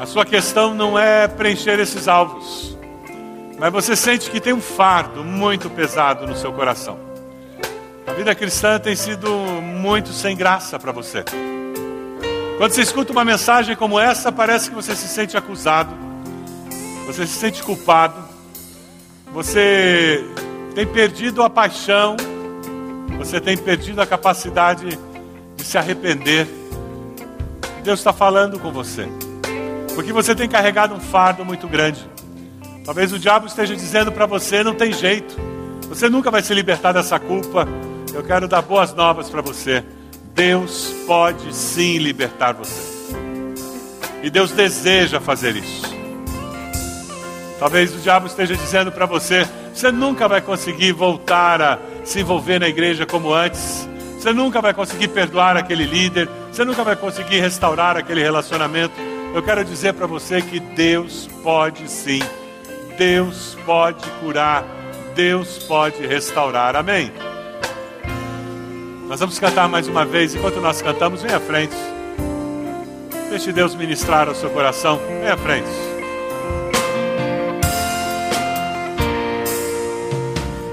a 0.00 0.06
sua 0.06 0.24
questão 0.24 0.72
não 0.74 0.96
é 0.96 1.26
preencher 1.26 1.80
esses 1.80 2.06
alvos, 2.06 2.78
mas 3.58 3.72
você 3.72 3.96
sente 3.96 4.30
que 4.30 4.40
tem 4.40 4.52
um 4.52 4.60
fardo 4.60 5.24
muito 5.24 5.68
pesado 5.68 6.24
no 6.24 6.36
seu 6.36 6.52
coração. 6.52 6.96
A 8.06 8.12
vida 8.12 8.32
cristã 8.32 8.78
tem 8.78 8.94
sido 8.94 9.28
muito 9.28 10.10
sem 10.10 10.36
graça 10.36 10.78
para 10.78 10.92
você. 10.92 11.24
Quando 12.58 12.70
você 12.70 12.82
escuta 12.82 13.10
uma 13.10 13.24
mensagem 13.24 13.74
como 13.74 13.98
essa, 13.98 14.30
parece 14.30 14.68
que 14.68 14.76
você 14.76 14.94
se 14.94 15.08
sente 15.08 15.36
acusado, 15.36 15.92
você 17.06 17.26
se 17.26 17.34
sente 17.34 17.60
culpado, 17.60 18.22
você 19.32 20.24
tem 20.76 20.86
perdido 20.86 21.42
a 21.42 21.50
paixão, 21.50 22.16
você 23.18 23.40
tem 23.40 23.56
perdido 23.56 24.00
a 24.00 24.06
capacidade 24.06 24.96
de 25.56 25.64
se 25.64 25.76
arrepender. 25.76 26.57
Deus 27.88 28.00
está 28.00 28.12
falando 28.12 28.58
com 28.58 28.70
você, 28.70 29.08
porque 29.94 30.12
você 30.12 30.34
tem 30.34 30.46
carregado 30.46 30.94
um 30.94 31.00
fardo 31.00 31.42
muito 31.42 31.66
grande. 31.66 32.06
Talvez 32.84 33.14
o 33.14 33.18
diabo 33.18 33.46
esteja 33.46 33.74
dizendo 33.74 34.12
para 34.12 34.26
você: 34.26 34.62
não 34.62 34.74
tem 34.74 34.92
jeito, 34.92 35.34
você 35.88 36.06
nunca 36.06 36.30
vai 36.30 36.42
se 36.42 36.52
libertar 36.52 36.92
dessa 36.92 37.18
culpa. 37.18 37.66
Eu 38.12 38.22
quero 38.22 38.46
dar 38.46 38.60
boas 38.60 38.92
novas 38.92 39.30
para 39.30 39.40
você. 39.40 39.82
Deus 40.34 40.92
pode 41.06 41.56
sim 41.56 41.96
libertar 41.96 42.52
você. 42.52 43.14
E 44.22 44.28
Deus 44.28 44.50
deseja 44.50 45.18
fazer 45.18 45.56
isso. 45.56 45.90
Talvez 47.58 47.94
o 47.94 47.98
diabo 48.00 48.26
esteja 48.26 48.54
dizendo 48.54 48.92
para 48.92 49.06
você: 49.06 49.48
você 49.72 49.90
nunca 49.90 50.28
vai 50.28 50.42
conseguir 50.42 50.92
voltar 50.92 51.62
a 51.62 51.78
se 52.04 52.20
envolver 52.20 52.58
na 52.58 52.68
igreja 52.68 53.06
como 53.06 53.32
antes. 53.32 53.88
Você 54.18 54.32
nunca 54.32 54.60
vai 54.60 54.74
conseguir 54.74 55.08
perdoar 55.08 55.56
aquele 55.56 55.84
líder. 55.84 56.28
Você 56.50 56.64
nunca 56.64 56.82
vai 56.82 56.96
conseguir 56.96 57.38
restaurar 57.38 57.96
aquele 57.96 58.20
relacionamento. 58.20 58.94
Eu 59.32 59.40
quero 59.44 59.64
dizer 59.64 59.94
para 59.94 60.08
você 60.08 60.42
que 60.42 60.58
Deus 60.58 61.30
pode 61.40 61.88
sim. 61.88 62.20
Deus 62.98 63.56
pode 63.64 64.04
curar. 64.20 64.64
Deus 65.14 65.58
pode 65.58 66.04
restaurar. 66.04 66.74
Amém? 66.74 67.12
Nós 69.06 69.20
vamos 69.20 69.38
cantar 69.38 69.68
mais 69.68 69.86
uma 69.86 70.04
vez. 70.04 70.34
Enquanto 70.34 70.60
nós 70.60 70.82
cantamos, 70.82 71.22
vem 71.22 71.32
à 71.32 71.38
frente. 71.38 71.76
Deixe 73.30 73.52
Deus 73.52 73.76
ministrar 73.76 74.26
ao 74.26 74.34
seu 74.34 74.50
coração. 74.50 74.98
Vem 74.98 75.28
à 75.28 75.36
frente. 75.36 75.68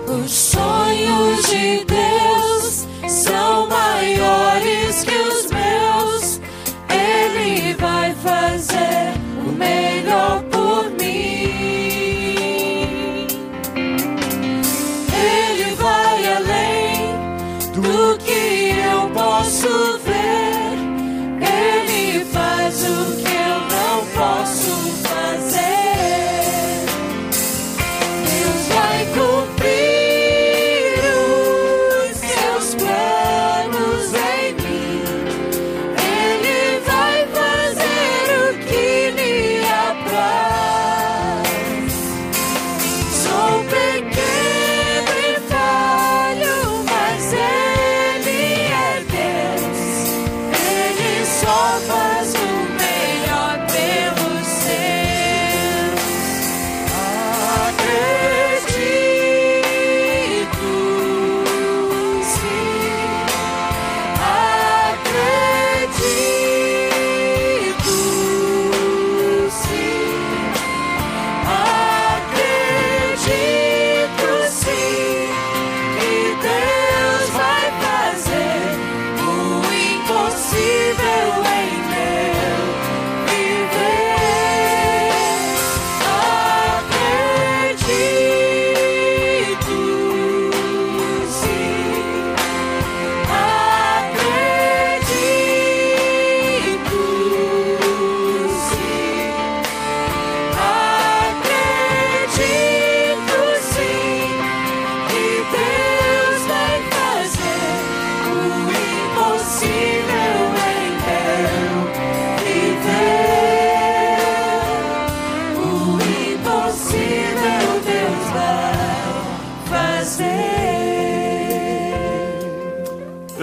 Os 0.08 0.32
sonhos 0.32 1.44
de 1.48 1.86
Deus 1.86 2.25
são 3.26 3.68
maiores 3.68 5.05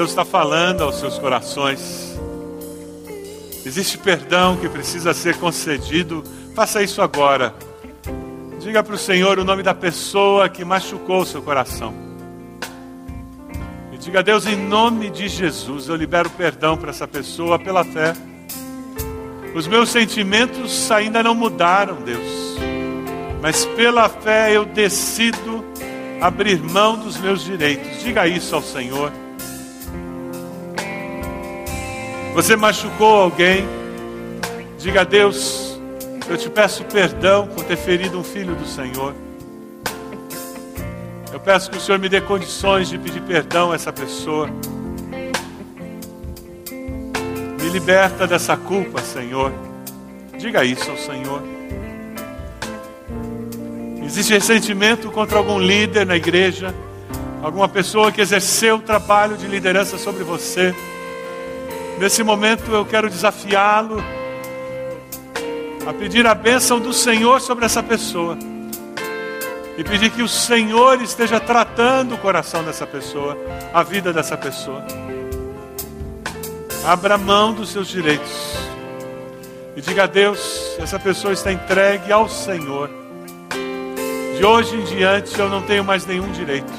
Deus 0.03 0.11
está 0.11 0.24
falando 0.24 0.82
aos 0.82 0.96
seus 0.96 1.16
corações. 1.16 2.18
Existe 3.64 3.96
perdão 3.96 4.57
que 4.57 4.68
precisa 4.68 5.14
ser 5.14 5.36
concedido. 5.36 6.24
Faça 6.57 6.82
isso 6.82 7.00
agora. 7.00 7.55
Diga 8.59 8.82
para 8.82 8.96
o 8.96 8.98
Senhor 8.98 9.38
o 9.38 9.44
nome 9.44 9.62
da 9.62 9.72
pessoa 9.72 10.48
que 10.48 10.64
machucou 10.64 11.20
o 11.20 11.24
seu 11.24 11.40
coração. 11.40 11.94
E 13.92 13.98
diga, 13.98 14.24
Deus, 14.24 14.44
em 14.44 14.57
nome 14.57 15.09
de 15.09 15.28
Jesus, 15.28 15.86
eu 15.86 15.94
libero 15.94 16.28
perdão 16.30 16.76
para 16.76 16.90
essa 16.90 17.07
pessoa 17.07 17.57
pela 17.57 17.84
fé. 17.84 18.12
Os 19.55 19.68
meus 19.68 19.88
sentimentos 19.88 20.90
ainda 20.90 21.22
não 21.22 21.36
mudaram, 21.36 22.03
Deus. 22.03 22.57
Mas 23.40 23.64
pela 23.66 24.09
fé 24.09 24.50
eu 24.50 24.64
decido 24.64 25.64
abrir 26.20 26.61
mão 26.61 26.98
dos 26.98 27.16
meus 27.18 27.44
direitos. 27.44 28.03
Diga 28.03 28.26
isso 28.26 28.53
ao 28.57 28.62
Senhor. 28.62 29.12
Você 32.34 32.56
machucou 32.56 33.20
alguém? 33.20 33.68
Diga 34.78 35.02
a 35.02 35.04
Deus, 35.04 35.78
eu 36.28 36.36
te 36.38 36.48
peço 36.48 36.82
perdão 36.84 37.46
por 37.46 37.62
ter 37.62 37.76
ferido 37.76 38.18
um 38.18 38.24
filho 38.24 38.54
do 38.54 38.66
Senhor. 38.66 39.14
Eu 41.30 41.38
peço 41.38 41.70
que 41.70 41.76
o 41.76 41.80
Senhor 41.80 41.98
me 41.98 42.08
dê 42.08 42.22
condições 42.22 42.88
de 42.88 42.98
pedir 42.98 43.20
perdão 43.20 43.70
a 43.70 43.74
essa 43.74 43.92
pessoa. 43.92 44.48
Me 47.60 47.68
liberta 47.68 48.26
dessa 48.26 48.56
culpa, 48.56 49.02
Senhor. 49.02 49.52
Diga 50.38 50.64
isso 50.64 50.90
ao 50.90 50.96
Senhor. 50.96 51.42
Existe 54.02 54.32
ressentimento 54.32 55.10
contra 55.10 55.36
algum 55.36 55.58
líder 55.58 56.06
na 56.06 56.16
igreja, 56.16 56.74
alguma 57.42 57.68
pessoa 57.68 58.10
que 58.10 58.22
exerceu 58.22 58.76
o 58.76 58.82
trabalho 58.82 59.36
de 59.36 59.46
liderança 59.46 59.98
sobre 59.98 60.24
você. 60.24 60.74
Nesse 62.03 62.24
momento 62.24 62.68
eu 62.72 62.84
quero 62.84 63.09
desafiá-lo 63.09 64.03
a 65.86 65.92
pedir 65.92 66.26
a 66.26 66.34
bênção 66.34 66.80
do 66.80 66.92
Senhor 66.92 67.40
sobre 67.40 67.64
essa 67.64 67.80
pessoa 67.80 68.36
e 69.78 69.84
pedir 69.84 70.11
que 70.11 70.20
o 70.20 70.26
Senhor 70.26 71.00
esteja 71.00 71.38
tratando 71.38 72.16
o 72.16 72.18
coração 72.18 72.64
dessa 72.64 72.84
pessoa, 72.88 73.38
a 73.72 73.84
vida 73.84 74.12
dessa 74.12 74.36
pessoa. 74.36 74.84
Abra 76.84 77.16
mão 77.16 77.55
dos 77.55 77.68
seus 77.70 77.86
direitos 77.86 78.57
e 79.76 79.80
diga 79.80 80.03
a 80.03 80.07
Deus: 80.09 80.76
essa 80.80 80.98
pessoa 80.98 81.32
está 81.32 81.53
entregue 81.53 82.11
ao 82.11 82.28
Senhor. 82.28 82.90
De 84.36 84.44
hoje 84.44 84.74
em 84.74 84.82
diante 84.82 85.38
eu 85.38 85.48
não 85.48 85.62
tenho 85.62 85.84
mais 85.84 86.05
nenhum 86.05 86.32
direito. 86.32 86.72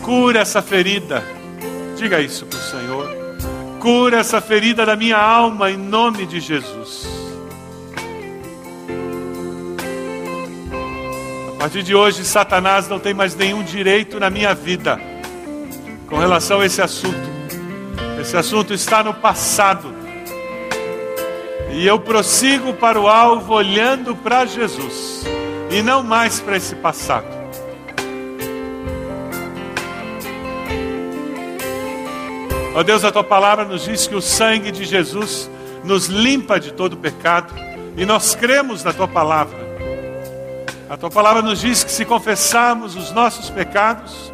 Cura 0.00 0.38
essa 0.38 0.62
ferida. 0.62 1.24
Diga 1.96 2.20
isso 2.20 2.46
para 2.46 2.58
o 2.58 2.62
Senhor. 2.62 3.03
Cura 3.84 4.20
essa 4.20 4.40
ferida 4.40 4.86
da 4.86 4.96
minha 4.96 5.18
alma 5.18 5.70
em 5.70 5.76
nome 5.76 6.24
de 6.24 6.40
Jesus. 6.40 7.06
A 11.54 11.58
partir 11.58 11.82
de 11.82 11.94
hoje, 11.94 12.24
Satanás 12.24 12.88
não 12.88 12.98
tem 12.98 13.12
mais 13.12 13.36
nenhum 13.36 13.62
direito 13.62 14.18
na 14.18 14.30
minha 14.30 14.54
vida 14.54 14.98
com 16.08 16.16
relação 16.16 16.62
a 16.62 16.64
esse 16.64 16.80
assunto. 16.80 17.28
Esse 18.18 18.34
assunto 18.38 18.72
está 18.72 19.04
no 19.04 19.12
passado. 19.12 19.94
E 21.70 21.86
eu 21.86 22.00
prossigo 22.00 22.72
para 22.72 22.98
o 22.98 23.06
alvo 23.06 23.52
olhando 23.52 24.16
para 24.16 24.46
Jesus 24.46 25.24
e 25.70 25.82
não 25.82 26.02
mais 26.02 26.40
para 26.40 26.56
esse 26.56 26.74
passado. 26.74 27.33
Ó 32.74 32.82
Deus, 32.82 33.04
a 33.04 33.12
tua 33.12 33.22
palavra 33.22 33.64
nos 33.64 33.84
diz 33.84 34.08
que 34.08 34.16
o 34.16 34.20
sangue 34.20 34.72
de 34.72 34.84
Jesus 34.84 35.48
nos 35.84 36.06
limpa 36.06 36.58
de 36.58 36.72
todo 36.72 36.96
pecado 36.96 37.54
e 37.96 38.04
nós 38.04 38.34
cremos 38.34 38.82
na 38.82 38.92
tua 38.92 39.06
palavra. 39.06 39.56
A 40.90 40.96
tua 40.96 41.08
palavra 41.08 41.40
nos 41.40 41.60
diz 41.60 41.84
que 41.84 41.92
se 41.92 42.04
confessarmos 42.04 42.96
os 42.96 43.12
nossos 43.12 43.48
pecados, 43.48 44.28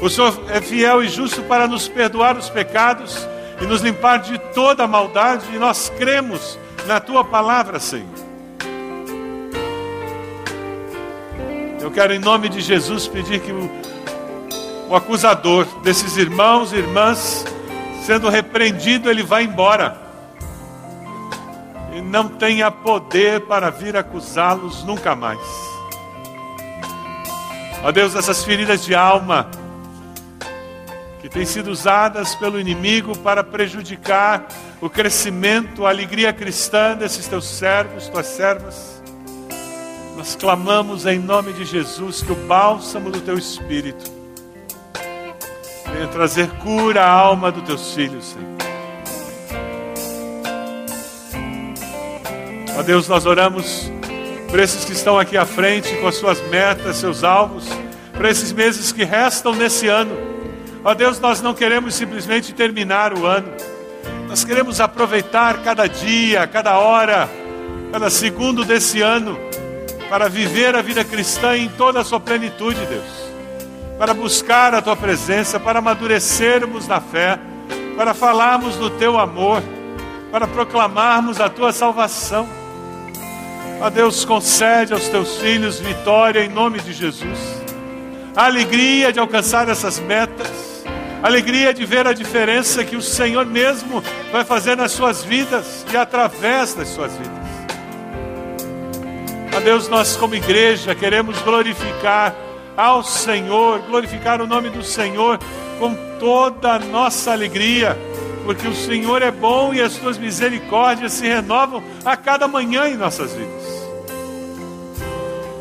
o 0.00 0.08
Senhor 0.08 0.42
é 0.48 0.60
fiel 0.62 1.04
e 1.04 1.08
justo 1.08 1.42
para 1.42 1.68
nos 1.68 1.86
perdoar 1.86 2.38
os 2.38 2.48
pecados 2.48 3.28
e 3.60 3.66
nos 3.66 3.82
limpar 3.82 4.20
de 4.20 4.38
toda 4.54 4.86
maldade, 4.86 5.44
e 5.54 5.58
nós 5.58 5.92
cremos 5.96 6.58
na 6.86 6.98
tua 6.98 7.22
palavra, 7.22 7.78
Senhor. 7.78 8.08
Eu 11.78 11.90
quero, 11.90 12.14
em 12.14 12.18
nome 12.18 12.48
de 12.48 12.60
Jesus, 12.60 13.06
pedir 13.06 13.40
que 13.40 13.52
o, 13.52 13.70
o 14.88 14.96
acusador 14.96 15.66
desses 15.82 16.16
irmãos 16.16 16.72
e 16.72 16.76
irmãs 16.76 17.44
sendo 18.02 18.28
repreendido, 18.28 19.08
ele 19.08 19.22
vai 19.22 19.44
embora. 19.44 19.96
E 21.94 22.00
não 22.00 22.28
tenha 22.28 22.70
poder 22.70 23.42
para 23.42 23.70
vir 23.70 23.96
acusá-los 23.96 24.82
nunca 24.84 25.14
mais. 25.14 25.40
Ó 27.84 27.92
Deus, 27.92 28.14
essas 28.14 28.44
feridas 28.44 28.84
de 28.84 28.94
alma 28.94 29.48
que 31.20 31.28
têm 31.28 31.44
sido 31.44 31.70
usadas 31.70 32.34
pelo 32.34 32.58
inimigo 32.58 33.16
para 33.18 33.44
prejudicar 33.44 34.48
o 34.80 34.90
crescimento, 34.90 35.86
a 35.86 35.90
alegria 35.90 36.32
cristã 36.32 36.96
desses 36.96 37.28
teus 37.28 37.44
servos, 37.44 38.08
tuas 38.08 38.26
servas. 38.26 39.02
Nós 40.16 40.34
clamamos 40.34 41.06
em 41.06 41.18
nome 41.18 41.52
de 41.52 41.64
Jesus 41.64 42.22
que 42.22 42.32
o 42.32 42.46
bálsamo 42.46 43.10
do 43.10 43.20
teu 43.20 43.38
espírito 43.38 44.21
Venha 45.92 46.08
trazer 46.08 46.48
cura 46.62 47.02
à 47.02 47.10
alma 47.10 47.52
dos 47.52 47.64
teus 47.64 47.94
filhos, 47.94 48.24
Senhor. 48.24 48.52
Ó 52.78 52.82
Deus, 52.82 53.06
nós 53.06 53.26
oramos 53.26 53.92
por 54.48 54.58
esses 54.58 54.84
que 54.84 54.92
estão 54.92 55.18
aqui 55.18 55.36
à 55.36 55.44
frente 55.44 55.94
com 55.96 56.08
as 56.08 56.14
suas 56.14 56.40
metas, 56.48 56.96
seus 56.96 57.22
alvos, 57.22 57.64
para 58.12 58.30
esses 58.30 58.52
meses 58.52 58.90
que 58.90 59.04
restam 59.04 59.54
nesse 59.54 59.86
ano. 59.88 60.16
Ó 60.82 60.94
Deus, 60.94 61.20
nós 61.20 61.40
não 61.42 61.54
queremos 61.54 61.94
simplesmente 61.94 62.52
terminar 62.54 63.16
o 63.16 63.26
ano. 63.26 63.52
Nós 64.28 64.44
queremos 64.44 64.80
aproveitar 64.80 65.62
cada 65.62 65.86
dia, 65.86 66.46
cada 66.46 66.78
hora, 66.78 67.28
cada 67.92 68.08
segundo 68.08 68.64
desse 68.64 69.02
ano 69.02 69.38
para 70.08 70.28
viver 70.28 70.74
a 70.74 70.82
vida 70.82 71.04
cristã 71.04 71.56
em 71.56 71.68
toda 71.68 72.00
a 72.00 72.04
sua 72.04 72.18
plenitude, 72.18 72.84
Deus 72.86 73.21
para 74.02 74.14
buscar 74.14 74.74
a 74.74 74.82
tua 74.82 74.96
presença, 74.96 75.60
para 75.60 75.78
amadurecermos 75.78 76.88
na 76.88 77.00
fé, 77.00 77.38
para 77.96 78.12
falarmos 78.12 78.74
do 78.74 78.90
teu 78.90 79.16
amor, 79.16 79.62
para 80.32 80.48
proclamarmos 80.48 81.40
a 81.40 81.48
tua 81.48 81.72
salvação. 81.72 82.48
Ó 83.80 83.88
Deus, 83.90 84.24
concede 84.24 84.92
aos 84.92 85.06
teus 85.06 85.36
filhos 85.36 85.78
vitória 85.78 86.44
em 86.44 86.48
nome 86.48 86.80
de 86.80 86.92
Jesus, 86.92 87.38
a 88.34 88.46
alegria 88.46 89.12
de 89.12 89.20
alcançar 89.20 89.68
essas 89.68 90.00
metas, 90.00 90.84
a 91.22 91.28
alegria 91.28 91.72
de 91.72 91.84
ver 91.84 92.04
a 92.04 92.12
diferença 92.12 92.82
que 92.82 92.96
o 92.96 93.02
Senhor 93.02 93.46
mesmo 93.46 94.02
vai 94.32 94.44
fazer 94.44 94.76
nas 94.76 94.90
suas 94.90 95.22
vidas 95.22 95.86
e 95.92 95.96
através 95.96 96.74
das 96.74 96.88
suas 96.88 97.12
vidas. 97.12 97.30
Ó 99.56 99.60
Deus, 99.60 99.88
nós 99.88 100.16
como 100.16 100.34
igreja 100.34 100.92
queremos 100.92 101.40
glorificar 101.42 102.34
ao 102.76 103.02
Senhor, 103.02 103.80
glorificar 103.80 104.40
o 104.40 104.46
nome 104.46 104.70
do 104.70 104.82
Senhor 104.82 105.38
com 105.78 105.94
toda 106.18 106.74
a 106.74 106.78
nossa 106.78 107.32
alegria, 107.32 107.98
porque 108.44 108.66
o 108.66 108.74
Senhor 108.74 109.22
é 109.22 109.30
bom 109.30 109.74
e 109.74 109.80
as 109.80 109.92
suas 109.92 110.18
misericórdias 110.18 111.12
se 111.12 111.26
renovam 111.26 111.82
a 112.04 112.16
cada 112.16 112.46
manhã 112.46 112.88
em 112.88 112.96
nossas 112.96 113.32
vidas. 113.32 113.82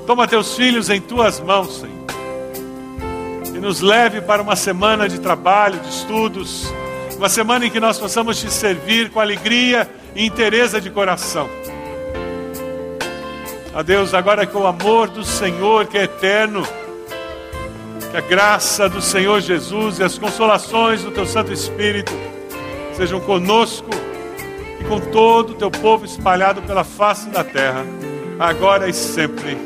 Toma 0.06 0.28
teus 0.28 0.56
filhos 0.56 0.90
em 0.90 1.00
tuas 1.00 1.40
mãos, 1.40 1.80
Senhor, 1.80 2.06
e 3.56 3.60
nos 3.60 3.82
leve 3.82 4.22
para 4.22 4.42
uma 4.42 4.56
semana 4.56 5.08
de 5.08 5.20
trabalho, 5.20 5.80
de 5.80 5.90
estudos, 5.90 6.72
uma 7.18 7.30
semana 7.30 7.66
em 7.66 7.70
que 7.70 7.80
nós 7.80 8.00
possamos 8.00 8.40
te 8.40 8.52
servir 8.52 9.10
com 9.10 9.20
alegria 9.20 9.90
e 10.16 10.26
interesse 10.26 10.82
de 10.82 10.90
coração. 10.90 11.48
A 13.74 13.82
Deus, 13.82 14.14
agora 14.14 14.46
que 14.46 14.58
o 14.58 14.68
amor 14.68 15.08
do 15.08 15.24
Senhor, 15.24 15.86
que 15.86 15.98
é 15.98 16.04
eterno, 16.04 16.62
que 18.12 18.18
a 18.18 18.22
graça 18.22 18.90
do 18.90 19.02
Senhor 19.02 19.40
Jesus 19.40 20.00
e 20.00 20.04
as 20.04 20.18
consolações 20.18 21.02
do 21.02 21.12
Teu 21.12 21.26
Santo 21.26 21.54
Espírito 21.54 22.12
sejam 22.94 23.22
conosco 23.22 23.90
e 24.82 24.84
com 24.84 25.00
todo 25.00 25.52
o 25.52 25.56
Teu 25.56 25.72
povo 25.72 26.04
espalhado 26.04 26.62
pela 26.62 26.84
face 26.84 27.30
da 27.30 27.42
terra, 27.42 27.86
agora 28.38 28.90
e 28.90 28.94
sempre. 28.94 29.58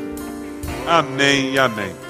Amém 0.86 1.54
e 1.54 1.58
amém. 1.58 2.05